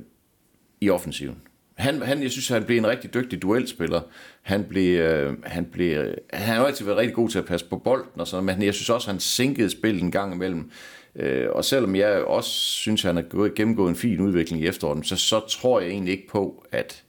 i 0.81 0.89
offensiven. 0.89 1.41
Han, 1.75 2.01
han, 2.01 2.23
jeg 2.23 2.31
synes, 2.31 2.47
han 2.47 2.63
blev 2.63 2.77
en 2.77 2.87
rigtig 2.87 3.13
dygtig 3.13 3.41
duelspiller. 3.41 4.01
Han 4.41 4.63
blev, 4.63 4.99
øh, 4.99 5.33
han 5.43 5.65
blev, 5.65 6.15
han 6.33 6.55
har 6.55 6.59
jo 6.59 6.65
altid 6.65 6.85
været 6.85 6.97
rigtig 6.97 7.15
god 7.15 7.29
til 7.29 7.39
at 7.39 7.45
passe 7.45 7.65
på 7.65 7.77
bolden 7.77 8.21
og 8.21 8.27
sådan, 8.27 8.45
men 8.45 8.61
jeg 8.61 8.73
synes 8.73 8.89
også, 8.89 9.11
han 9.11 9.19
sænkede 9.19 9.69
spillet 9.69 10.03
en 10.03 10.11
gang 10.11 10.33
imellem. 10.33 10.71
Øh, 11.15 11.47
og 11.51 11.65
selvom 11.65 11.95
jeg 11.95 12.23
også 12.23 12.49
synes, 12.49 13.01
han 13.01 13.15
har 13.15 13.23
gået, 13.23 13.55
gennemgået 13.55 13.89
en 13.89 13.95
fin 13.95 14.19
udvikling 14.19 14.63
i 14.63 14.67
efteråret, 14.67 15.05
så, 15.07 15.15
så 15.15 15.39
tror 15.39 15.79
jeg 15.79 15.89
egentlig 15.89 16.11
ikke 16.11 16.27
på, 16.27 16.65
at, 16.71 17.03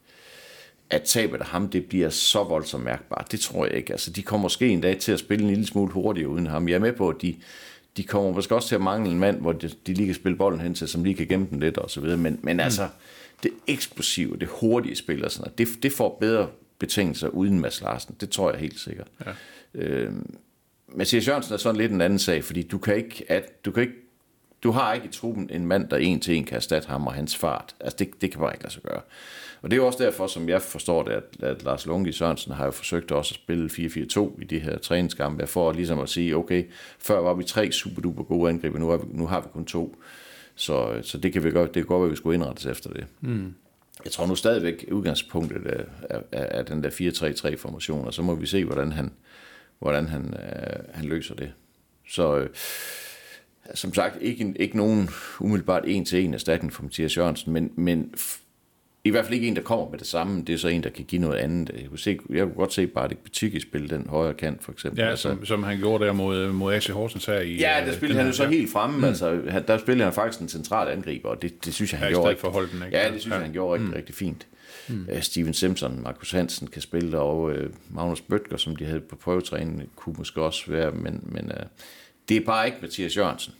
at 0.90 1.02
tabet 1.02 1.40
af 1.40 1.46
ham, 1.46 1.68
det 1.68 1.84
bliver 1.86 2.08
så 2.08 2.44
voldsomt 2.44 2.84
mærkbart. 2.84 3.32
Det 3.32 3.40
tror 3.40 3.66
jeg 3.66 3.74
ikke. 3.74 3.92
Altså, 3.92 4.10
de 4.10 4.22
kommer 4.22 4.42
måske 4.42 4.68
en 4.68 4.80
dag 4.80 4.98
til 4.98 5.12
at 5.12 5.18
spille 5.18 5.44
en 5.44 5.50
lille 5.50 5.66
smule 5.66 5.92
hurtigere 5.92 6.28
uden 6.28 6.46
ham. 6.46 6.68
Jeg 6.68 6.74
er 6.74 6.78
med 6.78 6.92
på, 6.92 7.08
at 7.08 7.22
de, 7.22 7.36
de 7.96 8.04
kommer 8.04 8.32
måske 8.32 8.54
også 8.54 8.68
til 8.68 8.74
at 8.74 8.80
mangle 8.80 9.12
en 9.12 9.18
mand, 9.18 9.40
hvor 9.40 9.52
de, 9.52 9.70
de 9.86 9.94
lige 9.94 10.06
kan 10.06 10.14
spille 10.14 10.38
bolden 10.38 10.60
hen 10.60 10.74
til, 10.74 10.88
som 10.88 11.04
lige 11.04 11.16
kan 11.16 11.26
gemme 11.26 11.46
den 11.50 11.60
lidt 11.60 11.78
og 11.78 11.90
så 11.90 12.00
videre. 12.00 12.16
Men, 12.16 12.38
men 12.42 12.60
altså, 12.60 12.88
det 13.42 13.50
eksplosive, 13.66 14.36
det 14.36 14.48
hurtige 14.48 14.96
spil 14.96 15.24
og 15.24 15.30
sådan 15.30 15.42
noget, 15.42 15.58
det, 15.58 15.82
det 15.82 15.92
får 15.92 16.16
bedre 16.20 16.48
betingelser 16.78 17.28
uden 17.28 17.60
Mads 17.60 17.80
Larsen. 17.80 18.14
Det 18.20 18.30
tror 18.30 18.50
jeg 18.50 18.60
helt 18.60 18.80
sikkert. 18.80 19.08
Ja. 19.26 19.32
Øh, 19.74 20.12
Mathias 20.88 21.28
Jørgensen 21.28 21.54
er 21.54 21.58
sådan 21.58 21.80
lidt 21.80 21.92
en 21.92 22.00
anden 22.00 22.18
sag, 22.18 22.44
fordi 22.44 22.62
du 22.62 22.78
kan 22.78 22.96
ikke, 22.96 23.24
at, 23.28 23.64
du 23.64 23.70
kan 23.70 23.82
ikke 23.82 23.94
du 24.62 24.70
har 24.70 24.94
ikke 24.94 25.06
i 25.06 25.10
truppen 25.10 25.50
en 25.52 25.66
mand, 25.66 25.88
der 25.88 25.96
en 25.96 26.20
til 26.20 26.36
en 26.36 26.44
kan 26.44 26.56
erstatte 26.56 26.88
ham 26.88 27.06
og 27.06 27.12
hans 27.12 27.36
fart. 27.36 27.74
Altså, 27.80 27.96
det, 27.98 28.20
det 28.20 28.30
kan 28.30 28.40
bare 28.40 28.52
ikke 28.52 28.64
lade 28.64 28.72
sig 28.72 28.82
gøre. 28.82 29.00
Og 29.62 29.70
det 29.70 29.76
er 29.76 29.80
jo 29.80 29.86
også 29.86 30.04
derfor, 30.04 30.26
som 30.26 30.48
jeg 30.48 30.62
forstår 30.62 31.02
det, 31.02 31.12
at, 31.12 31.42
at 31.42 31.64
Lars 31.64 31.86
Lunke 31.86 32.12
Sørensen 32.12 32.52
har 32.52 32.64
jo 32.64 32.70
forsøgt 32.70 33.12
også 33.12 33.32
at 33.34 33.34
spille 33.34 33.70
4-4-2 33.72 34.42
i 34.42 34.44
de 34.44 34.58
her 34.58 34.78
træningskampe, 34.78 35.46
for 35.46 35.72
ligesom 35.72 35.98
at 35.98 36.08
sige, 36.08 36.36
okay, 36.36 36.64
før 36.98 37.20
var 37.20 37.34
vi 37.34 37.44
tre 37.44 37.72
superduper 37.72 38.22
gode 38.22 38.50
angriber, 38.50 38.78
nu, 38.78 38.90
er 38.90 38.96
vi, 38.96 39.04
nu 39.10 39.26
har 39.26 39.40
vi 39.40 39.46
kun 39.52 39.64
to. 39.64 39.96
Så, 40.54 41.00
så 41.02 41.18
det 41.18 41.32
kan 41.32 41.44
vi 41.44 41.50
godt, 41.50 41.74
det 41.74 41.82
kan 41.82 41.86
godt 41.86 42.00
være, 42.00 42.06
at 42.06 42.10
vi 42.10 42.16
skulle 42.16 42.34
indrettes 42.34 42.66
efter 42.66 42.90
det. 42.90 43.06
Mm. 43.20 43.54
Jeg 44.04 44.12
tror 44.12 44.26
nu 44.26 44.34
stadigvæk, 44.34 44.84
udgangspunktet 44.92 45.62
er, 45.66 45.84
er, 46.10 46.20
er, 46.32 46.58
er 46.58 46.62
den 46.62 46.82
der 46.82 46.90
4-3-3-formation, 46.90 48.06
og 48.06 48.14
så 48.14 48.22
må 48.22 48.34
vi 48.34 48.46
se, 48.46 48.64
hvordan 48.64 48.92
han, 48.92 49.12
hvordan 49.78 50.08
han, 50.08 50.34
øh, 50.34 50.94
han 50.94 51.04
løser 51.04 51.34
det. 51.34 51.52
Så 52.08 52.36
øh, 52.38 52.50
som 53.74 53.94
sagt, 53.94 54.16
ikke, 54.20 54.54
ikke 54.56 54.76
nogen 54.76 55.08
umiddelbart 55.40 55.84
en-til-en 55.86 56.34
erstatning 56.34 56.72
for 56.72 56.82
Mathias 56.82 57.16
Jørgensen, 57.16 57.52
men, 57.52 57.72
men 57.76 58.14
f- 58.16 58.40
i 59.06 59.10
hvert 59.10 59.24
fald 59.24 59.34
ikke 59.34 59.48
en, 59.48 59.56
der 59.56 59.62
kommer 59.62 59.90
med 59.90 59.98
det 59.98 60.06
samme. 60.06 60.42
Det 60.46 60.52
er 60.54 60.58
så 60.58 60.68
en, 60.68 60.82
der 60.82 60.90
kan 60.90 61.04
give 61.04 61.20
noget 61.20 61.36
andet. 61.36 61.70
Jeg 61.80 61.88
kunne, 61.88 61.98
se, 61.98 62.18
jeg 62.30 62.42
kunne 62.44 62.54
godt 62.54 62.72
se 62.72 62.86
bare 62.86 63.08
det 63.08 63.18
Petiki 63.18 63.60
spille 63.60 63.88
den 63.88 64.06
højre 64.08 64.34
kant, 64.34 64.64
for 64.64 64.72
eksempel. 64.72 65.00
Ja, 65.04 65.16
som, 65.16 65.44
som 65.46 65.62
han 65.62 65.78
gjorde 65.78 66.04
der 66.06 66.12
mod, 66.12 66.52
mod 66.52 66.74
AC 66.74 66.86
Horsens 66.86 67.26
her 67.26 67.40
i... 67.40 67.56
Ja, 67.56 67.70
øh, 67.74 67.78
der 67.80 67.90
den 67.90 67.94
spillede 67.94 68.16
han 68.18 68.26
her- 68.26 68.30
jo 68.32 68.36
så 68.36 68.46
helt 68.48 68.72
fremme. 68.72 68.98
Mm. 68.98 69.04
Altså, 69.04 69.40
han, 69.48 69.64
der 69.68 69.78
spillede 69.78 70.04
han 70.04 70.12
faktisk 70.12 70.40
en 70.40 70.48
central 70.48 70.88
angriber, 70.92 71.28
og 71.28 71.42
det, 71.42 71.64
det 71.64 71.74
synes 71.74 71.92
jeg, 71.92 71.98
han 72.00 72.08
Ja, 72.08 72.12
gjorde. 72.14 72.28
rigtig- 72.28 72.40
for 72.40 72.50
Holden, 72.50 72.82
ikke? 72.86 72.96
Ja, 72.98 73.04
det 73.12 73.20
synes 73.20 73.26
Ja. 73.26 73.34
jeg, 73.34 73.44
han 73.44 73.52
gjorde 73.52 73.72
rigtig, 73.74 73.88
mm. 73.88 73.94
rigtig 73.94 74.14
fint. 74.14 74.46
Mm. 74.88 75.08
Uh, 75.12 75.20
Steven 75.20 75.54
Simpson, 75.54 76.02
Markus 76.02 76.30
Hansen 76.30 76.66
kan 76.66 76.82
spille, 76.82 77.18
og 77.18 77.42
uh, 77.42 77.54
Magnus 77.90 78.20
Bøtger, 78.20 78.56
som 78.56 78.76
de 78.76 78.84
havde 78.84 79.00
på 79.00 79.16
prøvetræningen, 79.16 79.82
kunne 79.96 80.14
måske 80.18 80.42
også 80.42 80.70
være, 80.70 80.90
men, 80.92 81.20
men 81.22 81.44
uh, 81.44 81.66
det 82.28 82.36
er 82.36 82.40
bare 82.40 82.66
ikke 82.66 82.78
Mathias 82.82 83.16
Jørgensen. 83.16 83.52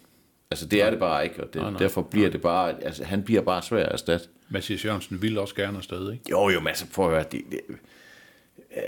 Altså, 0.51 0.67
det 0.67 0.83
er 0.83 0.91
det 0.91 0.99
bare 0.99 1.25
ikke, 1.25 1.43
og 1.45 1.53
det, 1.55 1.63
Nej, 1.63 1.71
nej, 1.71 1.79
derfor 1.79 2.03
bliver 2.03 2.31
det 2.31 2.41
bare, 2.41 2.75
altså, 2.85 3.05
han 3.05 3.23
bliver 3.23 3.43
bare 3.43 3.63
svær 3.63 3.83
at 3.87 3.93
erstatte. 3.93 4.27
Mathias 4.49 4.85
Jørgensen 4.85 5.23
ville 5.23 5.41
også 5.41 5.55
gerne 5.55 5.79
afsted, 5.79 6.13
ikke? 6.13 6.25
Jo, 6.31 6.49
jo, 6.49 6.61
men 6.61 6.69
altså, 6.69 6.85
prøv 6.95 7.05
at 7.07 7.11
høre, 7.13 7.25
det, 7.33 7.41
det, 7.51 7.61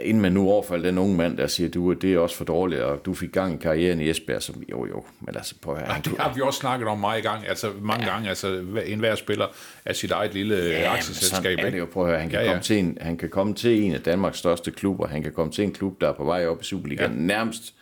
inden 0.02 0.22
man 0.22 0.32
nu 0.32 0.48
overfalder 0.50 0.84
den 0.90 0.98
unge 0.98 1.16
mand, 1.16 1.36
der 1.36 1.46
siger, 1.46 1.70
du, 1.70 1.92
det 1.92 2.14
er 2.14 2.18
også 2.18 2.36
for 2.36 2.44
dårligt, 2.44 2.80
og 2.80 3.04
du 3.04 3.14
fik 3.14 3.32
gang 3.32 3.54
i 3.54 3.56
karrieren 3.62 4.00
i 4.00 4.10
Esbjerg, 4.10 4.42
så 4.42 4.52
jo, 4.70 4.86
jo, 4.86 5.04
men 5.20 5.36
altså, 5.36 5.54
prøv 5.62 5.74
at 5.74 5.80
høre. 5.80 5.92
Ja, 5.94 6.00
det 6.04 6.18
har 6.18 6.34
vi 6.34 6.40
også 6.40 6.60
snakket 6.60 6.88
om 6.88 6.98
meget 6.98 7.18
i 7.18 7.22
gang, 7.22 7.46
altså 7.48 7.72
mange 7.80 8.06
ja. 8.06 8.12
gange, 8.12 8.28
altså 8.28 8.60
hver- 8.60 8.80
enhver 8.86 9.14
spiller 9.14 9.46
af 9.84 9.96
sit 9.96 10.10
eget 10.10 10.34
lille 10.34 10.56
ja, 10.56 10.92
aktieselskab. 10.92 11.58
er 11.62 11.70
det 11.70 11.78
jo. 11.78 11.86
Prøv 11.92 12.02
at 12.04 12.08
høre, 12.10 12.20
han 12.20 12.30
kan, 12.30 12.38
Ja, 12.38 12.44
ja, 12.44 12.46
ja. 12.46 12.52
Komme 12.52 12.62
til 12.62 12.78
en, 12.78 12.98
han 13.00 13.16
kan 13.16 13.28
komme 13.28 13.54
til 13.54 13.82
en 13.82 13.92
af 13.94 14.00
Danmarks 14.00 14.38
største 14.38 14.70
klubber. 14.70 15.06
Han 15.06 15.22
kan 15.22 15.32
komme 15.32 15.52
til 15.52 15.64
en 15.64 15.72
klub, 15.72 16.00
der 16.00 16.08
er 16.08 16.12
på 16.12 16.24
vej 16.24 16.46
op 16.46 16.60
i 16.60 16.64
Superligaen. 16.64 17.10
Ja. 17.12 17.16
Ja. 17.18 17.22
Nærmest 17.26 17.74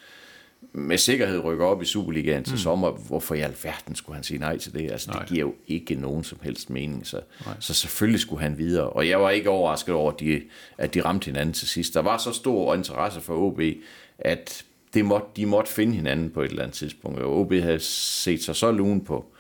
med 0.77 0.99
sikkerhed 0.99 1.45
rykker 1.45 1.67
op 1.67 1.83
i 1.83 1.85
Superligaen 1.85 2.45
til 2.45 2.53
mm. 2.53 2.59
sommer. 2.59 2.91
Hvorfor 2.91 3.35
i 3.35 3.41
alverden 3.41 3.95
skulle 3.95 4.15
han 4.15 4.25
sige 4.25 4.39
nej 4.39 4.59
til 4.59 4.73
det? 4.73 4.91
Altså, 4.91 5.11
Nej. 5.11 5.21
det 5.21 5.29
giver 5.29 5.41
jo 5.41 5.55
ikke 5.67 5.95
nogen 5.95 6.25
som 6.25 6.39
helst 6.43 6.71
mening. 6.71 7.07
Så, 7.07 7.21
så 7.61 7.75
selvfølgelig 7.75 8.21
skulle 8.21 8.43
han 8.43 8.59
videre. 8.59 8.89
Og 8.89 9.09
jeg 9.09 9.21
var 9.21 9.31
ikke 9.31 9.51
overrasket 9.51 9.95
over, 9.95 10.13
at 10.13 10.21
de, 10.21 10.43
at 10.79 10.95
de 10.95 11.01
ramte 11.05 11.27
hinanden 11.27 11.53
til 11.53 11.69
sidst. 11.69 11.95
Der 11.95 12.01
var 12.01 12.19
så 12.19 12.33
stor 12.33 12.75
interesse 12.75 13.21
for 13.21 13.35
OB, 13.35 13.61
at 14.19 14.65
det 14.95 15.05
måtte, 15.05 15.27
de 15.37 15.47
måtte 15.47 15.73
finde 15.73 15.95
hinanden 15.95 16.31
på 16.31 16.43
et 16.43 16.51
eller 16.51 16.63
andet 16.63 16.77
tidspunkt. 16.77 17.19
Og 17.21 17.41
OB 17.41 17.53
havde 17.53 17.81
set 17.81 18.43
sig 18.43 18.57
så 18.57 18.71
lun 18.71 19.01
på, 19.01 19.33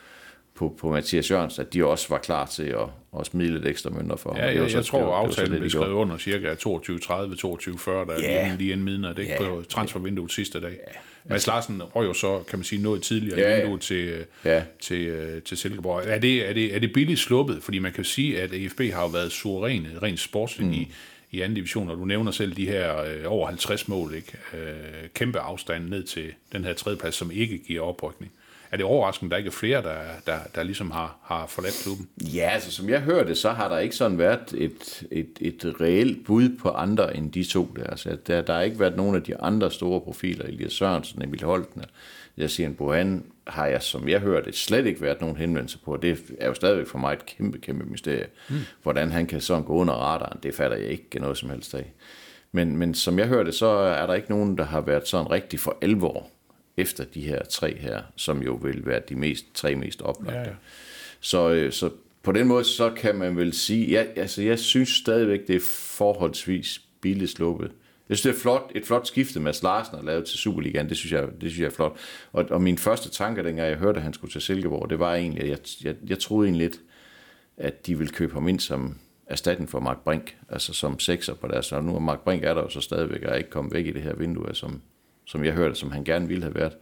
på, 0.56 0.76
på 0.80 0.90
Mathias 0.90 1.30
Jørgens, 1.30 1.58
at 1.58 1.74
de 1.74 1.84
også 1.86 2.06
var 2.08 2.18
klar 2.18 2.46
til 2.46 2.62
at, 2.62 2.86
at 3.20 3.26
smide 3.26 3.52
lidt 3.52 3.66
ekstra 3.66 3.90
mønter 3.90 4.16
for 4.16 4.32
ham. 4.32 4.42
Ja, 4.42 4.48
det 4.50 4.56
jeg, 4.56 4.70
så- 4.70 4.76
jeg 4.78 4.84
tror, 4.84 4.98
det 4.98 5.06
var- 5.06 5.20
det 5.20 5.28
aftalen 5.28 5.50
det, 5.52 5.60
blev 5.60 5.70
skrevet 5.70 5.92
under 5.92 6.18
cirka 6.18 6.54
22.30, 6.54 7.36
22.40, 7.36 7.90
der 7.90 8.20
Ja. 8.22 8.46
lige, 8.48 8.58
lige 8.58 8.72
inden 8.72 8.84
midnat, 8.84 9.18
ikke? 9.18 9.32
Ja. 9.32 9.38
på 9.38 9.62
transfervinduet 9.68 10.32
sidste 10.32 10.60
dag. 10.60 10.76
Mads 11.24 11.46
Larsen 11.46 11.82
røg 11.82 12.06
jo 12.06 12.12
så, 12.12 12.42
kan 12.48 12.58
man 12.58 12.64
sige, 12.64 12.82
noget 12.82 13.02
tidligere 13.02 13.40
Ja, 13.40 13.50
ja. 13.50 13.56
vinduet 13.60 13.80
til, 13.80 14.24
Ja. 14.44 14.62
til, 14.80 15.00
øh, 15.06 15.42
til 15.42 15.56
Silkeborg. 15.56 16.02
Er 16.06 16.18
det, 16.18 16.48
er, 16.48 16.52
det, 16.52 16.74
er 16.74 16.78
det 16.78 16.92
billigt 16.92 17.20
sluppet? 17.20 17.62
Fordi 17.62 17.78
man 17.78 17.92
kan 17.92 18.04
sige, 18.04 18.40
at 18.42 18.52
AFB 18.52 18.80
har 18.92 19.02
jo 19.02 19.08
været 19.08 19.32
suveræne, 19.32 19.88
rent 20.02 20.20
sportsligt 20.20 20.68
mm. 20.70 20.74
i, 20.74 20.92
i 21.30 21.40
anden 21.40 21.54
division, 21.54 21.90
og 21.90 21.96
du 21.96 22.04
nævner 22.04 22.30
selv 22.30 22.56
de 22.56 22.66
her 22.66 23.00
øh, 23.02 23.22
over 23.26 23.46
50 23.46 23.88
mål, 23.88 24.14
ikke? 24.14 24.32
Øh, 24.54 25.08
kæmpe 25.14 25.38
afstand 25.38 25.88
ned 25.88 26.02
til 26.02 26.24
den 26.52 26.64
her 26.64 26.72
tredjeplads, 26.74 27.14
som 27.14 27.30
ikke 27.30 27.58
giver 27.58 27.82
oprykning. 27.82 28.32
Er 28.70 28.76
det 28.76 28.86
overraskende, 28.86 29.28
at 29.28 29.30
der 29.30 29.36
ikke 29.36 29.48
er 29.48 29.52
flere, 29.52 29.82
der, 29.82 29.98
der, 30.26 30.38
der 30.54 30.62
ligesom 30.62 30.90
har, 30.90 31.18
har 31.22 31.46
forladt 31.46 31.80
klubben? 31.82 32.08
Ja, 32.20 32.50
altså 32.52 32.70
som 32.70 32.88
jeg 32.88 33.00
hørte, 33.00 33.34
så 33.34 33.50
har 33.50 33.68
der 33.68 33.78
ikke 33.78 33.96
sådan 33.96 34.18
været 34.18 34.54
et, 34.54 35.04
et, 35.10 35.38
et 35.40 35.74
reelt 35.80 36.26
bud 36.26 36.48
på 36.58 36.68
andre 36.68 37.16
end 37.16 37.32
de 37.32 37.44
to 37.44 37.68
der. 37.76 37.84
Altså, 37.84 38.16
der, 38.26 38.42
der 38.42 38.54
har 38.54 38.62
ikke 38.62 38.80
været 38.80 38.96
nogen 38.96 39.16
af 39.16 39.22
de 39.22 39.40
andre 39.40 39.70
store 39.70 40.00
profiler, 40.00 40.44
Elias 40.44 40.72
Sørensen, 40.72 41.22
Emil 41.22 41.44
Holten, 41.44 41.82
jeg 42.36 42.50
siger, 42.50 42.66
en 42.66 42.74
Bohan 42.74 43.24
har 43.46 43.66
jeg, 43.66 43.82
som 43.82 44.08
jeg 44.08 44.20
hørte, 44.20 44.52
slet 44.52 44.86
ikke 44.86 45.00
været 45.00 45.20
nogen 45.20 45.36
henvendelse 45.36 45.78
på. 45.78 45.96
Det 45.96 46.18
er 46.40 46.46
jo 46.46 46.54
stadigvæk 46.54 46.86
for 46.86 46.98
mig 46.98 47.12
et 47.12 47.26
kæmpe, 47.26 47.58
kæmpe 47.58 47.84
mysterie. 47.84 48.26
Mm. 48.48 48.56
Hvordan 48.82 49.10
han 49.10 49.26
kan 49.26 49.40
sådan 49.40 49.64
gå 49.64 49.72
under 49.72 49.94
radaren, 49.94 50.38
det 50.42 50.54
fatter 50.54 50.76
jeg 50.76 50.86
ikke 50.86 51.18
noget 51.18 51.38
som 51.38 51.50
helst 51.50 51.74
af. 51.74 51.92
Men, 52.52 52.76
men 52.76 52.94
som 52.94 53.18
jeg 53.18 53.26
hørte, 53.26 53.52
så 53.52 53.66
er 53.66 54.06
der 54.06 54.14
ikke 54.14 54.30
nogen, 54.30 54.58
der 54.58 54.64
har 54.64 54.80
været 54.80 55.08
sådan 55.08 55.30
rigtig 55.30 55.60
for 55.60 55.76
alvor 55.82 56.26
efter 56.76 57.04
de 57.04 57.20
her 57.20 57.44
tre 57.44 57.76
her, 57.78 58.02
som 58.16 58.42
jo 58.42 58.54
vil 58.54 58.86
være 58.86 59.00
de 59.08 59.14
mest, 59.14 59.44
tre 59.54 59.74
mest 59.74 60.02
oplagte. 60.02 60.40
Ja, 60.40 60.48
ja. 60.48 60.54
Så, 61.20 61.50
øh, 61.50 61.72
så 61.72 61.90
på 62.22 62.32
den 62.32 62.46
måde, 62.46 62.64
så 62.64 62.90
kan 62.90 63.16
man 63.16 63.36
vel 63.36 63.52
sige, 63.52 63.86
ja, 63.86 64.04
altså 64.16 64.42
jeg 64.42 64.58
synes 64.58 64.88
stadigvæk, 64.88 65.46
det 65.48 65.56
er 65.56 65.60
forholdsvis 65.96 66.80
billigt 67.00 67.30
sluppet. 67.30 67.72
Jeg 68.08 68.16
synes, 68.16 68.34
det 68.34 68.38
er 68.38 68.42
flot, 68.42 68.72
et 68.74 68.86
flot 68.86 69.06
skifte, 69.06 69.40
Mads 69.40 69.62
Larsen 69.62 69.96
har 69.96 70.04
lavet 70.04 70.24
til 70.24 70.38
Superligaen. 70.38 70.88
Det 70.88 70.96
synes 70.96 71.12
jeg, 71.12 71.22
det 71.22 71.50
synes 71.50 71.58
jeg 71.58 71.66
er 71.66 71.70
flot. 71.70 71.96
Og, 72.32 72.44
og 72.50 72.62
min 72.62 72.78
første 72.78 73.10
tanke, 73.10 73.44
dengang 73.44 73.68
jeg 73.68 73.78
hørte, 73.78 73.96
at 73.96 74.02
han 74.02 74.12
skulle 74.12 74.32
til 74.32 74.40
Silkeborg, 74.40 74.90
det 74.90 74.98
var 74.98 75.14
egentlig, 75.14 75.42
at 75.42 75.48
jeg, 75.48 75.58
jeg, 75.84 75.94
jeg 76.08 76.18
troede 76.18 76.46
egentlig 76.46 76.68
lidt, 76.68 76.80
at 77.56 77.86
de 77.86 77.98
ville 77.98 78.12
købe 78.12 78.34
ham 78.34 78.48
ind 78.48 78.60
som 78.60 78.98
erstatning 79.26 79.70
for 79.70 79.80
Mark 79.80 80.04
Brink, 80.04 80.36
altså 80.48 80.72
som 80.72 80.98
sekser 80.98 81.34
på 81.34 81.48
deres. 81.48 81.72
Og 81.72 81.84
nu 81.84 81.94
er 81.94 82.00
Mark 82.00 82.20
Brink 82.20 82.44
er 82.44 82.54
der 82.54 82.62
jo 82.62 82.68
så 82.68 82.80
stadigvæk, 82.80 83.22
og 83.22 83.30
er 83.30 83.34
ikke 83.34 83.50
kommet 83.50 83.74
væk 83.74 83.86
i 83.86 83.92
det 83.92 84.02
her 84.02 84.14
vindue, 84.14 84.54
som, 84.54 84.82
som 85.26 85.44
jeg 85.44 85.52
hørte, 85.52 85.74
som 85.74 85.90
han 85.90 86.04
gerne 86.04 86.28
ville 86.28 86.42
have 86.42 86.54
været. 86.54 86.72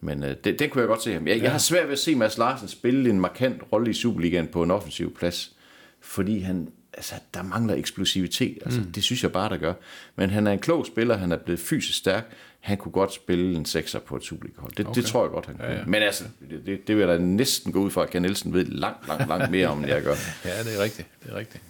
Men 0.00 0.22
øh, 0.22 0.36
det, 0.44 0.58
det 0.58 0.70
kunne 0.70 0.80
jeg 0.80 0.88
godt 0.88 1.02
se 1.02 1.12
ham. 1.12 1.26
Jeg, 1.26 1.36
ja. 1.36 1.42
jeg 1.42 1.50
har 1.50 1.58
svært 1.58 1.86
ved 1.86 1.92
at 1.92 1.98
se 1.98 2.14
Mads 2.14 2.38
Larsen 2.38 2.68
spille 2.68 3.10
en 3.10 3.20
markant 3.20 3.62
rolle 3.72 3.90
i 3.90 3.94
Superligaen 3.94 4.46
på 4.46 4.62
en 4.62 4.70
offensiv 4.70 5.14
plads, 5.14 5.52
fordi 6.00 6.38
han, 6.38 6.68
altså, 6.92 7.14
der 7.34 7.42
mangler 7.42 7.74
eksplosivitet. 7.74 8.58
Altså, 8.64 8.80
mm. 8.80 8.92
Det 8.92 9.02
synes 9.02 9.22
jeg 9.22 9.32
bare, 9.32 9.48
der 9.48 9.56
gør. 9.56 9.74
Men 10.16 10.30
han 10.30 10.46
er 10.46 10.52
en 10.52 10.58
klog 10.58 10.86
spiller, 10.86 11.16
han 11.16 11.32
er 11.32 11.36
blevet 11.36 11.60
fysisk 11.60 11.98
stærk. 11.98 12.32
Han 12.60 12.76
kunne 12.76 12.92
godt 12.92 13.12
spille 13.12 13.54
en 13.56 13.64
sekser 13.64 13.98
på 13.98 14.16
et 14.16 14.22
Superliga-hold. 14.22 14.72
Det, 14.76 14.86
okay. 14.86 15.00
det 15.00 15.08
tror 15.08 15.24
jeg 15.24 15.30
godt, 15.30 15.46
han 15.46 15.54
kunne. 15.54 15.68
Ja, 15.68 15.78
ja. 15.78 15.84
Men 15.86 16.02
altså, 16.02 16.24
det, 16.50 16.66
det, 16.66 16.88
det 16.88 16.96
vil 16.96 17.00
jeg 17.00 17.18
da 17.18 17.18
næsten 17.18 17.72
gå 17.72 17.80
ud 17.80 17.90
fra, 17.90 18.02
at 18.02 18.10
Ken 18.10 18.22
Nielsen 18.22 18.54
ved 18.54 18.64
langt, 18.64 19.08
langt, 19.08 19.28
langt 19.28 19.50
mere 19.50 19.68
om, 19.68 19.78
end 19.78 19.88
jeg 19.88 20.02
gør. 20.02 20.14
ja, 20.44 20.62
det 20.62 20.78
er 20.78 20.82
rigtigt. 20.82 21.08
Det 21.24 21.32
er 21.32 21.36
rigtigt. 21.36 21.64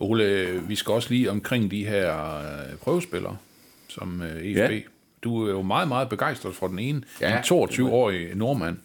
Ole, 0.00 0.62
vi 0.68 0.74
skal 0.74 0.92
også 0.92 1.10
lige 1.10 1.30
omkring 1.30 1.70
de 1.70 1.86
her 1.86 2.36
øh, 2.36 2.76
prøvespillere, 2.76 3.36
som 3.88 4.22
EFB. 4.22 4.42
Øh, 4.42 4.56
ja. 4.56 4.80
Du 5.24 5.46
er 5.46 5.50
jo 5.50 5.62
meget, 5.62 5.88
meget 5.88 6.08
begejstret 6.08 6.54
for 6.54 6.68
den 6.68 6.78
ene. 6.78 7.02
Ja, 7.20 7.36
en 7.36 7.44
22-årig 7.44 8.34
nordmand, 8.34 8.76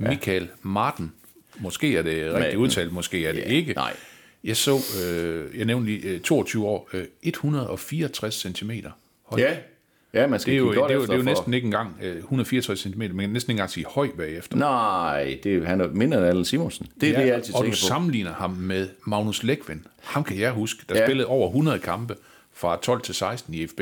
ja. 0.00 0.08
Michael 0.08 0.48
Martin. 0.62 1.12
Måske 1.58 1.96
er 1.96 2.02
det 2.02 2.34
rigtigt 2.34 2.56
udtalt, 2.56 2.92
måske 2.92 3.26
er 3.26 3.32
det 3.32 3.40
ja, 3.40 3.44
ikke. 3.44 3.72
Nej. 3.72 3.96
Jeg 4.44 4.56
så, 4.56 4.78
øh, 5.04 5.58
jeg 5.58 5.64
nævnte 5.64 5.86
lige, 5.86 6.08
øh, 6.08 6.20
22 6.20 6.66
år, 6.66 6.88
øh, 6.92 7.04
164 7.22 8.34
cm 8.34 8.70
høj. 9.24 9.40
Ja, 9.40 9.56
ja 10.14 10.26
man 10.26 10.40
skal 10.40 10.52
det 10.52 10.58
er 10.58 10.64
jo, 10.64 10.72
det 10.72 10.78
er 10.90 10.94
jo, 10.94 11.02
det 11.02 11.10
er 11.10 11.16
jo 11.16 11.22
næsten 11.22 11.54
ikke 11.54 11.64
engang 11.64 11.96
øh, 12.02 12.16
164 12.16 12.80
cm, 12.80 13.02
men 13.14 13.30
næsten 13.30 13.34
ikke 13.34 13.50
engang 13.50 13.70
sige 13.70 13.86
høj 13.88 14.08
bagefter. 14.16 14.56
Nej, 14.56 15.38
det 15.42 15.56
er, 15.56 15.64
han 15.64 15.80
er 15.80 15.88
mindre 15.88 16.18
end 16.18 16.26
Allen 16.26 16.44
Simonsen. 16.44 16.86
Det 17.00 17.08
er 17.08 17.12
ja, 17.12 17.20
det, 17.20 17.26
jeg 17.26 17.34
altid 17.34 17.54
Og 17.54 17.64
du 17.64 17.70
på. 17.70 17.76
sammenligner 17.76 18.32
ham 18.32 18.50
med 18.50 18.88
Magnus 19.06 19.42
Lækven. 19.42 19.86
Ham 20.02 20.24
kan 20.24 20.38
jeg 20.38 20.52
huske, 20.52 20.84
der 20.88 20.98
ja. 20.98 21.06
spillede 21.06 21.28
over 21.28 21.48
100 21.48 21.78
kampe 21.78 22.16
fra 22.52 22.78
12 22.82 23.00
til 23.00 23.14
16 23.14 23.54
i 23.54 23.66
FB 23.66 23.80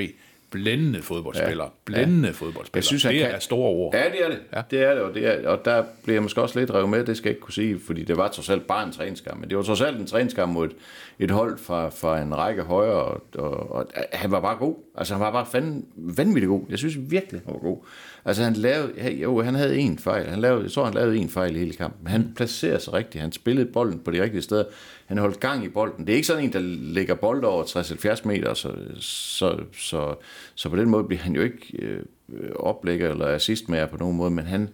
blændende 0.54 1.02
fodboldspiller. 1.02 1.64
Ja. 1.64 1.70
Blændende 1.84 2.28
ja. 2.28 2.32
fodboldspiller. 2.32 2.78
Jeg 2.78 2.84
synes, 2.84 3.02
det 3.02 3.18
kan... 3.18 3.30
er 3.30 3.38
store 3.38 3.70
ord. 3.70 3.94
Ja, 3.94 4.04
det 4.04 4.24
er 4.24 4.28
det. 4.28 4.38
Ja. 4.52 4.62
Det 4.70 4.82
er 4.82 4.94
det, 4.94 5.02
og, 5.02 5.14
det 5.14 5.26
er, 5.26 5.48
og 5.48 5.64
der 5.64 5.84
bliver 6.04 6.14
jeg 6.14 6.22
måske 6.22 6.42
også 6.42 6.58
lidt 6.58 6.70
revet 6.70 6.88
med, 6.88 7.04
det 7.04 7.16
skal 7.16 7.28
jeg 7.28 7.36
ikke 7.36 7.40
kunne 7.40 7.54
sige, 7.54 7.80
fordi 7.86 8.04
det 8.04 8.16
var 8.16 8.28
trods 8.28 8.50
alt 8.50 8.66
bare 8.66 8.86
en 8.86 8.92
træningskamp, 8.92 9.40
men 9.40 9.50
det 9.50 9.56
var 9.56 9.62
trods 9.62 9.80
alt 9.80 10.00
en 10.00 10.06
træningskamp 10.06 10.52
mod 10.52 10.66
et, 10.66 10.76
et 11.18 11.30
hold 11.30 11.58
fra, 11.58 11.88
fra 11.88 12.20
en 12.20 12.36
række 12.36 12.62
højre, 12.62 13.04
og, 13.04 13.22
og, 13.34 13.72
og, 13.72 13.86
han 14.12 14.30
var 14.30 14.40
bare 14.40 14.56
god. 14.56 14.74
Altså, 14.96 15.14
han 15.14 15.20
var 15.20 15.32
bare 15.32 15.46
fanden, 15.46 15.84
vanvittig 15.96 16.48
god. 16.48 16.62
Jeg 16.68 16.78
synes 16.78 16.94
virkelig, 16.98 17.40
han 17.44 17.54
var 17.54 17.60
god. 17.60 17.78
Altså, 18.24 18.42
han 18.42 18.52
lavede, 18.52 19.12
jo, 19.12 19.42
han 19.42 19.54
havde 19.54 19.78
en 19.78 19.98
fejl. 19.98 20.26
Han 20.26 20.40
lavede, 20.40 20.62
jeg 20.62 20.72
tror, 20.72 20.84
han 20.84 20.94
lavede 20.94 21.16
en 21.16 21.28
fejl 21.28 21.56
i 21.56 21.58
hele 21.58 21.72
kampen. 21.72 22.06
Han 22.06 22.32
placerer 22.36 22.78
sig 22.78 22.92
rigtigt. 22.92 23.22
Han 23.22 23.32
spillede 23.32 23.72
bolden 23.72 23.98
på 23.98 24.10
de 24.10 24.22
rigtige 24.22 24.42
steder. 24.42 24.64
Han 25.06 25.18
holdt 25.18 25.40
gang 25.40 25.64
i 25.64 25.68
bolden. 25.68 26.06
Det 26.06 26.12
er 26.12 26.16
ikke 26.16 26.26
sådan 26.26 26.44
en, 26.44 26.52
der 26.52 26.60
lægger 26.94 27.14
bold 27.14 27.44
over 27.44 27.64
60-70 27.64 28.28
meter, 28.28 28.54
så, 28.54 28.72
så, 29.00 29.60
så, 29.72 30.14
så 30.54 30.68
på 30.68 30.76
den 30.76 30.88
måde 30.90 31.04
bliver 31.04 31.22
han 31.22 31.34
jo 31.34 31.42
ikke 31.42 31.78
øh, 31.78 32.02
oplægger 32.56 33.10
eller 33.10 33.26
assist 33.26 33.68
med 33.68 33.86
på 33.86 33.96
nogen 33.96 34.16
måde, 34.16 34.30
men 34.30 34.46
han, 34.46 34.68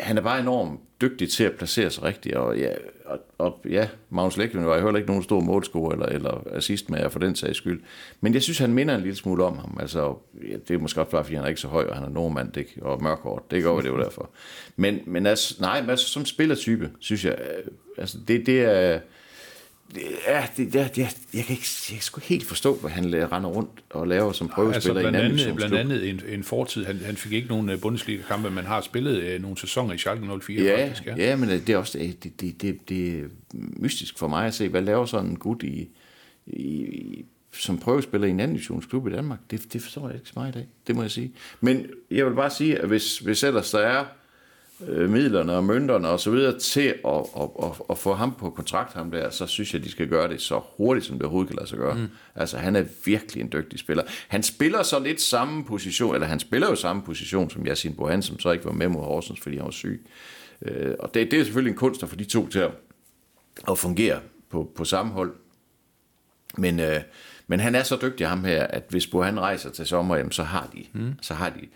han 0.00 0.18
er 0.18 0.22
bare 0.22 0.40
enormt 0.40 0.80
dygtig 1.00 1.30
til 1.30 1.44
at 1.44 1.52
placere 1.52 1.90
sig 1.90 2.02
rigtigt, 2.02 2.34
og 2.34 2.58
ja, 2.58 2.70
og, 3.04 3.18
og, 3.38 3.60
ja 3.70 3.88
Magnus 4.10 4.36
Lækven 4.36 4.66
var 4.66 4.78
jo 4.78 4.84
heller 4.84 4.98
ikke 4.98 5.10
nogen 5.10 5.22
stor 5.22 5.40
målscorer 5.40 5.92
eller, 5.92 6.06
eller 6.06 6.46
assist 6.52 6.90
med 6.90 7.10
for 7.10 7.18
den 7.18 7.36
sags 7.36 7.56
skyld, 7.56 7.82
men 8.20 8.34
jeg 8.34 8.42
synes, 8.42 8.58
han 8.58 8.72
minder 8.72 8.94
en 8.94 9.00
lille 9.00 9.16
smule 9.16 9.44
om 9.44 9.58
ham, 9.58 9.76
altså, 9.80 10.14
ja, 10.48 10.56
det 10.68 10.74
er 10.74 10.78
måske 10.78 11.00
også 11.00 11.10
bare, 11.10 11.24
fordi 11.24 11.34
han 11.34 11.44
er 11.44 11.48
ikke 11.48 11.60
så 11.60 11.68
høj, 11.68 11.84
og 11.84 11.94
han 11.94 12.04
er 12.04 12.08
nordmand 12.08 12.52
det, 12.52 12.66
og 12.82 13.02
mørkhård, 13.02 13.46
det 13.50 13.62
går 13.62 13.80
det 13.80 13.88
jo 13.88 13.98
derfor, 13.98 14.30
men, 14.76 14.98
men 15.06 15.26
altså, 15.26 15.56
nej, 15.60 15.80
men 15.80 15.90
altså, 15.90 16.08
som 16.08 16.24
spillertype, 16.24 16.90
synes 16.98 17.24
jeg, 17.24 17.38
øh, 17.40 17.72
altså, 17.98 18.18
det, 18.28 18.46
det 18.46 18.60
er, 18.60 19.00
Ja, 20.26 20.46
det, 20.56 20.72
det, 20.72 20.96
det, 20.96 20.98
jeg, 20.98 21.44
kan 21.44 21.56
ikke, 21.56 21.68
jeg 21.90 21.94
kan 21.94 22.00
sgu 22.00 22.18
ikke 22.18 22.28
helt 22.28 22.46
forstå, 22.46 22.74
hvad 22.74 22.90
han 22.90 23.32
render 23.32 23.50
rundt 23.50 23.70
og 23.90 24.08
laver 24.08 24.32
som 24.32 24.48
prøvespiller 24.48 25.00
altså, 25.00 25.10
blandt 25.10 25.40
i 25.40 25.42
en 25.42 25.48
anden 25.48 25.56
Blandt 25.56 25.74
andet 25.74 26.08
en, 26.08 26.20
en 26.28 26.44
fortid. 26.44 26.84
Han, 26.84 26.98
han 26.98 27.16
fik 27.16 27.32
ikke 27.32 27.48
nogen 27.48 27.70
øh, 27.70 27.80
Bundesliga-kampe, 27.80 28.50
men 28.50 28.64
har 28.64 28.80
spillet 28.80 29.34
uh, 29.34 29.42
nogle 29.42 29.58
sæsoner 29.58 29.94
i 29.94 29.98
Schalke 29.98 30.40
04 30.40 30.62
ja, 30.62 30.86
faktisk. 30.86 31.06
Ja. 31.06 31.14
ja, 31.16 31.36
men 31.36 31.48
det 31.48 31.68
er 31.68 31.76
også 31.76 31.98
det, 31.98 32.40
det, 32.40 32.62
det, 32.62 32.88
det 32.88 33.18
er 33.18 33.24
mystisk 33.52 34.18
for 34.18 34.28
mig 34.28 34.46
at 34.46 34.54
se, 34.54 34.68
hvad 34.68 34.82
laver 34.82 35.06
sådan 35.06 35.30
en 35.30 35.36
gut 35.36 35.62
i, 35.62 35.88
i, 36.46 37.24
som 37.52 37.78
prøvespiller 37.78 38.26
i 38.26 38.30
en 38.30 38.40
anden 38.40 38.54
divisionsklub 38.54 39.06
i 39.06 39.10
Danmark. 39.10 39.38
Det, 39.50 39.72
det 39.72 39.82
forstår 39.82 40.08
jeg 40.08 40.16
ikke 40.16 40.28
så 40.28 40.32
meget 40.36 40.54
i 40.54 40.58
dag, 40.58 40.66
det 40.86 40.96
må 40.96 41.02
jeg 41.02 41.10
sige. 41.10 41.32
Men 41.60 41.86
jeg 42.10 42.26
vil 42.26 42.34
bare 42.34 42.50
sige, 42.50 42.78
at 42.78 42.88
hvis, 42.88 43.18
hvis 43.18 43.42
ellers 43.42 43.70
der 43.70 43.78
er 43.78 44.04
øh, 44.88 45.10
midlerne 45.10 45.52
og 45.52 45.64
mønterne 45.64 46.08
og 46.08 46.20
så 46.20 46.30
videre 46.30 46.58
til 46.58 46.94
at, 47.04 47.26
at, 47.36 47.48
at, 47.62 47.70
at 47.90 47.98
få 47.98 48.14
ham 48.14 48.34
på 48.34 48.50
kontrakt, 48.50 48.94
ham 48.94 49.10
der, 49.10 49.30
så 49.30 49.46
synes 49.46 49.74
jeg, 49.74 49.84
de 49.84 49.90
skal 49.90 50.08
gøre 50.08 50.28
det 50.28 50.40
så 50.40 50.60
hurtigt, 50.76 51.06
som 51.06 51.16
det 51.16 51.22
overhovedet 51.22 51.48
kan 51.48 51.56
lade 51.56 51.68
sig 51.68 51.78
gøre. 51.78 51.94
Mm. 51.94 52.08
Altså, 52.34 52.58
han 52.58 52.76
er 52.76 52.84
virkelig 53.04 53.40
en 53.40 53.52
dygtig 53.52 53.78
spiller. 53.78 54.02
Han 54.28 54.42
spiller 54.42 54.82
så 54.82 54.98
lidt 54.98 55.20
samme 55.20 55.64
position, 55.64 56.14
eller 56.14 56.26
han 56.26 56.40
spiller 56.40 56.68
jo 56.68 56.74
samme 56.74 57.02
position 57.02 57.50
som 57.50 57.66
Yasin 57.66 57.94
Bohan, 57.94 58.22
som 58.22 58.38
så 58.38 58.50
ikke 58.50 58.64
var 58.64 58.72
med 58.72 58.88
mod 58.88 59.02
Horsens, 59.02 59.40
fordi 59.40 59.56
han 59.56 59.64
var 59.64 59.70
syg. 59.70 60.06
Øh, 60.62 60.94
og 60.98 61.14
det, 61.14 61.30
det 61.30 61.40
er 61.40 61.44
selvfølgelig 61.44 61.70
en 61.70 61.76
kunst 61.78 62.02
at 62.02 62.08
få 62.08 62.16
de 62.16 62.24
to 62.24 62.48
til 62.48 62.58
at, 62.58 62.70
at 63.68 63.78
fungere 63.78 64.20
på, 64.50 64.72
på 64.76 64.84
samme 64.84 65.12
hold. 65.12 65.32
Men, 66.58 66.80
øh, 66.80 67.00
men 67.46 67.60
han 67.60 67.74
er 67.74 67.82
så 67.82 67.98
dygtig 68.02 68.28
ham 68.28 68.44
her, 68.44 68.66
at 68.66 68.82
hvis 68.88 69.06
Bohan 69.06 69.40
rejser 69.40 69.70
til 69.70 69.86
sommer, 69.86 70.16
jamen, 70.16 70.32
så 70.32 70.42
har 70.42 70.70
de, 70.74 71.00
mm. 71.00 71.14
så 71.22 71.34
har 71.34 71.50
de 71.50 71.68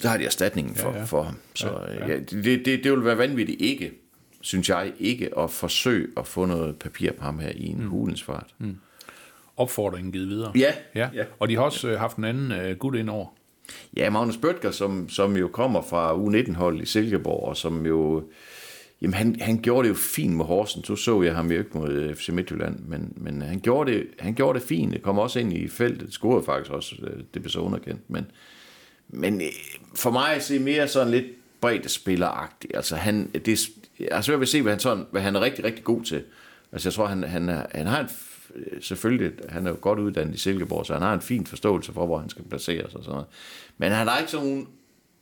så 0.00 0.08
har 0.08 0.16
de 0.16 0.24
erstatningen 0.24 0.74
for, 0.74 0.90
ja, 0.90 0.98
ja. 0.98 1.04
for 1.04 1.22
ham. 1.22 1.34
Så 1.54 1.68
ja, 1.68 1.94
ja. 1.94 2.08
Ja, 2.08 2.18
det, 2.18 2.64
det, 2.64 2.84
det 2.84 2.92
vil 2.92 3.04
være 3.04 3.18
vanvittigt 3.18 3.60
ikke, 3.60 3.92
synes 4.40 4.68
jeg, 4.68 4.92
ikke 4.98 5.38
at 5.38 5.50
forsøge 5.50 6.08
at 6.16 6.26
få 6.26 6.44
noget 6.44 6.76
papir 6.76 7.12
på 7.12 7.24
ham 7.24 7.38
her 7.38 7.52
i 7.54 7.66
en 7.66 7.82
mm. 7.82 7.88
hulens 7.88 8.22
fart. 8.22 8.54
Mm. 8.58 8.76
Opfordringen 9.56 10.12
givet 10.12 10.28
videre. 10.28 10.52
Ja. 10.54 10.72
ja. 10.94 11.08
ja. 11.14 11.24
Og 11.38 11.48
de 11.48 11.54
har 11.54 11.62
også 11.62 11.88
øh, 11.88 11.98
haft 11.98 12.16
en 12.16 12.24
anden 12.24 12.70
uh, 12.70 12.76
gut 12.76 12.94
ind 12.94 13.10
over. 13.10 13.26
Ja, 13.96 14.10
Magnus 14.10 14.36
Bøtger, 14.36 14.70
som, 14.70 15.08
som 15.08 15.36
jo 15.36 15.48
kommer 15.48 15.82
fra 15.82 16.14
U19-hold 16.14 16.80
i 16.80 16.86
Silkeborg, 16.86 17.48
og 17.48 17.56
som 17.56 17.86
jo... 17.86 18.22
Jamen, 19.02 19.14
han, 19.14 19.36
han 19.40 19.58
gjorde 19.58 19.88
det 19.88 19.94
jo 19.94 19.98
fint 19.98 20.36
med 20.36 20.44
Horsen. 20.44 20.84
Så 20.84 20.96
så 20.96 21.22
jeg 21.22 21.34
ham 21.34 21.50
jo 21.50 21.58
ikke 21.58 21.78
mod 21.78 21.88
øh, 21.88 22.14
FC 22.14 22.28
Midtjylland, 22.28 22.78
men, 22.78 23.12
men 23.16 23.42
han, 23.42 23.60
gjorde 23.60 23.92
det, 23.92 24.06
han 24.18 24.34
gjorde 24.34 24.58
det 24.58 24.68
fint. 24.68 24.92
Det 24.92 25.02
kom 25.02 25.18
også 25.18 25.40
ind 25.40 25.52
i 25.52 25.68
feltet. 25.68 26.12
Scorede 26.12 26.44
faktisk 26.44 26.72
også. 26.72 26.94
Det 27.34 27.42
blev 27.42 27.50
så 27.50 27.60
underkendt, 27.60 28.10
men 28.10 28.26
men 29.08 29.40
øh, 29.40 29.48
for 29.94 30.10
mig 30.10 30.34
er 30.34 30.44
det 30.48 30.60
mere 30.60 30.88
sådan 30.88 31.10
lidt 31.10 31.26
bredt 31.60 31.90
spilleragtigt. 31.90 32.76
Altså 32.76 32.96
han, 32.96 33.30
det, 33.30 33.68
jeg 34.00 34.08
har 34.12 34.22
svært 34.22 34.38
ved 34.38 34.46
at 34.46 34.48
se, 34.48 34.62
hvad 34.62 34.72
han, 34.72 34.80
sådan, 34.80 35.04
hvad 35.10 35.22
han 35.22 35.36
er 35.36 35.40
rigtig, 35.40 35.64
rigtig 35.64 35.84
god 35.84 36.02
til. 36.02 36.24
Altså 36.72 36.88
jeg 36.88 36.94
tror, 36.94 37.06
han, 37.06 37.22
han, 37.22 37.48
er, 37.48 37.66
han 37.74 37.86
har 37.86 38.00
en, 38.00 38.08
øh, 38.54 38.82
selvfølgelig, 38.82 39.32
han 39.48 39.66
er 39.66 39.70
jo 39.70 39.76
godt 39.80 39.98
uddannet 39.98 40.34
i 40.34 40.38
Silkeborg, 40.38 40.86
så 40.86 40.92
han 40.92 41.02
har 41.02 41.14
en 41.14 41.20
fin 41.20 41.46
forståelse 41.46 41.92
for, 41.92 42.06
hvor 42.06 42.18
han 42.18 42.28
skal 42.28 42.44
placere 42.44 42.90
sig. 42.90 42.98
og 42.98 43.04
sådan 43.04 43.12
noget. 43.12 43.26
Men 43.78 43.92
han 43.92 44.08
har 44.08 44.18
ikke 44.18 44.30
sådan 44.30 44.46
nogle 44.46 44.66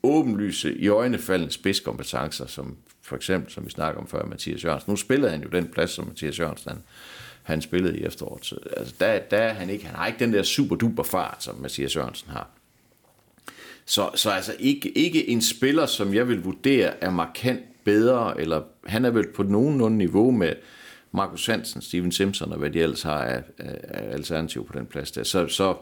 åbenlyse, 0.02 0.74
i 0.74 0.88
øjnefaldende 0.88 1.52
spidskompetencer, 1.52 2.46
som 2.46 2.76
for 3.02 3.16
eksempel, 3.16 3.52
som 3.52 3.64
vi 3.64 3.70
snakker 3.70 4.00
om 4.00 4.06
før, 4.06 4.24
Mathias 4.24 4.64
Jørgensen. 4.64 4.90
Nu 4.92 4.96
spillede 4.96 5.30
han 5.30 5.42
jo 5.42 5.48
den 5.48 5.66
plads, 5.68 5.90
som 5.90 6.06
Mathias 6.06 6.38
Jørgensen 6.38 6.70
han, 6.70 6.82
han 7.42 7.62
spillede 7.62 7.98
i 7.98 8.04
efteråret. 8.04 8.46
Så, 8.46 8.56
altså, 8.76 8.94
der, 9.00 9.18
der 9.18 9.36
er 9.36 9.52
han 9.52 9.70
ikke, 9.70 9.86
han 9.86 9.94
har 9.94 10.06
ikke 10.06 10.18
den 10.18 10.32
der 10.32 10.42
super 10.42 10.76
duper 10.76 11.02
fart, 11.02 11.42
som 11.42 11.56
Mathias 11.56 11.96
Jørgensen 11.96 12.30
har. 12.30 12.50
Så, 13.86 14.10
så 14.14 14.30
altså 14.30 14.54
ikke, 14.58 14.98
ikke 14.98 15.28
en 15.28 15.42
spiller, 15.42 15.86
som 15.86 16.14
jeg 16.14 16.28
vil 16.28 16.42
vurdere 16.42 17.04
er 17.04 17.10
markant 17.10 17.84
bedre, 17.84 18.40
eller 18.40 18.62
han 18.86 19.04
er 19.04 19.10
vel 19.10 19.32
på 19.32 19.42
nogenlunde 19.42 19.98
niveau 19.98 20.30
med 20.30 20.52
Markus 21.12 21.46
Hansen, 21.46 21.82
Steven 21.82 22.12
Simpson 22.12 22.52
og 22.52 22.58
hvad 22.58 22.70
de 22.70 22.80
ellers 22.80 23.02
har 23.02 23.18
af, 23.18 23.42
af 23.58 24.12
alternativ 24.12 24.66
på 24.66 24.78
den 24.78 24.86
plads 24.86 25.10
der. 25.10 25.22
Så, 25.22 25.48
så 25.48 25.74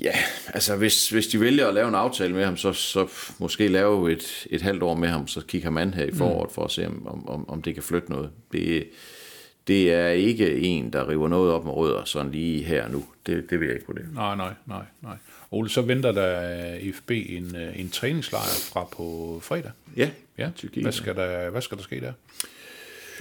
Ja, 0.00 0.12
altså 0.46 0.76
hvis, 0.76 1.10
hvis 1.10 1.26
de 1.26 1.40
vælger 1.40 1.68
at 1.68 1.74
lave 1.74 1.88
en 1.88 1.94
aftale 1.94 2.34
med 2.34 2.44
ham, 2.44 2.56
så, 2.56 2.72
så 2.72 3.08
måske 3.38 3.68
lave 3.68 4.12
et, 4.12 4.46
et 4.50 4.62
halvt 4.62 4.82
år 4.82 4.94
med 4.94 5.08
ham, 5.08 5.26
så 5.26 5.40
kigge 5.46 5.64
ham 5.64 5.78
an 5.78 5.94
her 5.94 6.04
i 6.04 6.12
foråret 6.14 6.52
for 6.52 6.64
at 6.64 6.70
se, 6.70 6.86
om, 6.86 7.28
om, 7.28 7.48
om 7.48 7.62
det 7.62 7.74
kan 7.74 7.82
flytte 7.82 8.10
noget. 8.10 8.30
Det, 8.52 8.88
det 9.66 9.92
er 9.92 10.08
ikke 10.08 10.60
en, 10.60 10.92
der 10.92 11.08
river 11.08 11.28
noget 11.28 11.52
op 11.52 11.64
med 11.64 11.72
rødder 11.72 12.04
sådan 12.04 12.32
lige 12.32 12.64
her 12.64 12.88
nu. 12.88 13.04
Det, 13.26 13.50
det 13.50 13.60
vil 13.60 13.66
jeg 13.66 13.74
ikke 13.74 13.86
på 13.86 13.92
det. 13.92 14.14
Nej, 14.14 14.36
nej, 14.36 14.54
nej, 14.66 14.84
nej. 15.02 15.16
Ole, 15.50 15.68
så 15.70 15.82
venter 15.82 16.12
der 16.12 16.74
IFB 16.74 17.10
en, 17.10 17.56
øh, 17.56 17.80
en 17.80 17.90
træningslejr 17.90 18.42
fra 18.72 18.84
på 18.84 19.38
fredag. 19.42 19.70
Ja, 19.96 20.10
Ja, 20.38 20.50
Tyrkiet. 20.56 20.84
hvad 20.84 20.92
skal, 20.92 21.16
der, 21.16 21.50
hvad 21.50 21.62
skal 21.62 21.76
der 21.78 21.82
ske 21.82 22.00
der? 22.00 22.12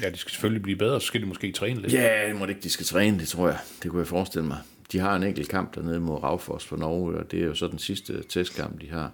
Ja, 0.02 0.10
de 0.10 0.18
skal 0.18 0.32
selvfølgelig 0.32 0.62
blive 0.64 0.78
bedre, 0.78 1.02
så 1.02 1.08
skal 1.08 1.22
de 1.22 1.26
måske 1.26 1.52
træne 1.52 1.82
lidt. 1.82 1.94
Ja, 1.94 2.28
det 2.28 2.36
må 2.36 2.46
det 2.46 2.50
ikke, 2.50 2.62
de 2.62 2.70
skal 2.70 2.86
træne, 2.86 3.20
det 3.20 3.28
tror 3.28 3.48
jeg. 3.48 3.60
Det 3.84 3.92
kunne 3.92 4.00
jeg 4.00 4.08
forestille 4.08 4.48
mig. 4.48 4.58
De 4.92 5.00
har 5.00 5.16
en 5.16 5.24
enkelt 5.24 5.50
kamp 5.50 5.76
dernede 5.76 6.00
mod 6.00 6.24
Raufoss 6.24 6.66
for 6.66 6.78
Norge, 6.78 7.18
og 7.18 7.32
det 7.32 7.42
er 7.42 7.46
jo 7.46 7.56
så 7.56 7.68
den 7.68 7.80
sidste 7.80 8.24
testkamp, 8.30 8.82
de 8.82 8.90
har. 8.90 9.12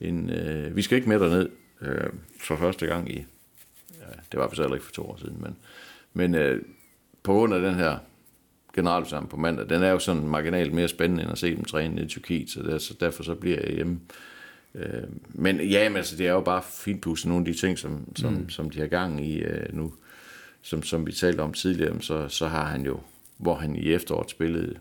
En, 0.00 0.30
øh, 0.30 0.76
vi 0.76 0.82
skal 0.82 0.96
ikke 0.96 1.08
med 1.08 1.20
derned 1.20 1.48
øh, 1.80 2.10
for 2.40 2.56
første 2.56 2.86
gang 2.86 3.10
i, 3.12 3.24
ja, 4.00 4.04
det 4.32 4.40
var 4.40 4.48
for 4.48 4.56
heller 4.62 4.74
ikke 4.74 4.86
for 4.86 4.92
to 4.92 5.02
år 5.02 5.16
siden, 5.16 5.36
men, 5.40 5.56
men 6.12 6.34
øh, 6.34 6.62
på 7.22 7.32
grund 7.32 7.54
af 7.54 7.60
den 7.60 7.74
her 7.74 7.98
generalforsamling 8.74 9.30
på 9.30 9.36
mandag, 9.36 9.68
den 9.68 9.82
er 9.82 9.90
jo 9.90 9.98
sådan 9.98 10.28
marginalt 10.28 10.72
mere 10.72 10.88
spændende 10.88 11.22
end 11.22 11.32
at 11.32 11.38
se 11.38 11.56
dem 11.56 11.64
træne 11.64 12.02
i 12.02 12.06
Tyrkiet, 12.06 12.50
så, 12.50 12.62
der, 12.62 12.78
så 12.78 12.94
derfor 13.00 13.22
så 13.22 13.34
bliver 13.34 13.60
jeg 13.60 13.74
hjemme. 13.74 14.00
Øh, 14.74 15.02
men 15.28 15.60
ja, 15.60 15.88
men 15.88 15.96
altså, 15.96 16.16
det 16.16 16.26
er 16.26 16.32
jo 16.32 16.40
bare 16.40 16.62
finpudset 16.62 17.28
nogle 17.28 17.46
af 17.46 17.52
de 17.52 17.60
ting, 17.60 17.78
som, 17.78 18.08
som, 18.16 18.32
mm. 18.32 18.50
som 18.50 18.70
de 18.70 18.80
har 18.80 18.86
gang 18.86 19.26
i 19.26 19.38
øh, 19.38 19.74
nu. 19.76 19.92
Som, 20.62 20.82
som 20.82 21.06
vi 21.06 21.12
talte 21.12 21.40
om 21.40 21.52
tidligere, 21.52 22.02
så, 22.02 22.28
så 22.28 22.46
har 22.46 22.64
han 22.64 22.86
jo, 22.86 23.00
hvor 23.36 23.54
han 23.54 23.76
i 23.76 23.92
efteråret 23.92 24.30
spillede 24.30 24.74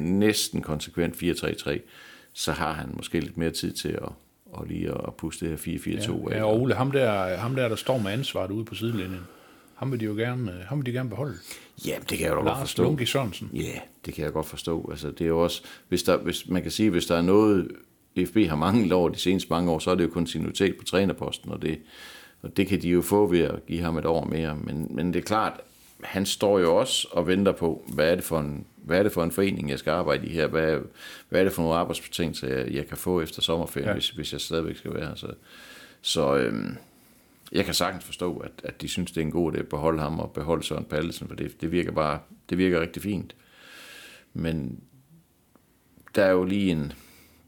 næsten 0.00 0.62
konsekvent 0.62 1.22
4-3-3, 1.22 1.78
så 2.32 2.52
har 2.52 2.72
han 2.72 2.90
måske 2.96 3.20
lidt 3.20 3.36
mere 3.36 3.50
tid 3.50 3.72
til 3.72 3.88
at, 3.88 4.08
og 4.46 4.66
lige 4.66 4.90
at 4.90 5.14
puste 5.14 5.50
det 5.50 5.60
her 5.64 5.76
4-4-2 5.76 6.30
af. 6.30 6.36
Ja, 6.36 6.44
og 6.44 6.60
Ole, 6.60 6.74
ham 6.74 6.90
der, 6.90 7.36
ham 7.36 7.54
der, 7.54 7.68
der 7.68 7.76
står 7.76 7.98
med 7.98 8.12
ansvaret 8.12 8.50
ude 8.50 8.64
på 8.64 8.74
sidelinjen, 8.74 9.20
ham 9.74 9.92
vil 9.92 10.00
de 10.00 10.04
jo 10.04 10.14
gerne, 10.14 10.52
øh, 10.52 10.58
ham 10.66 10.78
vil 10.78 10.86
de 10.86 10.92
gerne 10.92 11.08
beholde. 11.08 11.34
Ja, 11.86 11.96
det 12.10 12.18
kan 12.18 12.26
jeg 12.26 12.34
jo 12.34 12.42
godt 12.42 12.58
forstå. 12.58 12.82
Lunke 12.82 13.06
Sørensen. 13.06 13.50
Ja, 13.54 13.78
det 14.06 14.14
kan 14.14 14.24
jeg 14.24 14.32
godt 14.32 14.46
forstå. 14.46 14.88
Altså, 14.90 15.10
det 15.10 15.20
er 15.20 15.28
jo 15.28 15.42
også, 15.42 15.62
hvis, 15.88 16.02
der, 16.02 16.16
hvis 16.16 16.48
man 16.48 16.62
kan 16.62 16.70
sige, 16.70 16.90
hvis 16.90 17.06
der 17.06 17.16
er 17.16 17.22
noget, 17.22 17.68
FB 18.26 18.36
har 18.48 18.56
manglet 18.56 18.92
over 18.92 19.08
de 19.08 19.18
seneste 19.18 19.50
mange 19.50 19.70
år, 19.70 19.78
så 19.78 19.90
er 19.90 19.94
det 19.94 20.04
jo 20.04 20.08
kontinuitet 20.08 20.76
på 20.76 20.84
trænerposten, 20.84 21.50
og 21.50 21.62
det, 21.62 21.78
og 22.42 22.56
det 22.56 22.66
kan 22.66 22.82
de 22.82 22.88
jo 22.88 23.02
få 23.02 23.26
ved 23.26 23.40
at 23.40 23.66
give 23.66 23.80
ham 23.80 23.98
et 23.98 24.04
år 24.06 24.24
mere. 24.24 24.56
Men, 24.56 24.86
men 24.90 25.12
det 25.12 25.18
er 25.18 25.24
klart, 25.24 25.60
han 26.02 26.26
står 26.26 26.58
jo 26.58 26.76
også 26.76 27.08
og 27.10 27.26
venter 27.26 27.52
på, 27.52 27.84
hvad 27.94 28.10
er 28.10 28.14
det 28.14 28.24
for 28.24 28.40
en, 28.40 28.66
hvad 28.76 28.98
er 28.98 29.02
det 29.02 29.12
for 29.12 29.24
en 29.24 29.30
forening, 29.30 29.70
jeg 29.70 29.78
skal 29.78 29.90
arbejde 29.90 30.26
i 30.26 30.30
her? 30.30 30.46
Hvad, 30.46 30.78
hvad 31.28 31.40
er 31.40 31.44
det 31.44 31.52
for 31.52 31.62
nogle 31.62 31.76
arbejdsbetingelser, 31.76 32.48
jeg, 32.48 32.70
jeg 32.70 32.86
kan 32.86 32.96
få 32.96 33.20
efter 33.20 33.42
sommerferien, 33.42 33.88
ja. 33.88 33.92
hvis, 33.92 34.10
hvis 34.10 34.32
jeg 34.32 34.40
stadigvæk 34.40 34.76
skal 34.76 34.94
være 34.94 35.06
her? 35.06 35.14
Så, 35.14 35.26
så 36.02 36.36
øhm, 36.36 36.76
jeg 37.52 37.64
kan 37.64 37.74
sagtens 37.74 38.04
forstå, 38.04 38.36
at, 38.36 38.50
at 38.64 38.82
de 38.82 38.88
synes, 38.88 39.10
det 39.12 39.20
er 39.20 39.24
en 39.24 39.30
god 39.30 39.52
idé 39.52 39.58
at 39.58 39.68
beholde 39.68 40.00
ham 40.00 40.20
og 40.20 40.32
beholde 40.32 40.62
Søren 40.62 40.84
Pallesen, 40.84 41.28
for 41.28 41.34
det, 41.34 41.60
det 41.60 41.72
virker 41.72 41.92
bare, 41.92 42.18
det 42.50 42.58
virker 42.58 42.80
rigtig 42.80 43.02
fint. 43.02 43.34
Men 44.34 44.80
der 46.14 46.24
er 46.24 46.30
jo 46.30 46.44
lige 46.44 46.70
en, 46.72 46.92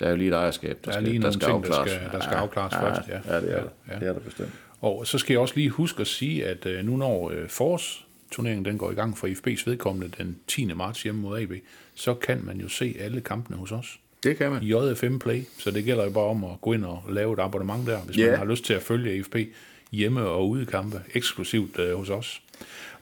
der 0.00 0.06
er 0.06 0.10
jo 0.10 0.16
lige 0.16 0.28
et 0.28 0.34
ejerskab, 0.34 0.78
der, 0.84 0.90
Der 0.90 0.98
er 0.98 1.02
skal, 1.02 1.10
lige 1.12 1.22
der 1.22 1.30
skal 1.30 1.48
ting, 1.48 1.64
der 1.64 1.72
afklares. 1.74 1.90
skal- 1.90 2.10
der 2.12 2.20
skal 2.20 2.34
afklares 2.34 2.74
først, 2.74 3.08
ja. 3.08 3.34
Ja, 3.34 3.40
det 3.40 3.50
er, 3.50 3.54
Ja, 3.56 3.60
der. 3.62 3.68
ja. 3.94 3.98
det 4.00 4.08
er 4.08 4.12
der 4.12 4.20
bestemt. 4.20 4.50
Og 4.80 5.06
så 5.06 5.18
skal 5.18 5.34
jeg 5.34 5.40
også 5.40 5.54
lige 5.56 5.70
huske 5.70 6.00
at 6.00 6.06
sige, 6.06 6.46
at 6.46 6.66
øh, 6.66 6.84
nu 6.84 6.96
når 6.96 7.30
øh, 7.30 7.48
forårsturneringen 7.48 8.64
den 8.64 8.78
går 8.78 8.90
i 8.90 8.94
gang 8.94 9.18
for 9.18 9.26
IFB's 9.26 9.62
vedkommende 9.70 10.16
den 10.18 10.36
10. 10.46 10.64
marts 10.74 11.02
hjemme 11.02 11.20
mod 11.20 11.40
AB, 11.40 11.52
så 11.94 12.14
kan 12.14 12.40
man 12.44 12.60
jo 12.60 12.68
se 12.68 12.96
alle 13.00 13.20
kampene 13.20 13.56
hos 13.56 13.72
os. 13.72 14.00
Det 14.22 14.36
kan 14.36 14.50
man. 14.52 14.62
JFM 14.62 15.18
Play, 15.18 15.42
så 15.58 15.70
det 15.70 15.84
gælder 15.84 16.04
jo 16.04 16.10
bare 16.10 16.24
om 16.24 16.44
at 16.44 16.60
gå 16.60 16.72
ind 16.72 16.84
og 16.84 17.02
lave 17.10 17.32
et 17.32 17.38
abonnement 17.40 17.86
der, 17.86 17.98
hvis 18.00 18.16
Ja. 18.18 18.26
man 18.30 18.38
har 18.38 18.44
lyst 18.44 18.64
til 18.64 18.74
at 18.74 18.82
følge 18.82 19.10
AFP 19.12 19.36
hjemme- 19.94 20.26
og 20.26 20.48
udekampe 20.48 21.00
eksklusivt 21.14 21.78
øh, 21.78 21.94
hos 21.96 22.10
os. 22.10 22.40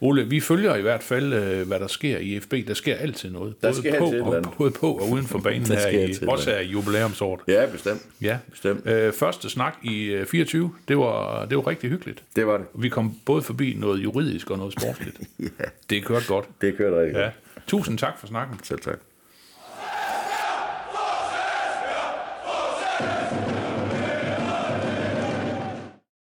Ole, 0.01 0.25
vi 0.29 0.39
følger 0.39 0.75
i 0.75 0.81
hvert 0.81 1.03
fald, 1.03 1.33
øh, 1.33 1.67
hvad 1.67 1.79
der 1.79 1.87
sker 1.87 2.17
i 2.17 2.39
FB. 2.39 2.53
Der 2.67 2.73
sker 2.73 2.95
altid 2.95 3.29
noget. 3.31 3.61
Der 3.61 3.67
både, 3.67 3.79
sker 3.79 3.99
på, 3.99 4.05
altid 4.05 4.21
og, 4.21 4.43
både 4.57 4.71
på 4.71 4.91
og 4.93 5.09
uden 5.09 5.25
for 5.25 5.39
banen 5.49 5.67
her, 5.67 5.87
i, 5.89 6.13
også 6.27 6.49
her 6.49 6.59
i 6.59 6.67
jubilæumsåret. 6.67 7.41
Ja, 7.47 7.65
bestemt. 7.71 8.01
Ja, 8.21 8.37
Bestemt. 8.51 8.87
Øh, 8.87 9.13
første 9.13 9.49
snak 9.49 9.75
i 9.83 10.03
øh, 10.03 10.25
24, 10.25 10.71
det 10.87 10.97
var, 10.97 11.45
det 11.45 11.57
var 11.57 11.67
rigtig 11.67 11.89
hyggeligt. 11.89 12.23
Det 12.35 12.47
var 12.47 12.57
det. 12.57 12.65
Vi 12.75 12.89
kom 12.89 13.15
både 13.25 13.41
forbi 13.41 13.73
noget 13.79 14.03
juridisk 14.03 14.51
og 14.51 14.57
noget 14.57 14.73
sportsligt. 14.73 15.19
Ja, 15.39 15.65
Det 15.89 16.05
kørte 16.05 16.25
godt. 16.27 16.45
det 16.61 16.77
kørte 16.77 17.01
rigtig 17.01 17.15
Ja. 17.17 17.23
godt. 17.23 17.33
Tusind 17.67 17.97
tak 17.97 18.19
for 18.19 18.27
snakken. 18.27 18.59
Selv 18.63 18.79
tak. 18.79 18.99